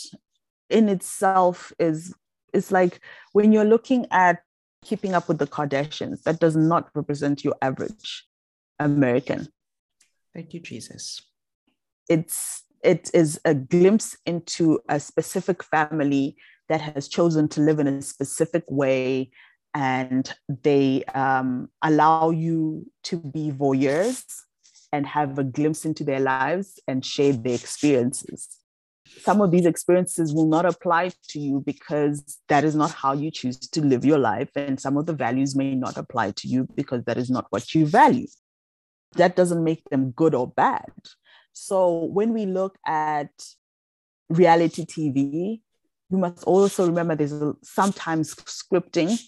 in 0.69 0.89
itself 0.89 1.73
is, 1.79 2.15
is 2.53 2.73
like 2.73 3.01
when 3.33 3.53
you're 3.53 3.65
looking 3.65 4.07
at 4.11 4.43
keeping 4.85 5.15
up 5.15 5.29
with 5.29 5.39
the 5.39 5.47
Kardashians. 5.47 6.23
That 6.23 6.39
does 6.39 6.55
not 6.55 6.91
represent 6.95 7.43
your 7.43 7.57
average 7.61 8.27
American. 8.79 9.49
Thank 10.35 10.55
you, 10.55 10.61
Jesus. 10.61 11.23
It's 12.09 12.63
it 12.83 13.11
is 13.15 13.41
a 13.47 13.55
glimpse 13.55 14.15
into 14.27 14.79
a 14.91 15.01
specific 15.01 15.65
family 15.65 16.37
that 16.69 16.83
has 16.83 17.09
chosen 17.09 17.49
to 17.49 17.63
live 17.63 17.79
in 17.79 17.87
a 17.87 18.03
specific 18.03 18.65
way 18.69 19.31
and 19.75 20.33
they 20.63 21.05
um, 21.15 21.69
allow 21.83 22.31
you 22.31 22.87
to 23.05 23.17
be 23.19 23.51
voyeurs 23.51 24.25
and 24.93 25.07
have 25.07 25.39
a 25.39 25.45
glimpse 25.45 25.85
into 25.85 26.05
their 26.05 26.21
lives 26.21 26.81
and 26.87 27.05
share 27.05 27.33
their 27.33 27.55
experiences. 27.55 28.49
Some 29.23 29.41
of 29.41 29.51
these 29.51 29.67
experiences 29.67 30.33
will 30.33 30.47
not 30.47 30.65
apply 30.65 31.11
to 31.31 31.41
you 31.41 31.63
because 31.67 32.39
that 32.49 32.65
is 32.65 32.75
not 32.75 32.93
how 32.93 33.13
you 33.13 33.31
choose 33.31 33.59
to 33.59 33.81
live 33.81 34.05
your 34.05 34.19
life. 34.19 34.51
And 34.55 34.81
some 34.81 34.97
of 34.97 35.07
the 35.07 35.13
values 35.13 35.57
may 35.57 35.75
not 35.75 35.97
apply 35.97 36.33
to 36.33 36.49
you 36.49 36.69
because 36.75 37.05
that 37.05 37.19
is 37.19 37.31
not 37.31 37.47
what 37.51 37.75
you 37.75 37.87
value. 37.87 38.27
That 39.17 39.37
doesn't 39.37 39.63
make 39.63 39.89
them 39.91 40.13
good 40.13 40.35
or 40.35 40.49
bad. 40.49 40.91
So 41.53 42.05
when 42.05 42.33
we 42.33 42.47
look 42.47 42.77
at 42.87 43.31
reality 44.29 44.85
TV, 44.85 45.61
you 46.11 46.19
must 46.19 46.45
also 46.45 46.87
remember 46.87 47.15
there's 47.15 47.35
sometimes 47.63 48.35
scripting. 48.35 49.19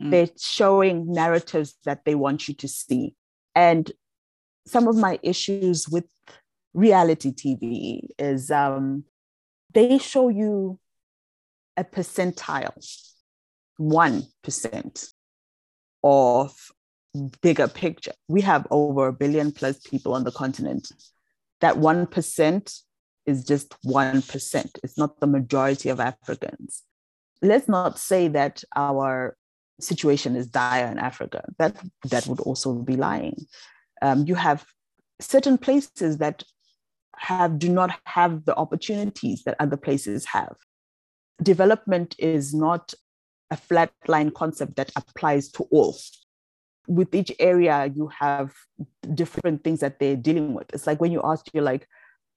Mm. 0.00 0.10
They're 0.10 0.28
showing 0.38 1.12
narratives 1.12 1.76
that 1.84 2.04
they 2.04 2.14
want 2.14 2.48
you 2.48 2.54
to 2.54 2.68
see. 2.68 3.14
And 3.54 3.90
some 4.66 4.88
of 4.88 4.96
my 4.96 5.18
issues 5.22 5.88
with 5.88 6.04
reality 6.74 7.32
TV 7.32 8.08
is 8.18 8.50
um, 8.50 9.04
they 9.72 9.98
show 9.98 10.28
you 10.28 10.78
a 11.76 11.84
percentile, 11.84 12.74
1% 13.80 15.12
of 16.02 16.72
bigger 17.40 17.68
picture. 17.68 18.12
We 18.28 18.42
have 18.42 18.66
over 18.70 19.08
a 19.08 19.12
billion 19.12 19.52
plus 19.52 19.78
people 19.78 20.14
on 20.14 20.24
the 20.24 20.32
continent. 20.32 20.90
That 21.60 21.76
1% 21.76 22.80
is 23.24 23.44
just 23.44 23.74
1%. 23.82 24.78
It's 24.82 24.98
not 24.98 25.20
the 25.20 25.26
majority 25.26 25.88
of 25.88 26.00
Africans. 26.00 26.82
Let's 27.42 27.68
not 27.68 27.98
say 27.98 28.28
that 28.28 28.62
our 28.74 29.36
situation 29.80 30.36
is 30.36 30.46
dire 30.46 30.86
in 30.86 30.98
Africa. 30.98 31.44
That, 31.58 31.76
that 32.10 32.26
would 32.26 32.40
also 32.40 32.74
be 32.74 32.96
lying. 32.96 33.46
Um, 34.02 34.26
you 34.26 34.34
have 34.34 34.64
certain 35.20 35.58
places 35.58 36.18
that 36.18 36.42
have 37.16 37.58
do 37.58 37.68
not 37.68 37.98
have 38.04 38.44
the 38.44 38.54
opportunities 38.56 39.42
that 39.44 39.56
other 39.58 39.76
places 39.76 40.26
have. 40.26 40.54
Development 41.42 42.14
is 42.18 42.54
not 42.54 42.94
a 43.50 43.56
flat 43.56 43.92
line 44.06 44.30
concept 44.30 44.76
that 44.76 44.90
applies 44.96 45.48
to 45.52 45.64
all. 45.70 45.96
With 46.88 47.14
each 47.14 47.32
area, 47.38 47.90
you 47.94 48.08
have 48.18 48.52
different 49.14 49.64
things 49.64 49.80
that 49.80 49.98
they're 49.98 50.16
dealing 50.16 50.54
with. 50.54 50.66
It's 50.72 50.86
like 50.86 51.00
when 51.00 51.12
you 51.12 51.20
ask, 51.24 51.46
you're 51.52 51.62
like, 51.62 51.88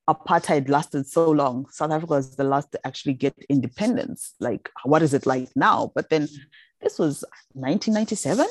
apartheid 0.10 0.70
lasted 0.70 1.06
so 1.06 1.30
long. 1.30 1.68
South 1.70 1.92
Africa 1.92 2.14
was 2.14 2.36
the 2.36 2.44
last 2.44 2.72
to 2.72 2.88
actually 2.88 3.14
get 3.14 3.36
independence. 3.48 4.34
Like, 4.40 4.70
what 4.84 5.04
is 5.04 5.14
it 5.14 5.26
like 5.26 5.50
now? 5.56 5.92
But 5.94 6.10
then 6.10 6.28
this 6.82 6.98
was 7.00 7.24
1997, 7.54 8.48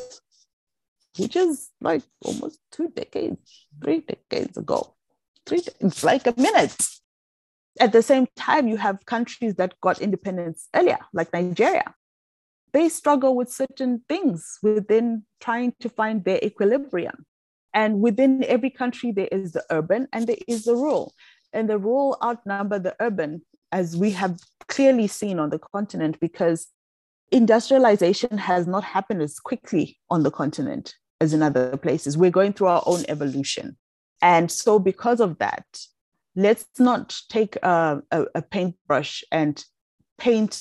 which 1.18 1.36
is 1.36 1.70
like 1.80 2.02
almost 2.22 2.60
two 2.70 2.88
decades, 2.88 3.66
three 3.82 4.00
decades 4.00 4.56
ago. 4.56 4.94
Three, 5.46 5.62
it's 5.80 6.04
like 6.04 6.26
a 6.26 6.34
minute. 6.36 6.76
At 7.80 7.92
the 7.92 8.02
same 8.02 8.26
time, 8.36 8.68
you 8.68 8.76
have 8.76 9.06
countries 9.06 9.54
that 9.54 9.80
got 9.80 10.00
independence 10.00 10.68
earlier, 10.74 10.98
like 11.12 11.32
Nigeria. 11.32 11.94
They 12.72 12.88
struggle 12.88 13.34
with 13.34 13.50
certain 13.50 14.02
things 14.08 14.58
within 14.62 15.24
trying 15.40 15.74
to 15.80 15.88
find 15.88 16.24
their 16.24 16.38
equilibrium. 16.42 17.24
And 17.72 18.00
within 18.00 18.44
every 18.44 18.70
country, 18.70 19.12
there 19.12 19.28
is 19.30 19.52
the 19.52 19.64
urban 19.70 20.08
and 20.12 20.26
there 20.26 20.36
is 20.46 20.64
the 20.64 20.74
rural 20.74 21.14
and 21.52 21.68
the 21.68 21.78
rural 21.78 22.18
outnumber 22.22 22.78
the 22.78 22.96
urban, 23.00 23.42
as 23.72 23.96
we 23.96 24.10
have 24.12 24.38
clearly 24.68 25.06
seen 25.06 25.38
on 25.38 25.50
the 25.50 25.58
continent, 25.58 26.18
because 26.20 26.68
industrialization 27.30 28.38
has 28.38 28.66
not 28.66 28.84
happened 28.84 29.22
as 29.22 29.38
quickly 29.38 29.98
on 30.10 30.22
the 30.22 30.30
continent 30.30 30.94
as 31.20 31.32
in 31.32 31.42
other 31.42 31.76
places. 31.76 32.16
We're 32.16 32.30
going 32.30 32.52
through 32.52 32.68
our 32.68 32.82
own 32.86 33.04
evolution. 33.08 33.76
And 34.22 34.50
so, 34.50 34.78
because 34.78 35.20
of 35.20 35.38
that, 35.38 35.64
let's 36.34 36.66
not 36.78 37.16
take 37.28 37.56
a, 37.56 38.02
a, 38.10 38.26
a 38.36 38.42
paintbrush 38.42 39.22
and 39.30 39.62
paint 40.18 40.60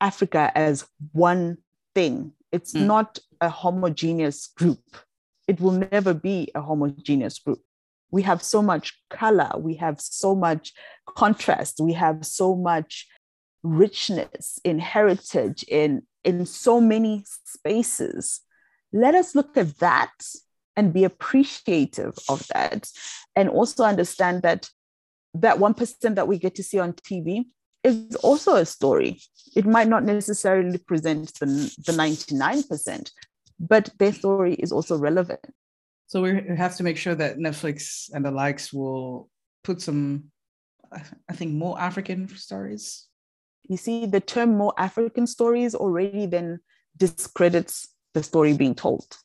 Africa 0.00 0.52
as 0.54 0.86
one 1.12 1.58
thing. 1.94 2.32
It's 2.52 2.72
mm. 2.72 2.86
not 2.86 3.18
a 3.40 3.48
homogeneous 3.48 4.48
group. 4.48 4.82
It 5.48 5.60
will 5.60 5.72
never 5.72 6.14
be 6.14 6.50
a 6.54 6.60
homogeneous 6.60 7.38
group 7.38 7.60
we 8.10 8.22
have 8.22 8.42
so 8.42 8.62
much 8.62 8.98
color, 9.10 9.50
we 9.58 9.74
have 9.74 10.00
so 10.00 10.34
much 10.34 10.72
contrast, 11.06 11.80
we 11.80 11.92
have 11.92 12.24
so 12.24 12.54
much 12.54 13.06
richness 13.66 14.58
in 14.64 14.78
heritage 14.78 15.64
in 15.64 16.02
in 16.24 16.46
so 16.46 16.80
many 16.80 17.24
spaces. 17.44 18.40
Let 18.92 19.14
us 19.14 19.34
look 19.34 19.56
at 19.56 19.78
that 19.78 20.12
and 20.76 20.92
be 20.92 21.04
appreciative 21.04 22.14
of 22.28 22.46
that 22.48 22.90
and 23.34 23.48
also 23.48 23.84
understand 23.84 24.42
that 24.42 24.68
that 25.34 25.58
1% 25.58 26.14
that 26.14 26.28
we 26.28 26.38
get 26.38 26.54
to 26.54 26.62
see 26.62 26.78
on 26.78 26.94
TV 26.94 27.44
is 27.84 28.16
also 28.16 28.56
a 28.56 28.66
story. 28.66 29.20
It 29.54 29.66
might 29.66 29.88
not 29.88 30.02
necessarily 30.04 30.78
present 30.78 31.34
the, 31.34 31.46
the 31.84 31.92
99%, 31.92 33.10
but 33.60 33.90
their 33.98 34.12
story 34.12 34.54
is 34.54 34.72
also 34.72 34.98
relevant. 34.98 35.40
So 36.06 36.22
we 36.22 36.40
have 36.56 36.76
to 36.76 36.82
make 36.82 36.96
sure 36.96 37.14
that 37.14 37.36
Netflix 37.36 38.10
and 38.12 38.24
the 38.24 38.30
likes 38.30 38.72
will 38.72 39.28
put 39.62 39.82
some, 39.82 40.24
I 40.92 41.32
think, 41.34 41.52
more 41.52 41.78
African 41.80 42.28
stories. 42.28 43.06
You 43.68 43.76
see, 43.76 44.06
the 44.06 44.20
term 44.20 44.56
more 44.56 44.72
African 44.78 45.26
stories 45.26 45.74
already 45.74 46.26
then 46.26 46.60
discredits 46.96 47.88
the 48.14 48.22
story 48.22 48.54
being 48.54 48.74
told. 48.74 49.16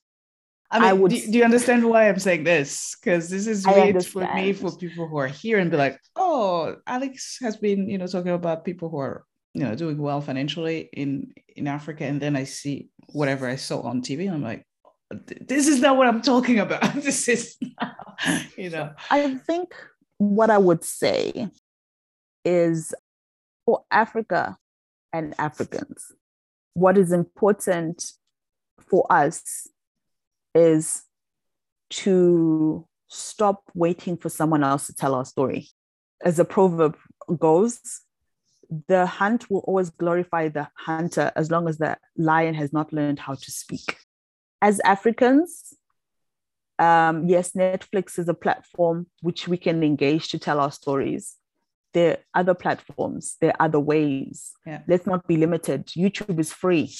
I 0.71 0.79
mean, 0.79 0.89
I 0.89 0.93
would, 0.93 1.11
do, 1.11 1.31
do, 1.31 1.37
you 1.37 1.43
understand 1.43 1.83
why 1.83 2.07
I'm 2.07 2.17
saying 2.17 2.45
this? 2.45 2.95
Because 2.95 3.29
this 3.29 3.45
is 3.45 3.67
weird 3.67 4.05
for 4.05 4.25
me 4.33 4.53
for 4.53 4.71
people 4.77 5.05
who 5.05 5.17
are 5.17 5.27
here 5.27 5.59
and 5.59 5.69
be 5.69 5.75
like, 5.75 5.99
oh, 6.15 6.77
Alex 6.87 7.37
has 7.41 7.57
been, 7.57 7.89
you 7.89 7.97
know, 7.97 8.07
talking 8.07 8.31
about 8.31 8.63
people 8.63 8.89
who 8.89 8.97
are, 8.99 9.25
you 9.53 9.63
know, 9.65 9.75
doing 9.75 9.97
well 9.97 10.21
financially 10.21 10.89
in 10.93 11.33
in 11.57 11.67
Africa, 11.67 12.05
and 12.05 12.21
then 12.21 12.37
I 12.37 12.45
see 12.45 12.87
whatever 13.07 13.49
I 13.49 13.57
saw 13.57 13.81
on 13.81 14.01
TV, 14.01 14.27
and 14.27 14.35
I'm 14.35 14.43
like, 14.43 14.65
this 15.41 15.67
is 15.67 15.81
not 15.81 15.97
what 15.97 16.07
I'm 16.07 16.21
talking 16.21 16.59
about. 16.59 16.95
This 17.03 17.27
is, 17.27 17.57
you 18.57 18.69
know. 18.69 18.93
I 19.09 19.35
think 19.35 19.75
what 20.19 20.49
I 20.49 20.57
would 20.57 20.85
say 20.85 21.49
is 22.45 22.93
for 23.71 23.85
Africa 23.89 24.57
and 25.13 25.33
Africans, 25.37 26.11
what 26.73 26.97
is 26.97 27.13
important 27.13 28.03
for 28.89 29.05
us 29.09 29.67
is 30.53 31.03
to 31.91 32.85
stop 33.07 33.63
waiting 33.73 34.17
for 34.17 34.27
someone 34.27 34.61
else 34.61 34.87
to 34.87 34.93
tell 34.93 35.15
our 35.15 35.23
story. 35.23 35.69
As 36.21 36.35
the 36.35 36.43
proverb 36.43 36.97
goes, 37.39 37.79
the 38.89 39.05
hunt 39.05 39.49
will 39.49 39.61
always 39.61 39.89
glorify 39.89 40.49
the 40.49 40.67
hunter 40.75 41.31
as 41.37 41.49
long 41.49 41.69
as 41.69 41.77
the 41.77 41.97
lion 42.17 42.53
has 42.55 42.73
not 42.73 42.91
learned 42.91 43.19
how 43.19 43.35
to 43.35 43.51
speak 43.51 43.95
as 44.61 44.79
Africans, 44.81 45.73
um, 46.77 47.27
yes, 47.27 47.51
Netflix 47.53 48.19
is 48.19 48.29
a 48.29 48.33
platform 48.33 49.07
which 49.21 49.47
we 49.47 49.57
can 49.57 49.83
engage 49.83 50.29
to 50.29 50.39
tell 50.39 50.59
our 50.59 50.71
stories. 50.71 51.35
There 51.93 52.11
are 52.11 52.41
other 52.41 52.53
platforms, 52.53 53.37
there 53.41 53.51
are 53.51 53.65
other 53.65 53.79
ways. 53.79 54.51
Yeah. 54.65 54.81
Let's 54.87 55.05
not 55.05 55.27
be 55.27 55.37
limited. 55.37 55.87
YouTube 55.87 56.39
is 56.39 56.53
free. 56.53 56.93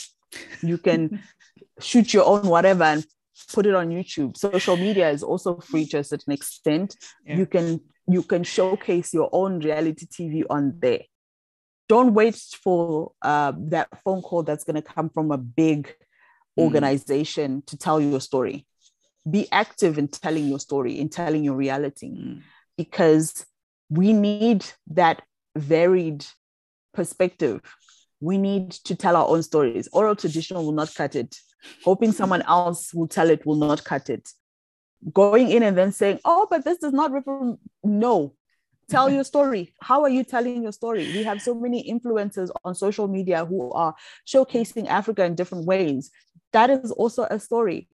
You 0.62 0.78
can 0.78 1.22
shoot 1.80 2.14
your 2.14 2.26
own 2.26 2.48
whatever 2.48 2.84
and 2.84 3.06
put 3.54 3.66
it 3.66 3.76
on 3.76 3.89
YouTube. 3.89 4.38
Social 4.38 4.78
media 4.78 5.10
is 5.10 5.24
also 5.24 5.60
free 5.60 5.86
to 5.88 6.00
a 6.00 6.04
certain 6.04 6.34
extent. 6.34 6.96
Yeah. 7.26 7.38
You 7.38 7.46
can 7.46 7.82
you 8.08 8.24
can 8.24 8.44
showcase 8.44 9.14
your 9.14 9.30
own 9.32 9.60
reality 9.60 10.06
TV 10.06 10.44
on 10.50 10.76
there. 10.80 11.02
Don't 11.88 12.14
wait 12.14 12.36
for 12.36 13.12
uh, 13.22 13.54
that 13.58 13.89
phone 14.04 14.22
call 14.22 14.44
that's 14.44 14.64
going 14.64 14.76
to 14.76 14.82
come 14.82 15.10
from 15.10 15.32
a 15.32 15.38
big 15.38 15.94
Mm. 16.58 16.64
organization 16.64 17.64
to 17.68 17.78
tell 17.78 18.02
your 18.02 18.20
story. 18.20 18.66
Be 19.30 19.48
active 19.52 19.98
in 19.98 20.08
telling 20.08 20.48
your 20.48 20.60
story, 20.60 21.00
in 21.00 21.10
telling 21.10 21.44
your 21.44 21.56
reality, 21.56 22.12
mm. 22.12 22.42
because 22.78 23.46
we 23.92 24.14
need 24.14 24.66
that 24.88 25.22
varied 25.56 26.26
perspective. 26.94 27.62
We 28.22 28.38
need 28.38 28.72
to 28.72 28.96
tell 28.96 29.18
our 29.18 29.28
own 29.28 29.44
stories. 29.44 29.89
Oral 29.92 30.16
traditional 30.16 30.66
will 30.66 30.72
not 30.72 30.96
cut 30.96 31.16
it. 31.16 31.36
Hoping 31.84 32.14
someone 32.14 32.42
else 32.44 32.94
will 32.94 33.08
tell 33.08 33.30
it 33.30 33.46
will 33.46 33.56
not 33.58 33.84
cut 33.84 34.10
it. 34.10 34.30
Going 35.14 35.52
in 35.52 35.62
and 35.62 35.78
then 35.78 35.92
saying, 35.92 36.20
oh, 36.24 36.48
but 36.50 36.64
this 36.64 36.78
does 36.78 36.94
not 36.94 37.12
refer. 37.12 37.58
No, 37.84 38.34
tell 38.89 39.10
your 39.10 39.26
story. 39.26 39.74
How 39.82 40.04
are 40.04 40.10
you 40.10 40.24
telling 40.24 40.64
your 40.64 40.72
story? 40.72 41.12
We 41.14 41.24
have 41.24 41.42
so 41.42 41.54
many 41.54 41.84
influencers 41.92 42.50
on 42.64 42.76
social 42.76 43.08
media 43.08 43.44
who 43.44 43.72
are 43.74 43.94
showcasing 44.26 44.88
Africa 44.88 45.26
in 45.26 45.36
different 45.36 45.66
ways. 45.66 46.12
That 46.54 46.70
is 46.70 46.92
also 46.92 47.24
a 47.30 47.39
story. 47.39 47.89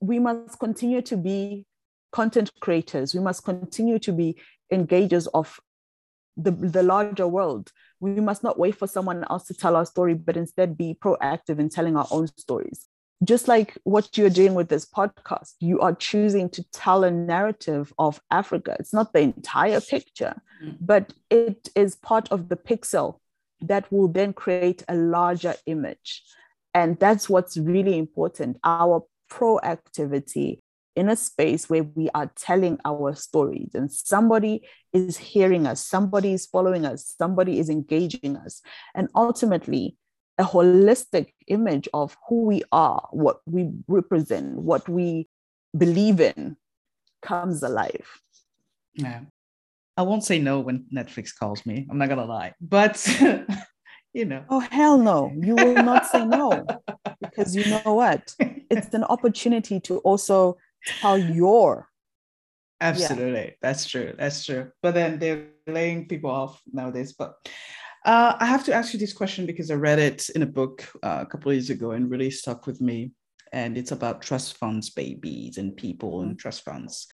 We 0.00 0.18
must 0.18 0.58
continue 0.58 1.02
to 1.02 1.16
be 1.16 1.66
content 2.10 2.50
creators. 2.60 3.14
We 3.14 3.20
must 3.20 3.44
continue 3.44 3.98
to 3.98 4.12
be 4.12 4.40
engagers 4.72 5.28
of 5.34 5.60
the, 6.36 6.50
the 6.50 6.82
larger 6.82 7.28
world. 7.28 7.70
We 8.00 8.20
must 8.20 8.42
not 8.42 8.58
wait 8.58 8.76
for 8.76 8.86
someone 8.86 9.24
else 9.30 9.46
to 9.46 9.54
tell 9.54 9.76
our 9.76 9.86
story, 9.86 10.14
but 10.14 10.36
instead 10.36 10.76
be 10.76 10.96
proactive 11.00 11.58
in 11.58 11.68
telling 11.68 11.96
our 11.96 12.08
own 12.10 12.26
stories 12.26 12.88
just 13.22 13.48
like 13.48 13.78
what 13.84 14.16
you're 14.16 14.30
doing 14.30 14.54
with 14.54 14.68
this 14.68 14.84
podcast, 14.84 15.54
you 15.60 15.80
are 15.80 15.94
choosing 15.94 16.48
to 16.50 16.62
tell 16.70 17.04
a 17.04 17.10
narrative 17.10 17.92
of 17.98 18.20
Africa. 18.30 18.76
It's 18.78 18.92
not 18.92 19.12
the 19.12 19.20
entire 19.20 19.80
picture, 19.80 20.40
mm. 20.62 20.76
but 20.80 21.12
it 21.30 21.68
is 21.76 21.96
part 21.96 22.30
of 22.30 22.48
the 22.48 22.56
pixel 22.56 23.18
that 23.60 23.90
will 23.92 24.08
then 24.08 24.32
create 24.32 24.82
a 24.88 24.94
larger 24.94 25.54
image. 25.66 26.22
And 26.74 26.98
that's 26.98 27.28
what's 27.28 27.56
really 27.56 27.96
important 27.98 28.58
our 28.64 29.04
proactivity 29.30 30.60
in 30.96 31.08
a 31.08 31.16
space 31.16 31.68
where 31.68 31.82
we 31.82 32.08
are 32.14 32.30
telling 32.36 32.78
our 32.84 33.14
stories 33.14 33.70
and 33.74 33.90
somebody 33.90 34.62
is 34.92 35.16
hearing 35.16 35.66
us, 35.66 35.84
somebody 35.84 36.32
is 36.32 36.46
following 36.46 36.86
us, 36.86 37.14
somebody 37.18 37.58
is 37.58 37.68
engaging 37.68 38.36
us. 38.36 38.62
And 38.94 39.08
ultimately, 39.14 39.96
a 40.38 40.44
holistic 40.44 41.28
image 41.46 41.88
of 41.94 42.16
who 42.28 42.44
we 42.44 42.62
are, 42.72 43.06
what 43.12 43.40
we 43.46 43.70
represent, 43.86 44.56
what 44.56 44.88
we 44.88 45.28
believe 45.76 46.20
in 46.20 46.56
comes 47.22 47.62
alive. 47.62 48.20
Yeah. 48.94 49.20
I 49.96 50.02
won't 50.02 50.24
say 50.24 50.38
no 50.38 50.60
when 50.60 50.86
Netflix 50.92 51.30
calls 51.36 51.64
me. 51.64 51.86
I'm 51.88 51.98
not 51.98 52.08
going 52.08 52.18
to 52.18 52.24
lie. 52.24 52.54
But, 52.60 53.06
you 54.12 54.24
know. 54.24 54.44
Oh, 54.48 54.60
hell 54.60 54.98
no. 54.98 55.32
You 55.36 55.54
will 55.54 55.82
not 55.82 56.06
say 56.06 56.24
no. 56.24 56.66
Because 57.20 57.56
you 57.56 57.64
know 57.64 57.94
what? 57.94 58.34
It's 58.70 58.92
an 58.92 59.02
opportunity 59.04 59.80
to 59.80 59.98
also 59.98 60.56
tell 60.86 61.18
your. 61.18 61.88
Absolutely. 62.80 63.44
Yeah. 63.44 63.50
That's 63.62 63.86
true. 63.86 64.14
That's 64.18 64.44
true. 64.44 64.70
But 64.82 64.94
then 64.94 65.18
they're 65.18 65.46
laying 65.66 66.06
people 66.06 66.30
off 66.30 66.60
nowadays. 66.70 67.12
But 67.12 67.34
uh, 68.04 68.36
I 68.38 68.46
have 68.46 68.64
to 68.64 68.74
ask 68.74 68.92
you 68.92 68.98
this 68.98 69.14
question 69.14 69.46
because 69.46 69.70
I 69.70 69.74
read 69.74 69.98
it 69.98 70.28
in 70.30 70.42
a 70.42 70.46
book 70.46 70.86
uh, 71.02 71.20
a 71.22 71.26
couple 71.26 71.50
of 71.50 71.56
years 71.56 71.70
ago 71.70 71.92
and 71.92 72.10
really 72.10 72.30
stuck 72.30 72.66
with 72.66 72.80
me. 72.80 73.12
And 73.52 73.78
it's 73.78 73.92
about 73.92 74.20
trust 74.20 74.58
funds, 74.58 74.90
babies, 74.90 75.58
and 75.58 75.76
people 75.76 76.22
and 76.22 76.38
trust 76.38 76.64
funds. 76.64 77.06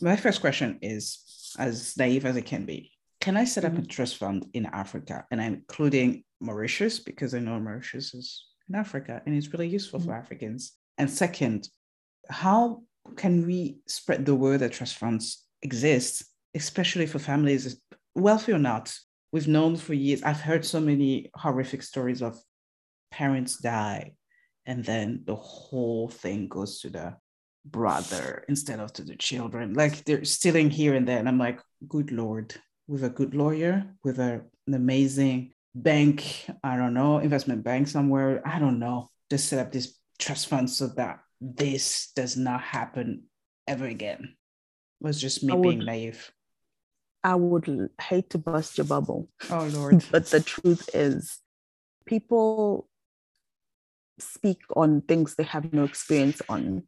My 0.00 0.16
first 0.16 0.40
question 0.40 0.78
is 0.82 1.54
as 1.58 1.96
naive 1.96 2.26
as 2.26 2.36
it 2.36 2.46
can 2.46 2.64
be 2.66 2.92
Can 3.20 3.36
I 3.36 3.44
set 3.44 3.64
up 3.64 3.72
mm-hmm. 3.72 3.82
a 3.82 3.86
trust 3.86 4.16
fund 4.16 4.46
in 4.52 4.66
Africa? 4.66 5.24
And 5.30 5.40
I'm 5.40 5.54
including 5.54 6.24
Mauritius 6.40 7.00
because 7.00 7.34
I 7.34 7.38
know 7.38 7.58
Mauritius 7.58 8.14
is 8.14 8.44
in 8.68 8.74
Africa 8.74 9.22
and 9.24 9.34
it's 9.34 9.52
really 9.52 9.68
useful 9.68 10.00
mm-hmm. 10.00 10.10
for 10.10 10.14
Africans. 10.14 10.72
And 10.98 11.10
second, 11.10 11.68
how 12.28 12.82
can 13.16 13.46
we 13.46 13.78
spread 13.86 14.26
the 14.26 14.34
word 14.34 14.60
that 14.60 14.72
trust 14.72 14.96
funds 14.96 15.44
exist, 15.62 16.24
especially 16.54 17.06
for 17.06 17.18
families, 17.18 17.80
wealthy 18.14 18.52
or 18.52 18.58
not, 18.58 18.94
we've 19.32 19.48
known 19.48 19.76
for 19.76 19.94
years. 19.94 20.22
I've 20.22 20.40
heard 20.40 20.64
so 20.64 20.80
many 20.80 21.30
horrific 21.34 21.82
stories 21.82 22.22
of 22.22 22.38
parents 23.10 23.58
die, 23.58 24.12
and 24.66 24.84
then 24.84 25.22
the 25.24 25.36
whole 25.36 26.08
thing 26.08 26.48
goes 26.48 26.80
to 26.80 26.90
the 26.90 27.16
brother 27.64 28.44
instead 28.48 28.80
of 28.80 28.92
to 28.94 29.02
the 29.02 29.16
children. 29.16 29.74
Like 29.74 30.04
they're 30.04 30.24
stealing 30.24 30.70
here 30.70 30.94
and 30.94 31.06
there. 31.06 31.18
And 31.18 31.28
I'm 31.28 31.38
like, 31.38 31.60
good 31.86 32.12
Lord, 32.12 32.54
with 32.86 33.04
a 33.04 33.10
good 33.10 33.34
lawyer, 33.34 33.84
with 34.04 34.18
a, 34.18 34.42
an 34.66 34.74
amazing 34.74 35.52
bank, 35.74 36.46
I 36.64 36.76
don't 36.76 36.94
know, 36.94 37.18
investment 37.18 37.64
bank 37.64 37.88
somewhere, 37.88 38.42
I 38.46 38.58
don't 38.58 38.78
know, 38.78 39.10
just 39.30 39.48
set 39.48 39.58
up 39.58 39.72
this 39.72 39.96
trust 40.18 40.48
fund 40.48 40.70
so 40.70 40.88
that 40.96 41.20
this 41.40 42.10
does 42.14 42.36
not 42.36 42.60
happen 42.60 43.24
ever 43.66 43.86
again. 43.86 44.34
It 45.00 45.04
was 45.04 45.20
just 45.20 45.42
me 45.42 45.56
being 45.56 45.84
naive. 45.84 46.32
I 47.22 47.34
would 47.34 47.90
hate 48.00 48.30
to 48.30 48.38
bust 48.38 48.78
your 48.78 48.86
bubble. 48.86 49.28
Oh, 49.50 49.66
Lord. 49.72 50.04
but 50.10 50.26
the 50.26 50.40
truth 50.40 50.88
is, 50.94 51.38
people 52.06 52.88
speak 54.18 54.62
on 54.74 55.00
things 55.02 55.34
they 55.34 55.44
have 55.44 55.72
no 55.72 55.84
experience 55.84 56.42
on 56.48 56.82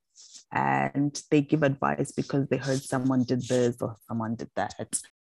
and 0.53 1.23
they 1.31 1.41
give 1.41 1.63
advice 1.63 2.11
because 2.11 2.49
they 2.49 2.57
heard 2.57 2.83
someone 2.83 3.23
did 3.23 3.43
this 3.43 3.77
or 3.81 3.97
someone 4.09 4.35
did 4.35 4.51
that. 4.57 4.75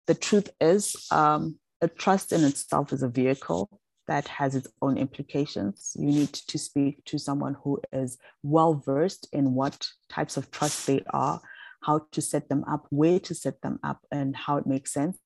The 0.05 0.13
truth 0.13 0.49
is, 0.61 1.07
um, 1.11 1.57
a 1.81 1.87
trust 1.87 2.31
in 2.31 2.43
itself 2.43 2.93
is 2.93 3.03
a 3.03 3.07
vehicle 3.07 3.81
that 4.07 4.27
has 4.27 4.55
its 4.55 4.67
own 4.81 4.97
implications. 4.97 5.95
You 5.99 6.07
need 6.07 6.33
to 6.33 6.57
speak 6.57 7.03
to 7.05 7.17
someone 7.17 7.55
who 7.63 7.79
is 7.91 8.17
well 8.43 8.75
versed 8.75 9.27
in 9.33 9.53
what 9.53 9.87
types 10.09 10.37
of 10.37 10.49
trust 10.51 10.87
they 10.87 11.03
are 11.11 11.41
how 11.81 12.05
to 12.11 12.21
set 12.21 12.49
them 12.49 12.63
up, 12.67 12.85
where 12.89 13.19
to 13.19 13.33
set 13.33 13.61
them 13.61 13.79
up, 13.83 13.99
and 14.11 14.35
how 14.35 14.57
it 14.57 14.67
makes 14.67 14.91
sense. 14.93 15.17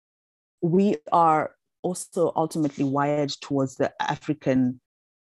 We 0.61 0.97
are 1.11 1.55
also 1.81 2.31
ultimately 2.35 2.83
wired 2.83 3.31
towards 3.41 3.75
the 3.75 3.91
African 3.99 4.79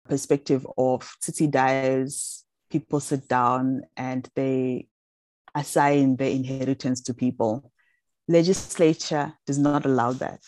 perspective 0.07 0.65
of 0.77 1.15
city 1.21 1.47
dies, 1.47 2.43
people 2.69 2.99
sit 2.99 3.27
down 3.27 3.81
and 3.97 4.29
they 4.35 4.87
assign 5.53 6.15
their 6.15 6.29
inheritance 6.29 7.01
to 7.01 7.13
people. 7.13 7.71
Legislature 8.27 9.33
does 9.45 9.57
not 9.57 9.85
allow 9.85 10.13
that. 10.13 10.39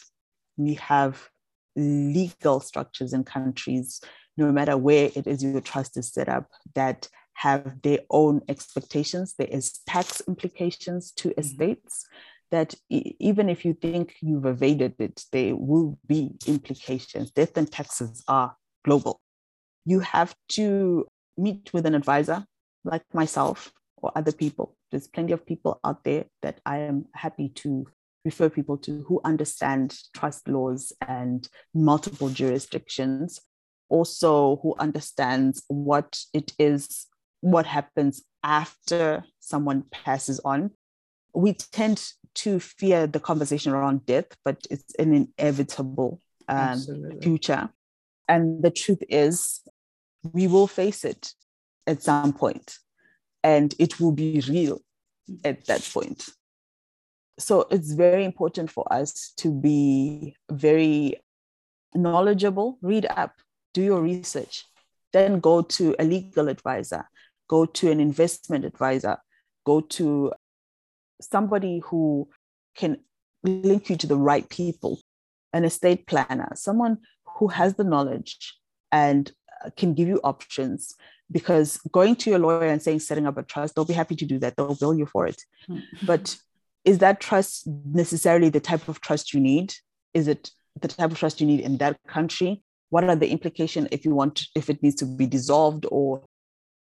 We 0.58 0.76
have 0.76 1.30
legal 1.78 2.60
structures 2.60 3.14
in 3.14 3.24
countries, 3.24 4.02
no 4.36 4.52
matter 4.52 4.76
where 4.78 5.10
it 5.16 5.28
is 5.28 5.44
your 5.44 5.62
trust 5.62 5.96
is 5.98 6.12
set 6.12 6.28
up, 6.28 6.48
that 6.76 7.08
have 7.34 7.82
their 7.84 8.00
own 8.10 8.42
expectations. 8.50 9.36
There 9.38 9.48
is 9.48 9.80
tax 9.88 10.22
implications 10.28 11.12
to 11.14 11.30
mm-hmm. 11.30 11.40
estates 11.40 12.08
that 12.50 12.74
even 12.90 13.50
if 13.50 13.66
you 13.66 13.74
think 13.74 14.16
you've 14.22 14.46
evaded 14.46 14.96
it, 15.00 15.24
there 15.32 15.56
will 15.56 16.00
be 16.08 16.32
implications. 16.48 17.32
Death 17.32 17.58
and 17.58 17.70
taxes 17.72 18.24
are 18.28 18.56
global. 18.86 19.20
You 19.86 20.00
have 20.00 20.34
to 20.50 21.06
meet 21.38 21.72
with 21.74 21.86
an 21.86 21.94
advisor 21.94 22.46
like 22.84 23.04
myself 23.14 23.72
or 23.98 24.12
other 24.16 24.32
people. 24.32 24.76
There's 24.92 25.08
plenty 25.08 25.34
of 25.34 25.46
people 25.46 25.80
out 25.84 26.04
there 26.04 26.26
that 26.42 26.62
I 26.66 26.78
am 26.80 27.06
happy 27.14 27.50
to 27.50 27.88
refer 28.28 28.50
people 28.50 28.78
to 28.78 29.04
who 29.08 29.22
understand 29.24 29.98
trust 30.14 30.48
laws 30.48 30.94
and 31.08 31.48
multiple 31.74 32.30
jurisdictions 32.30 33.40
also 33.90 34.58
who 34.62 34.76
understands 34.80 35.64
what 35.68 36.20
it 36.34 36.52
is 36.60 37.08
what 37.42 37.66
happens 37.66 38.24
after 38.44 39.24
someone 39.40 39.84
passes 39.92 40.40
on. 40.42 40.72
We 41.34 41.54
tend 41.54 42.04
to 42.36 42.60
fear 42.60 43.08
the 43.08 43.20
conversation 43.20 43.72
around 43.72 44.06
death, 44.06 44.28
but 44.44 44.58
it's 44.70 44.94
an 44.96 45.14
inevitable 45.40 46.20
um, 46.48 46.82
future. 47.22 47.70
And 48.28 48.64
the 48.64 48.72
truth 48.72 49.04
is, 49.10 49.62
we 50.34 50.48
will 50.48 50.68
face 50.68 51.06
it 51.06 51.34
at 51.86 52.04
some 52.04 52.34
point, 52.34 52.78
and 53.44 53.74
it 53.80 54.00
will 54.00 54.12
be 54.12 54.44
real 54.50 54.82
at 55.44 55.66
that 55.68 55.88
point. 55.94 56.30
So 57.40 57.68
it's 57.70 57.94
very 57.94 58.26
important 58.26 58.72
for 58.72 58.92
us 58.92 59.34
to 59.38 59.52
be 59.52 60.36
very 60.52 61.22
knowledgeable, 61.94 62.78
read 62.82 63.06
up, 63.06 63.36
do 63.74 63.82
your 63.82 64.02
research, 64.02 64.66
then 65.14 65.40
go 65.40 65.62
to 65.62 65.96
a 66.00 66.04
legal 66.04 66.48
advisor 66.48 67.06
go 67.48 67.66
to 67.66 67.92
an 67.92 68.00
investment 68.00 68.66
advisor, 68.66 69.18
go 69.66 69.82
to 69.82 70.32
somebody 71.22 71.82
who 71.86 72.30
can 72.76 72.98
link 73.44 73.90
you 73.90 73.96
to 73.98 74.08
the 74.08 74.18
right 74.18 74.48
people, 74.50 75.00
an 75.54 75.64
estate 75.64 76.06
planner, 76.08 76.52
someone 76.56 76.98
who 77.38 77.48
has 77.48 77.76
the 77.76 77.84
knowledge 77.84 78.58
and 78.92 79.32
uh, 79.66 79.70
can 79.76 79.94
give 79.94 80.08
you 80.08 80.20
options. 80.24 80.96
Because 81.30 81.78
going 81.92 82.16
to 82.18 82.30
your 82.30 82.40
lawyer 82.40 82.68
and 82.68 82.82
saying 82.82 83.00
setting 83.00 83.28
up 83.28 83.38
a 83.38 83.44
trust, 83.44 83.76
they'll 83.76 83.84
be 83.84 83.94
happy 83.94 84.16
to 84.16 84.26
do 84.26 84.40
that. 84.40 84.56
They'll 84.56 84.76
bill 84.76 84.96
you 84.96 85.06
for 85.06 85.28
it. 85.28 85.42
Mm-hmm. 85.70 86.06
But 86.06 86.38
is 86.88 87.00
that 87.00 87.20
trust 87.20 87.68
necessarily 87.68 88.48
the 88.48 88.62
type 88.62 88.88
of 88.88 89.02
trust 89.02 89.34
you 89.34 89.42
need? 89.42 89.76
Is 90.14 90.30
it 90.30 90.52
the 90.80 90.88
type 90.88 91.12
of 91.12 91.20
trust 91.20 91.42
you 91.42 91.46
need 91.46 91.60
in 91.60 91.78
that 91.80 92.00
country? 92.08 92.64
What 92.90 93.04
are 93.04 93.16
the 93.16 93.30
implications 93.30 93.90
if 93.92 94.06
you 94.06 94.16
want 94.16 94.48
if 94.56 94.70
it 94.70 94.82
needs 94.82 94.96
to 94.96 95.06
be 95.06 95.28
dissolved 95.28 95.86
or 95.92 96.24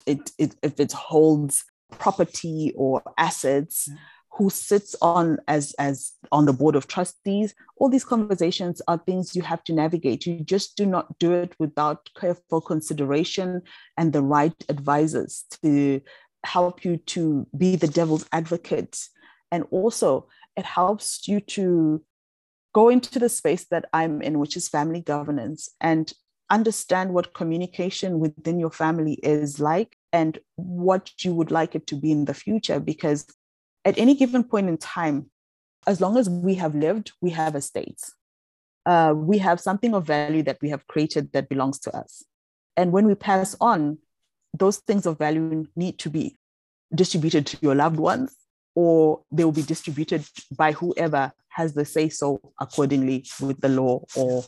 it, 0.07 0.30
it 0.38 0.57
if 0.62 0.80
it 0.80 0.92
holds 0.92 1.64
property 1.98 2.72
or 2.76 3.03
assets 3.18 3.90
mm. 3.90 3.98
who 4.38 4.48
sits 4.48 4.96
on 5.03 5.36
as 5.46 5.74
as 5.78 6.12
on 6.32 6.46
the 6.46 6.53
board 6.55 6.76
of 6.76 6.86
trustees 6.86 7.53
all 7.76 7.90
these 7.90 8.05
conversations 8.05 8.80
are 8.88 8.96
things 9.05 9.36
you 9.36 9.42
have 9.42 9.62
to 9.64 9.74
navigate 9.74 10.24
you 10.24 10.40
just 10.44 10.76
do 10.76 10.86
not 10.86 11.18
do 11.18 11.32
it 11.32 11.53
without 11.59 12.09
careful 12.16 12.61
consideration 12.61 13.61
and 13.98 14.12
the 14.12 14.22
right 14.22 14.55
advisors 14.68 15.44
to 15.62 16.01
help 16.46 16.84
you 16.84 16.96
to 16.96 17.46
be 17.59 17.76
the 17.76 17.88
devil's 17.88 18.26
advocate 18.32 18.96
and 19.51 19.64
also 19.70 20.28
it 20.57 20.64
helps 20.64 21.26
you 21.28 21.40
to 21.40 22.03
go 22.72 22.88
into 22.88 23.18
the 23.18 23.28
space 23.28 23.66
that 23.70 23.86
I'm 23.92 24.22
in, 24.22 24.38
which 24.38 24.57
is 24.57 24.68
family 24.68 25.01
governance, 25.01 25.68
and 25.80 26.12
understand 26.51 27.12
what 27.12 27.34
communication 27.34 28.18
within 28.18 28.59
your 28.59 28.70
family 28.70 29.14
is 29.22 29.61
like 29.61 29.96
and 30.12 30.38
what 30.57 31.11
you 31.24 31.34
would 31.34 31.51
like 31.51 31.74
it 31.74 31.86
to 31.88 31.96
be 31.96 32.11
in 32.12 32.24
the 32.24 32.34
future. 32.34 32.80
Because 32.80 33.26
at 33.84 33.98
any 33.98 34.14
given 34.14 34.44
point 34.44 34.68
in 34.68 34.76
time, 34.76 35.30
as 35.86 36.01
long 36.01 36.16
as 36.16 36.28
we 36.28 36.55
have 36.57 36.74
lived, 36.74 37.12
we 37.20 37.30
have 37.30 37.55
estates. 37.55 38.12
Uh, 38.86 39.12
we 39.16 39.38
have 39.38 39.61
something 39.61 39.94
of 39.94 40.07
value 40.07 40.42
that 40.42 40.59
we 40.61 40.70
have 40.70 40.86
created 40.86 41.32
that 41.32 41.48
belongs 41.48 41.78
to 41.80 41.96
us. 41.96 42.24
And 42.76 42.92
when 42.92 43.07
we 43.07 43.14
pass 43.14 43.57
on, 43.61 43.98
those 44.53 44.78
things 44.78 45.07
of 45.07 45.18
value 45.18 45.66
need 45.76 45.98
to 46.01 46.11
be 46.11 46.36
distributed 46.94 47.46
to 47.46 47.59
your 47.61 47.74
loved 47.74 47.98
ones, 47.98 48.34
or 48.74 49.22
they 49.30 49.44
will 49.44 49.52
be 49.52 49.62
distributed 49.62 50.24
by 50.56 50.72
whoever 50.72 51.32
has 51.48 51.74
the 51.74 51.84
say 51.84 52.08
so 52.08 52.40
accordingly 52.60 53.24
with 53.40 53.60
the 53.60 53.68
law, 53.68 54.04
or 54.16 54.44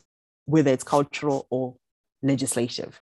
whether 0.47 0.71
it's 0.71 0.85
cultural 0.85 1.47
or 1.51 1.77
legislative. 2.23 3.01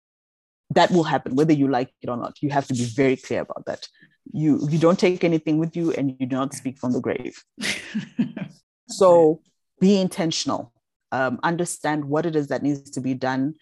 That 0.71 0.91
will 0.91 1.05
happen 1.05 1.35
whether 1.35 1.53
you 1.53 1.69
like 1.69 1.91
it 2.03 2.11
or 2.11 2.17
not. 2.17 2.37
You 2.43 2.51
have 2.51 2.67
to 2.69 2.75
be 2.75 2.85
very 2.85 3.17
clear 3.17 3.41
about 3.41 3.65
that. 3.67 3.89
You 4.33 4.69
you 4.71 4.79
don't 4.79 4.99
take 4.99 5.25
anything 5.25 5.59
with 5.59 5.77
you, 5.77 5.93
and 5.93 6.15
you 6.19 6.27
do 6.27 6.37
not 6.37 6.55
speak 6.55 6.79
from 6.79 6.93
the 6.93 7.01
grave. 7.01 7.43
so 8.89 9.41
be 9.81 10.01
intentional. 10.01 10.73
Um, 11.11 11.41
understand 11.43 12.05
what 12.05 12.27
it 12.27 12.37
is 12.37 12.49
that 12.49 12.63
needs 12.63 12.91
to 12.91 13.01
be 13.01 13.15
done, 13.15 13.55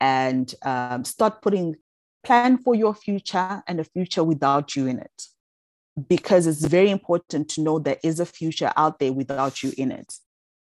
and 0.00 0.54
um, 0.62 1.04
start 1.04 1.42
putting 1.42 1.76
plan 2.22 2.56
for 2.58 2.76
your 2.76 2.94
future 2.94 3.62
and 3.66 3.80
a 3.80 3.84
future 3.84 4.22
without 4.22 4.76
you 4.76 4.86
in 4.86 5.00
it 5.00 5.26
because 6.08 6.46
it's 6.46 6.64
very 6.64 6.90
important 6.90 7.48
to 7.50 7.62
know 7.62 7.78
there 7.78 7.98
is 8.02 8.20
a 8.20 8.26
future 8.26 8.72
out 8.76 8.98
there 8.98 9.12
without 9.12 9.62
you 9.62 9.72
in 9.76 9.92
it. 9.92 10.14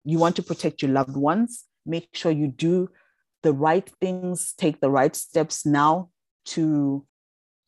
You 0.04 0.20
want 0.20 0.36
to 0.36 0.44
protect 0.44 0.82
your 0.82 0.92
loved 0.92 1.16
ones, 1.16 1.66
make 1.86 2.10
sure 2.14 2.32
you 2.32 2.48
do 2.48 2.90
the 3.44 3.54
right 3.54 3.90
things, 4.02 4.54
take 4.58 4.82
the 4.82 4.90
right 4.90 5.16
steps 5.16 5.66
now 5.66 6.10
to 6.46 7.06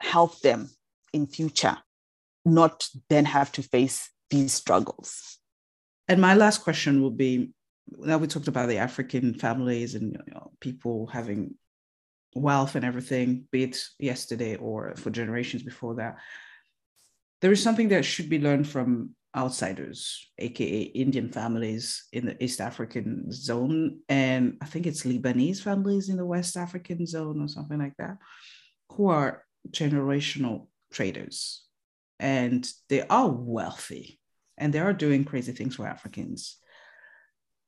help 0.02 0.40
them 0.42 0.70
in 1.14 1.28
future, 1.28 1.78
not 2.46 2.88
then 3.10 3.26
have 3.26 3.52
to 3.54 3.64
face 3.64 4.10
these 4.30 4.54
struggles. 4.54 5.38
And 6.08 6.22
my 6.22 6.36
last 6.36 6.60
question 6.60 7.02
will 7.02 7.12
be 7.12 7.52
now 7.98 8.18
we 8.18 8.28
talked 8.28 8.48
about 8.48 8.68
the 8.68 8.78
African 8.78 9.34
families 9.34 9.96
and 9.96 10.18
you 10.28 10.34
know, 10.34 10.52
people 10.60 11.08
having 11.08 11.56
wealth 12.36 12.76
and 12.76 12.84
everything, 12.84 13.46
be 13.52 13.64
it 13.64 13.82
yesterday 14.00 14.56
or 14.58 14.94
for 14.98 15.10
generations 15.10 15.64
before 15.64 15.96
that. 15.96 16.18
There 17.42 17.52
is 17.52 17.62
something 17.62 17.90
that 17.90 18.06
should 18.06 18.30
be 18.30 18.40
learned 18.40 18.68
from 18.68 19.16
outsiders, 19.36 20.32
aka 20.40 20.82
Indian 20.82 21.30
families 21.30 22.06
in 22.12 22.26
the 22.26 22.44
East 22.44 22.60
African 22.60 23.32
zone, 23.32 24.00
and 24.10 24.58
I 24.62 24.66
think 24.66 24.88
it's 24.88 25.04
Lebanese 25.04 25.62
families 25.62 26.10
in 26.10 26.18
the 26.18 26.26
West 26.26 26.58
African 26.58 27.06
zone 27.06 27.42
or 27.42 27.48
something 27.48 27.78
like 27.78 27.96
that, 28.00 28.18
who 28.92 29.10
are 29.10 29.44
generational 29.70 30.68
traders, 30.92 31.64
and 32.20 32.68
they 32.90 33.06
are 33.08 33.30
wealthy, 33.30 34.20
and 34.58 34.74
they 34.74 34.80
are 34.80 34.94
doing 34.94 35.24
crazy 35.24 35.52
things 35.52 35.76
for 35.76 35.86
Africans. 35.86 36.58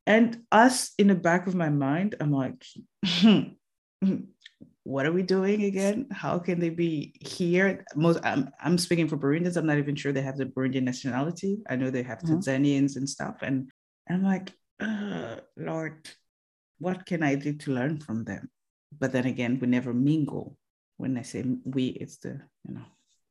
And 0.08 0.42
us 0.52 0.92
in 0.98 1.08
the 1.08 1.16
back 1.16 1.46
of 1.46 1.54
my 1.54 1.70
mind, 1.70 2.16
I'm 2.20 2.32
like, 2.32 2.66
hmm, 3.06 3.40
hmm, 4.04 4.16
what 4.84 5.06
are 5.06 5.12
we 5.12 5.24
doing 5.24 5.64
again? 5.64 6.08
How 6.12 6.40
can 6.40 6.60
they 6.60 6.70
be 6.70 7.14
here? 7.20 7.86
Most 7.96 8.20
I'm, 8.24 8.50
I'm 8.62 8.78
speaking 8.78 9.08
for 9.08 9.18
Burundians. 9.18 9.58
I'm 9.58 9.68
not 9.68 9.78
even 9.78 9.96
sure 9.96 10.12
they 10.12 10.22
have 10.22 10.38
the 10.38 10.46
Burundian 10.46 10.84
nationality. 10.84 11.60
I 11.70 11.76
know 11.76 11.90
they 11.90 12.04
have 12.04 12.20
mm-hmm. 12.20 12.36
Tanzanians 12.36 12.96
and 12.96 13.08
stuff. 13.08 13.38
And, 13.42 13.70
I'm 14.12 14.24
like, 14.24 14.52
Lord, 15.56 16.10
what 16.80 17.06
can 17.06 17.22
I 17.22 17.36
do 17.36 17.54
to 17.54 17.72
learn 17.72 18.00
from 18.00 18.24
them? 18.24 18.50
But 18.98 19.12
then 19.12 19.28
again, 19.28 19.60
we 19.62 19.68
never 19.68 19.94
mingle. 19.94 20.58
When 20.98 21.16
I 21.16 21.22
say 21.22 21.46
we, 21.64 21.90
it's 21.90 22.18
the, 22.18 22.42
you 22.68 22.74
know, 22.74 22.86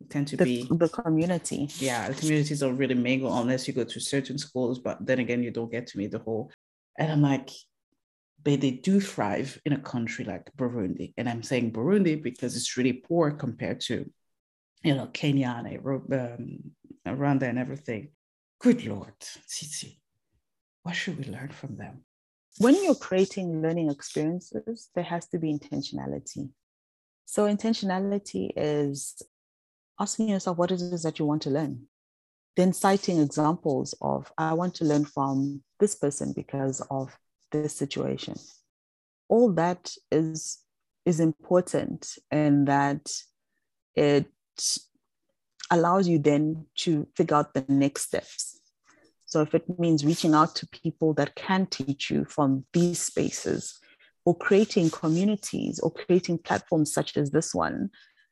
tend 0.08 0.28
to 0.28 0.36
the, 0.36 0.44
be 0.44 0.68
the 0.70 0.88
community. 0.88 1.68
Yeah, 1.78 2.06
the 2.08 2.14
communities 2.14 2.60
don't 2.60 2.76
really 2.76 2.94
mingle 2.94 3.36
unless 3.36 3.66
you 3.66 3.74
go 3.74 3.82
to 3.82 3.98
certain 3.98 4.38
schools. 4.38 4.78
But 4.78 5.04
then 5.04 5.18
again, 5.18 5.42
you 5.42 5.50
don't 5.50 5.72
get 5.72 5.88
to 5.88 5.98
meet 5.98 6.12
the 6.12 6.20
whole. 6.20 6.52
And 6.96 7.10
I'm 7.10 7.22
like, 7.22 7.50
but 8.48 8.62
they 8.62 8.70
do 8.70 8.98
thrive 8.98 9.60
in 9.66 9.74
a 9.74 9.78
country 9.78 10.24
like 10.24 10.50
Burundi. 10.56 11.12
And 11.18 11.28
I'm 11.28 11.42
saying 11.42 11.72
Burundi 11.72 12.22
because 12.22 12.56
it's 12.56 12.78
really 12.78 12.94
poor 12.94 13.30
compared 13.30 13.80
to, 13.82 14.10
you 14.82 14.94
know, 14.94 15.06
Kenya 15.12 15.54
and 15.58 15.76
um, 15.76 16.58
Rwanda 17.06 17.42
and 17.42 17.58
everything. 17.58 18.08
Good 18.58 18.86
Lord, 18.86 19.12
Tsitsi, 19.20 19.98
what 20.82 20.96
should 20.96 21.18
we 21.18 21.24
learn 21.30 21.50
from 21.50 21.76
them? 21.76 22.04
When 22.56 22.82
you're 22.82 22.94
creating 22.94 23.60
learning 23.60 23.90
experiences, 23.90 24.88
there 24.94 25.04
has 25.04 25.28
to 25.28 25.38
be 25.38 25.52
intentionality. 25.52 26.48
So, 27.26 27.46
intentionality 27.54 28.50
is 28.56 29.20
asking 30.00 30.30
yourself 30.30 30.56
what 30.56 30.70
it 30.70 30.80
is 30.80 31.02
that 31.02 31.18
you 31.18 31.26
want 31.26 31.42
to 31.42 31.50
learn. 31.50 31.82
Then 32.56 32.72
citing 32.72 33.20
examples 33.20 33.94
of, 34.00 34.32
I 34.38 34.54
want 34.54 34.74
to 34.76 34.86
learn 34.86 35.04
from 35.04 35.62
this 35.78 35.94
person 35.94 36.32
because 36.34 36.80
of 36.90 37.14
this 37.50 37.74
situation. 37.74 38.34
All 39.28 39.52
that 39.52 39.92
is 40.10 40.58
is 41.04 41.20
important 41.20 42.18
and 42.30 42.68
that 42.68 43.10
it 43.94 44.26
allows 45.70 46.06
you 46.06 46.18
then 46.18 46.66
to 46.76 47.06
figure 47.16 47.36
out 47.36 47.54
the 47.54 47.64
next 47.68 48.02
steps. 48.02 48.60
So 49.26 49.42
if 49.42 49.54
it 49.54 49.78
means 49.78 50.04
reaching 50.04 50.34
out 50.34 50.54
to 50.56 50.66
people 50.68 51.12
that 51.14 51.34
can 51.34 51.66
teach 51.66 52.10
you 52.10 52.24
from 52.24 52.64
these 52.72 53.00
spaces 53.00 53.78
or 54.24 54.36
creating 54.36 54.90
communities 54.90 55.78
or 55.80 55.90
creating 55.90 56.38
platforms 56.38 56.92
such 56.92 57.16
as 57.16 57.30
this 57.30 57.54
one 57.54 57.90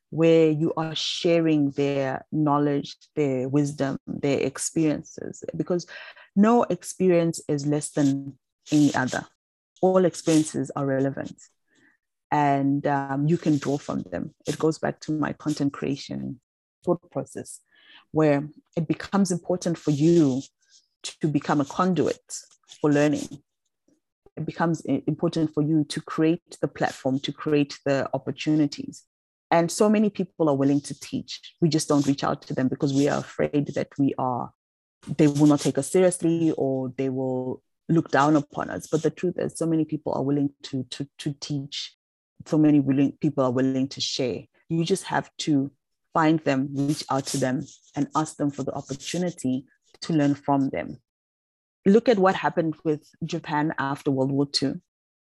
where 0.09 0.49
you 0.49 0.73
are 0.77 0.95
sharing 0.95 1.71
their 1.71 2.25
knowledge, 2.31 2.95
their 3.15 3.49
wisdom, 3.49 3.97
their 4.07 4.39
experiences, 4.39 5.43
because 5.55 5.85
no 6.35 6.63
experience 6.63 7.41
is 7.47 7.65
less 7.65 7.89
than 7.89 8.37
any 8.71 8.93
other. 8.95 9.25
All 9.81 10.05
experiences 10.05 10.71
are 10.75 10.85
relevant 10.85 11.35
and 12.31 12.85
um, 12.87 13.27
you 13.27 13.37
can 13.37 13.57
draw 13.57 13.77
from 13.77 14.03
them. 14.03 14.33
It 14.45 14.59
goes 14.59 14.79
back 14.79 14.99
to 15.01 15.11
my 15.11 15.33
content 15.33 15.73
creation 15.73 16.39
thought 16.83 17.11
process, 17.11 17.61
where 18.11 18.47
it 18.75 18.87
becomes 18.87 19.31
important 19.31 19.77
for 19.77 19.91
you 19.91 20.41
to 21.03 21.27
become 21.27 21.61
a 21.61 21.65
conduit 21.65 22.21
for 22.81 22.91
learning. 22.91 23.41
It 24.35 24.45
becomes 24.45 24.81
important 24.81 25.53
for 25.53 25.63
you 25.63 25.83
to 25.85 26.01
create 26.01 26.57
the 26.61 26.67
platform, 26.67 27.19
to 27.21 27.31
create 27.31 27.79
the 27.85 28.09
opportunities. 28.13 29.03
And 29.49 29.71
so 29.71 29.89
many 29.89 30.09
people 30.09 30.49
are 30.49 30.55
willing 30.55 30.81
to 30.81 30.99
teach. 30.99 31.55
We 31.61 31.69
just 31.69 31.87
don't 31.87 32.05
reach 32.05 32.23
out 32.23 32.41
to 32.43 32.53
them 32.53 32.67
because 32.67 32.93
we 32.93 33.07
are 33.07 33.19
afraid 33.19 33.67
that 33.75 33.87
we 33.97 34.13
are, 34.17 34.51
they 35.17 35.27
will 35.27 35.47
not 35.47 35.61
take 35.61 35.77
us 35.77 35.89
seriously 35.89 36.53
or 36.57 36.93
they 36.97 37.09
will 37.09 37.63
look 37.89 38.11
down 38.11 38.35
upon 38.35 38.69
us. 38.69 38.87
But 38.87 39.03
the 39.03 39.09
truth 39.09 39.35
is, 39.37 39.57
so 39.57 39.65
many 39.65 39.85
people 39.85 40.13
are 40.13 40.23
willing 40.23 40.49
to, 40.63 40.83
to, 40.83 41.07
to 41.19 41.35
teach, 41.39 41.95
so 42.45 42.57
many 42.57 42.79
willing 42.79 43.13
people 43.21 43.43
are 43.43 43.51
willing 43.51 43.87
to 43.89 44.01
share. 44.01 44.43
You 44.69 44.83
just 44.83 45.05
have 45.05 45.29
to 45.39 45.71
find 46.13 46.39
them, 46.41 46.69
reach 46.73 47.03
out 47.09 47.25
to 47.27 47.37
them, 47.37 47.65
and 47.95 48.07
ask 48.15 48.37
them 48.37 48.51
for 48.51 48.63
the 48.63 48.73
opportunity 48.73 49.65
to 50.01 50.13
learn 50.13 50.35
from 50.35 50.69
them. 50.69 50.97
Look 51.85 52.09
at 52.09 52.19
what 52.19 52.35
happened 52.35 52.75
with 52.83 53.07
Japan 53.23 53.73
after 53.79 54.11
World 54.11 54.31
War 54.31 54.47
II. 54.61 54.75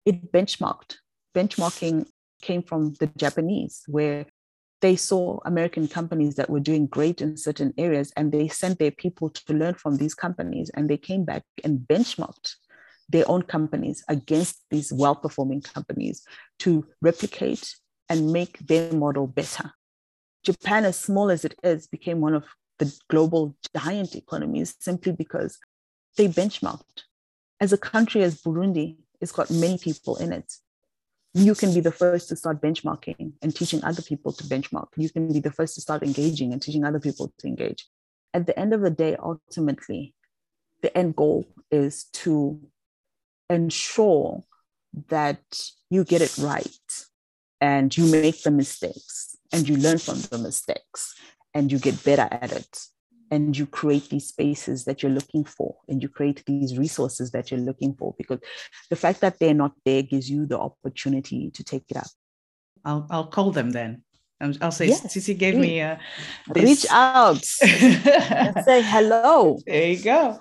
It 0.05 0.31
benchmarked. 0.31 0.95
Benchmarking 1.35 2.07
came 2.41 2.63
from 2.63 2.93
the 2.99 3.07
Japanese, 3.17 3.83
where 3.87 4.25
they 4.81 4.95
saw 4.95 5.39
American 5.45 5.87
companies 5.87 6.35
that 6.35 6.49
were 6.49 6.59
doing 6.59 6.85
great 6.87 7.21
in 7.21 7.35
certain 7.35 7.73
areas 7.77 8.11
and 8.15 8.31
they 8.31 8.47
sent 8.47 8.77
their 8.77 8.91
people 8.91 9.29
to 9.29 9.53
learn 9.53 9.73
from 9.73 9.97
these 9.97 10.13
companies 10.13 10.69
and 10.73 10.89
they 10.89 10.97
came 10.97 11.25
back 11.25 11.43
and 11.63 11.79
benchmarked 11.79 12.55
their 13.09 13.29
own 13.29 13.41
companies 13.41 14.03
against 14.07 14.63
these 14.69 14.91
well 14.93 15.15
performing 15.15 15.61
companies 15.61 16.23
to 16.59 16.85
replicate 17.01 17.75
and 18.09 18.31
make 18.31 18.59
their 18.59 18.91
model 18.93 19.25
better. 19.25 19.71
Japan, 20.43 20.85
as 20.85 20.99
small 20.99 21.31
as 21.31 21.43
it 21.43 21.55
is, 21.63 21.87
became 21.87 22.21
one 22.21 22.33
of 22.33 22.43
the 22.79 22.93
global 23.09 23.55
giant 23.75 24.15
economies 24.15 24.75
simply 24.79 25.11
because 25.11 25.57
they 26.17 26.27
benchmarked. 26.27 27.03
As 27.59 27.73
a 27.73 27.77
country 27.77 28.21
as 28.21 28.41
Burundi, 28.41 28.97
it's 29.19 29.31
got 29.31 29.49
many 29.49 29.77
people 29.77 30.17
in 30.17 30.31
it 30.31 30.53
you 31.45 31.55
can 31.55 31.73
be 31.73 31.79
the 31.79 31.91
first 31.91 32.29
to 32.29 32.35
start 32.35 32.61
benchmarking 32.61 33.33
and 33.41 33.55
teaching 33.55 33.83
other 33.83 34.01
people 34.01 34.31
to 34.33 34.43
benchmark. 34.43 34.87
You 34.95 35.09
can 35.09 35.31
be 35.31 35.39
the 35.39 35.51
first 35.51 35.75
to 35.75 35.81
start 35.81 36.03
engaging 36.03 36.53
and 36.53 36.61
teaching 36.61 36.83
other 36.83 36.99
people 36.99 37.33
to 37.37 37.47
engage. 37.47 37.85
At 38.33 38.47
the 38.47 38.57
end 38.57 38.73
of 38.73 38.81
the 38.81 38.89
day, 38.89 39.15
ultimately, 39.17 40.13
the 40.81 40.95
end 40.97 41.15
goal 41.15 41.45
is 41.71 42.05
to 42.13 42.59
ensure 43.49 44.43
that 45.09 45.41
you 45.89 46.03
get 46.03 46.21
it 46.21 46.37
right 46.37 47.05
and 47.61 47.95
you 47.95 48.05
make 48.05 48.43
the 48.43 48.51
mistakes 48.51 49.37
and 49.51 49.67
you 49.67 49.77
learn 49.77 49.97
from 49.97 50.21
the 50.21 50.37
mistakes 50.37 51.15
and 51.53 51.71
you 51.71 51.79
get 51.79 52.03
better 52.03 52.27
at 52.31 52.51
it. 52.51 52.79
And 53.29 53.57
you 53.57 53.65
create 53.65 54.09
these 54.09 54.27
spaces 54.27 54.85
that 54.85 55.03
you're 55.03 55.11
looking 55.11 55.43
for 55.43 55.75
and 55.89 56.01
you 56.01 56.09
create 56.09 56.43
these 56.45 56.77
resources 56.77 57.31
that 57.31 57.51
you're 57.51 57.59
looking 57.59 57.93
for 57.95 58.15
because 58.17 58.39
the 58.89 58.95
fact 58.95 59.19
that 59.21 59.37
they're 59.39 59.53
not 59.53 59.73
there 59.85 60.01
gives 60.01 60.29
you 60.29 60.45
the 60.45 60.57
opportunity 60.59 61.51
to 61.51 61.63
take 61.63 61.83
it 61.89 61.97
up 61.97 62.07
I'll 62.85 63.05
I'll 63.09 63.27
call 63.27 63.51
them 63.51 63.71
then. 63.71 64.03
Um, 64.39 64.53
I'll 64.61 64.71
say 64.71 64.87
Yes, 64.87 65.01
Tsitsi 65.07 65.35
gave 65.37 65.55
please. 65.55 65.61
me 65.61 65.81
uh, 65.81 65.97
reach 66.49 66.85
out 66.91 67.43
and 67.63 68.55
say 68.63 68.81
hello 68.83 69.59
there 69.65 69.87
you 69.91 70.03
go. 70.03 70.39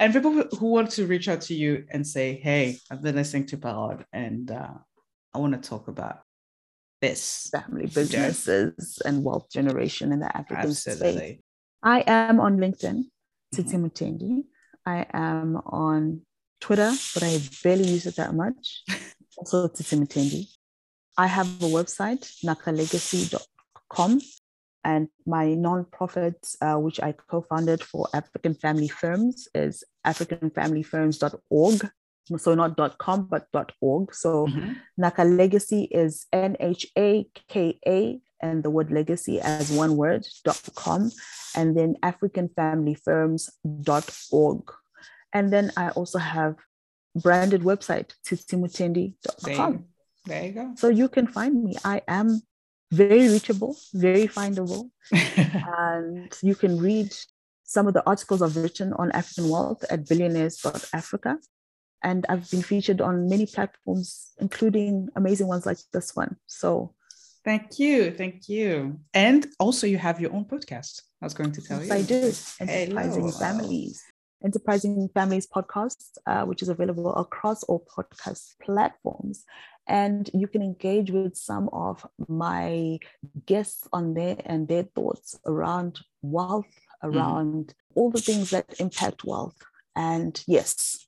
And 0.00 0.12
people 0.12 0.32
who- 0.32 0.66
want 0.66 0.90
to 0.92 1.06
reach 1.06 1.28
out 1.28 1.40
to 1.42 1.54
you 1.54 1.86
and 1.92 2.04
say, 2.06 2.34
"Hey, 2.42 2.78
I've 2.90 3.02
been 3.02 3.14
listening 3.14 3.46
to 3.46 3.56
Parod, 3.56 4.04
and 4.12 4.50
uh, 4.50 4.74
I 5.32 5.38
want 5.38 5.54
to 5.60 5.68
talk 5.68 5.88
about 5.88 6.18
this." 7.00 7.48
family 7.52 7.86
businesses 7.86 8.98
and 9.04 9.22
wealth 9.22 9.48
generation 9.50 10.12
in 10.12 10.18
the 10.20 10.36
african 10.36 10.74
space 10.74 10.94
Absolutely. 10.94 11.42
I 11.86 12.02
am 12.06 12.40
on 12.40 12.58
linkedin 12.58 13.04
Tsitsi 13.54 13.76
Mutendi. 13.78 14.44
i 14.84 15.06
am 15.12 15.56
on 15.86 16.20
twitter 16.60 16.90
but 17.14 17.22
i 17.22 17.38
barely 17.62 17.86
use 17.96 18.06
it 18.10 18.16
that 18.16 18.34
much 18.34 18.82
also 19.38 19.68
Tsitsi 19.68 19.96
Mutendi. 20.00 20.40
i 21.16 21.26
have 21.36 21.46
a 21.62 21.66
website 21.78 22.24
nhakalegacy.com 22.44 24.20
and 24.84 25.08
my 25.26 25.46
nonprofit 25.66 26.38
uh, 26.66 26.76
which 26.84 26.98
i 27.08 27.12
co-founded 27.12 27.80
for 27.90 28.08
african 28.14 28.54
family 28.54 28.88
firms 28.88 29.48
is 29.54 29.84
africanfamilyfirms.org 30.06 31.90
so 32.38 32.54
not 32.56 32.76
.com 32.98 33.28
but 33.30 33.46
.org 33.80 34.12
so 34.14 34.46
Mhm. 34.48 34.76
Nhaka 34.98 35.24
Legacy 35.38 35.82
is 36.02 36.26
N 36.32 36.56
H 36.58 36.86
A 36.98 37.24
K 37.48 37.78
A 37.86 38.20
and 38.40 38.62
the 38.62 38.70
word 38.70 38.90
legacy 38.90 39.38
as 39.40 39.70
one 39.70 39.96
word 39.96 40.26
dot 40.44 40.62
com 40.74 41.10
and 41.54 41.76
then 41.76 41.94
africanfamilyfirms.org 42.02 44.72
and 45.32 45.52
then 45.52 45.70
I 45.76 45.90
also 45.90 46.18
have 46.18 46.56
branded 47.14 47.60
website 47.62 48.14
tsitsimutendi.com 48.26 49.84
there 50.26 50.44
you 50.44 50.52
go. 50.52 50.72
so 50.76 50.88
you 50.88 51.08
can 51.08 51.26
find 51.26 51.64
me 51.64 51.76
I 51.84 52.02
am 52.08 52.42
very 52.92 53.28
reachable 53.28 53.76
very 53.94 54.28
findable 54.28 54.90
and 55.12 56.32
you 56.42 56.54
can 56.54 56.78
read 56.78 57.12
some 57.66 57.88
of 57.88 57.94
the 57.94 58.06
articles 58.06 58.40
I've 58.40 58.56
written 58.56 58.92
on 58.94 59.12
African 59.12 59.50
wealth 59.50 59.84
at 59.90 60.08
billionaires.africa. 60.08 61.38
And 62.02 62.24
I've 62.28 62.48
been 62.50 62.62
featured 62.62 63.00
on 63.00 63.28
many 63.28 63.46
platforms, 63.46 64.32
including 64.38 65.08
amazing 65.16 65.48
ones 65.48 65.66
like 65.66 65.78
this 65.92 66.14
one. 66.14 66.36
So 66.46 66.94
thank 67.46 67.78
you, 67.78 68.10
thank 68.10 68.48
you. 68.48 68.98
And 69.14 69.46
also, 69.58 69.86
you 69.86 69.96
have 69.96 70.20
your 70.20 70.32
own 70.34 70.44
podcast. 70.44 71.00
I 71.22 71.24
was 71.24 71.32
going 71.32 71.52
to 71.52 71.62
tell 71.62 71.82
yes, 71.82 71.88
you. 71.88 71.94
I 71.94 72.02
do. 72.02 72.72
Enterprising 72.72 73.28
Hello. 73.28 73.38
Families. 73.38 74.02
Enterprising 74.44 75.08
Families 75.14 75.46
podcast, 75.46 76.18
uh, 76.26 76.44
which 76.44 76.60
is 76.60 76.68
available 76.68 77.14
across 77.14 77.62
all 77.62 77.86
podcast 77.96 78.56
platforms. 78.60 79.44
And 79.88 80.28
you 80.34 80.48
can 80.48 80.62
engage 80.62 81.10
with 81.12 81.36
some 81.36 81.70
of 81.72 82.04
my 82.28 82.98
guests 83.46 83.86
on 83.92 84.14
there 84.14 84.36
and 84.44 84.66
their 84.66 84.82
thoughts 84.82 85.38
around 85.46 86.00
wealth, 86.22 86.66
around 87.02 87.72
all 87.94 88.10
the 88.10 88.20
things 88.20 88.50
that 88.50 88.80
impact 88.80 89.24
wealth. 89.24 89.56
And 89.94 90.42
yes, 90.48 91.06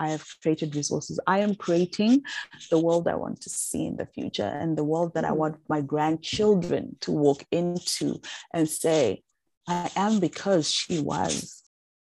I 0.00 0.08
have 0.08 0.24
created 0.42 0.74
resources. 0.74 1.20
I 1.26 1.40
am 1.40 1.54
creating 1.54 2.22
the 2.70 2.78
world 2.78 3.06
I 3.06 3.14
want 3.14 3.40
to 3.42 3.50
see 3.50 3.86
in 3.86 3.96
the 3.96 4.06
future 4.06 4.42
and 4.60 4.76
the 4.76 4.84
world 4.84 5.14
that 5.14 5.24
I 5.24 5.28
mm-hmm. 5.28 5.38
want 5.38 5.56
my 5.68 5.82
grandchildren 5.82 6.96
to 7.02 7.12
walk 7.12 7.44
into 7.52 8.20
and 8.52 8.68
say, 8.68 9.22
I 9.68 9.90
am 9.94 10.18
because 10.18 10.72
she 10.72 11.00
was. 11.00 11.62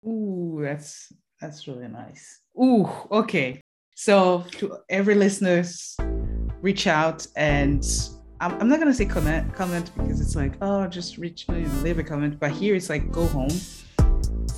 Ooh, 0.07 0.59
that's 0.63 1.11
that's 1.39 1.67
really 1.67 1.89
nice. 1.89 2.39
Ooh, 2.59 2.89
okay. 3.11 3.61
So 3.95 4.45
to 4.57 4.77
every 4.89 5.15
listeners, 5.15 5.97
reach 6.61 6.87
out 6.87 7.27
and 7.35 7.83
I'm, 8.39 8.59
I'm 8.59 8.69
not 8.69 8.79
gonna 8.79 8.93
say 8.93 9.05
comment 9.05 9.53
comment 9.53 9.91
because 9.95 10.21
it's 10.21 10.35
like 10.35 10.53
oh 10.61 10.87
just 10.87 11.17
reach 11.17 11.47
leave 11.49 11.99
a 11.99 12.03
comment, 12.03 12.39
but 12.39 12.51
here 12.51 12.73
it's 12.75 12.89
like 12.89 13.11
go 13.11 13.27
home, 13.27 13.51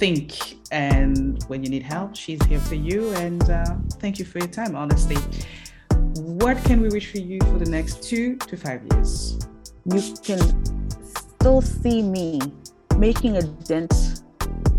think, 0.03 0.57
and 0.69 1.41
when 1.47 1.63
you 1.63 1.69
need 1.69 1.81
help, 1.81 2.13
she's 2.13 2.43
here 2.43 2.59
for 2.59 2.75
you. 2.75 3.13
And 3.13 3.41
uh, 3.49 3.63
thank 4.01 4.19
you 4.19 4.25
for 4.25 4.39
your 4.39 4.49
time. 4.49 4.75
Honestly, 4.75 5.15
what 6.17 6.57
can 6.65 6.81
we 6.81 6.89
wish 6.89 7.09
for 7.09 7.19
you 7.19 7.39
for 7.39 7.57
the 7.57 7.69
next 7.69 8.03
two 8.03 8.35
to 8.35 8.57
five 8.57 8.81
years? 8.91 9.39
You 9.85 10.01
can 10.21 10.41
still 11.05 11.61
see 11.61 12.01
me 12.01 12.41
making 12.97 13.37
a 13.37 13.43
dent 13.43 14.23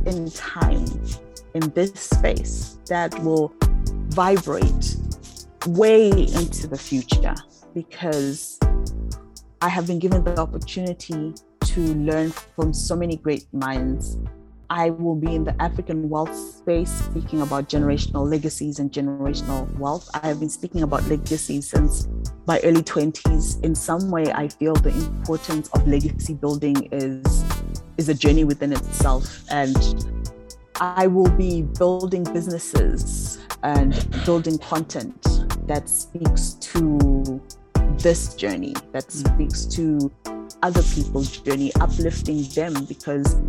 in 0.04 0.30
time 0.30 0.84
in 1.54 1.70
this 1.70 1.94
space 1.94 2.78
that 2.88 3.18
will 3.20 3.50
vibrate 4.08 4.96
way 5.68 6.10
into 6.10 6.66
the 6.66 6.76
future 6.76 7.34
because 7.72 8.58
I 9.62 9.70
have 9.70 9.86
been 9.86 10.00
given 10.00 10.22
the 10.22 10.38
opportunity 10.38 11.32
to 11.62 11.80
learn 11.94 12.30
from 12.30 12.74
so 12.74 12.94
many 12.94 13.16
great 13.16 13.46
minds. 13.54 14.18
I 14.70 14.90
will 14.90 15.14
be 15.14 15.34
in 15.34 15.44
the 15.44 15.60
African 15.60 16.08
wealth 16.08 16.34
space 16.34 16.90
speaking 16.90 17.42
about 17.42 17.68
generational 17.68 18.28
legacies 18.28 18.78
and 18.78 18.90
generational 18.90 19.70
wealth. 19.78 20.08
I 20.14 20.28
have 20.28 20.40
been 20.40 20.48
speaking 20.48 20.82
about 20.82 21.04
legacies 21.04 21.68
since 21.68 22.08
my 22.46 22.60
early 22.60 22.82
20s. 22.82 23.62
In 23.62 23.74
some 23.74 24.10
way, 24.10 24.32
I 24.32 24.48
feel 24.48 24.74
the 24.74 24.90
importance 24.90 25.68
of 25.70 25.86
legacy 25.86 26.34
building 26.34 26.88
is, 26.92 27.44
is 27.98 28.08
a 28.08 28.14
journey 28.14 28.44
within 28.44 28.72
itself. 28.72 29.44
And 29.50 30.22
I 30.80 31.06
will 31.06 31.30
be 31.30 31.62
building 31.62 32.24
businesses 32.24 33.38
and 33.62 33.92
building 34.24 34.58
content 34.58 35.22
that 35.66 35.88
speaks 35.88 36.54
to 36.54 37.40
this 37.98 38.34
journey, 38.34 38.74
that 38.92 39.10
speaks 39.12 39.66
to 39.66 40.10
other 40.62 40.82
people's 40.82 41.38
journey, 41.38 41.72
uplifting 41.80 42.42
them 42.50 42.84
because 42.84 43.40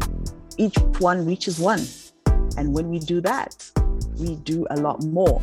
each 0.58 0.78
one 1.00 1.26
reaches 1.26 1.60
one. 1.60 1.86
And 2.58 2.74
when 2.74 2.90
we 2.90 3.00
do 3.00 3.22
that, 3.22 3.70
we 4.20 4.36
do 4.38 4.66
a 4.70 4.78
lot 4.78 5.04
more. 5.04 5.42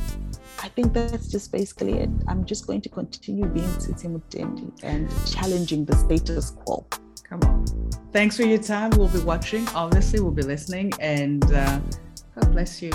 I 0.63 0.69
think 0.69 0.93
that's 0.93 1.29
just 1.29 1.51
basically 1.51 1.95
it. 1.99 2.11
I'm 2.29 2.45
just 2.45 2.67
going 2.67 2.81
to 2.83 2.89
continue 2.89 3.47
being 3.47 3.67
Mutendi 3.67 4.71
and 4.83 5.11
challenging 5.27 5.85
the 5.85 5.97
status 5.97 6.51
quo. 6.51 6.87
Come 7.25 7.41
on. 7.45 7.91
Thanks 8.13 8.37
for 8.37 8.45
your 8.45 8.59
time. 8.59 8.91
We'll 8.91 9.09
be 9.09 9.21
watching. 9.21 9.67
Obviously, 9.75 10.21
we'll 10.21 10.31
be 10.31 10.43
listening. 10.43 10.93
And 11.01 11.45
uh, 11.53 11.81
God 12.35 12.53
bless 12.53 12.81
you 12.81 12.93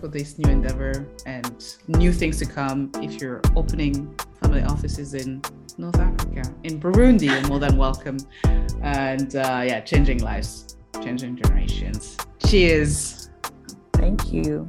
for 0.00 0.08
this 0.08 0.38
new 0.38 0.50
endeavor 0.50 1.06
and 1.24 1.76
new 1.86 2.12
things 2.12 2.38
to 2.38 2.46
come. 2.46 2.90
If 2.96 3.20
you're 3.20 3.40
opening 3.54 4.14
family 4.42 4.62
offices 4.62 5.14
in 5.14 5.42
North 5.78 5.98
Africa, 5.98 6.42
in 6.62 6.80
Burundi, 6.80 7.26
you're 7.26 7.48
more 7.48 7.58
than 7.58 7.76
welcome. 7.76 8.18
And 8.82 9.34
uh, 9.34 9.62
yeah, 9.66 9.80
changing 9.80 10.22
lives, 10.22 10.76
changing 11.02 11.36
generations. 11.36 12.16
Cheers. 12.46 13.30
Thank 13.94 14.32
you. 14.32 14.66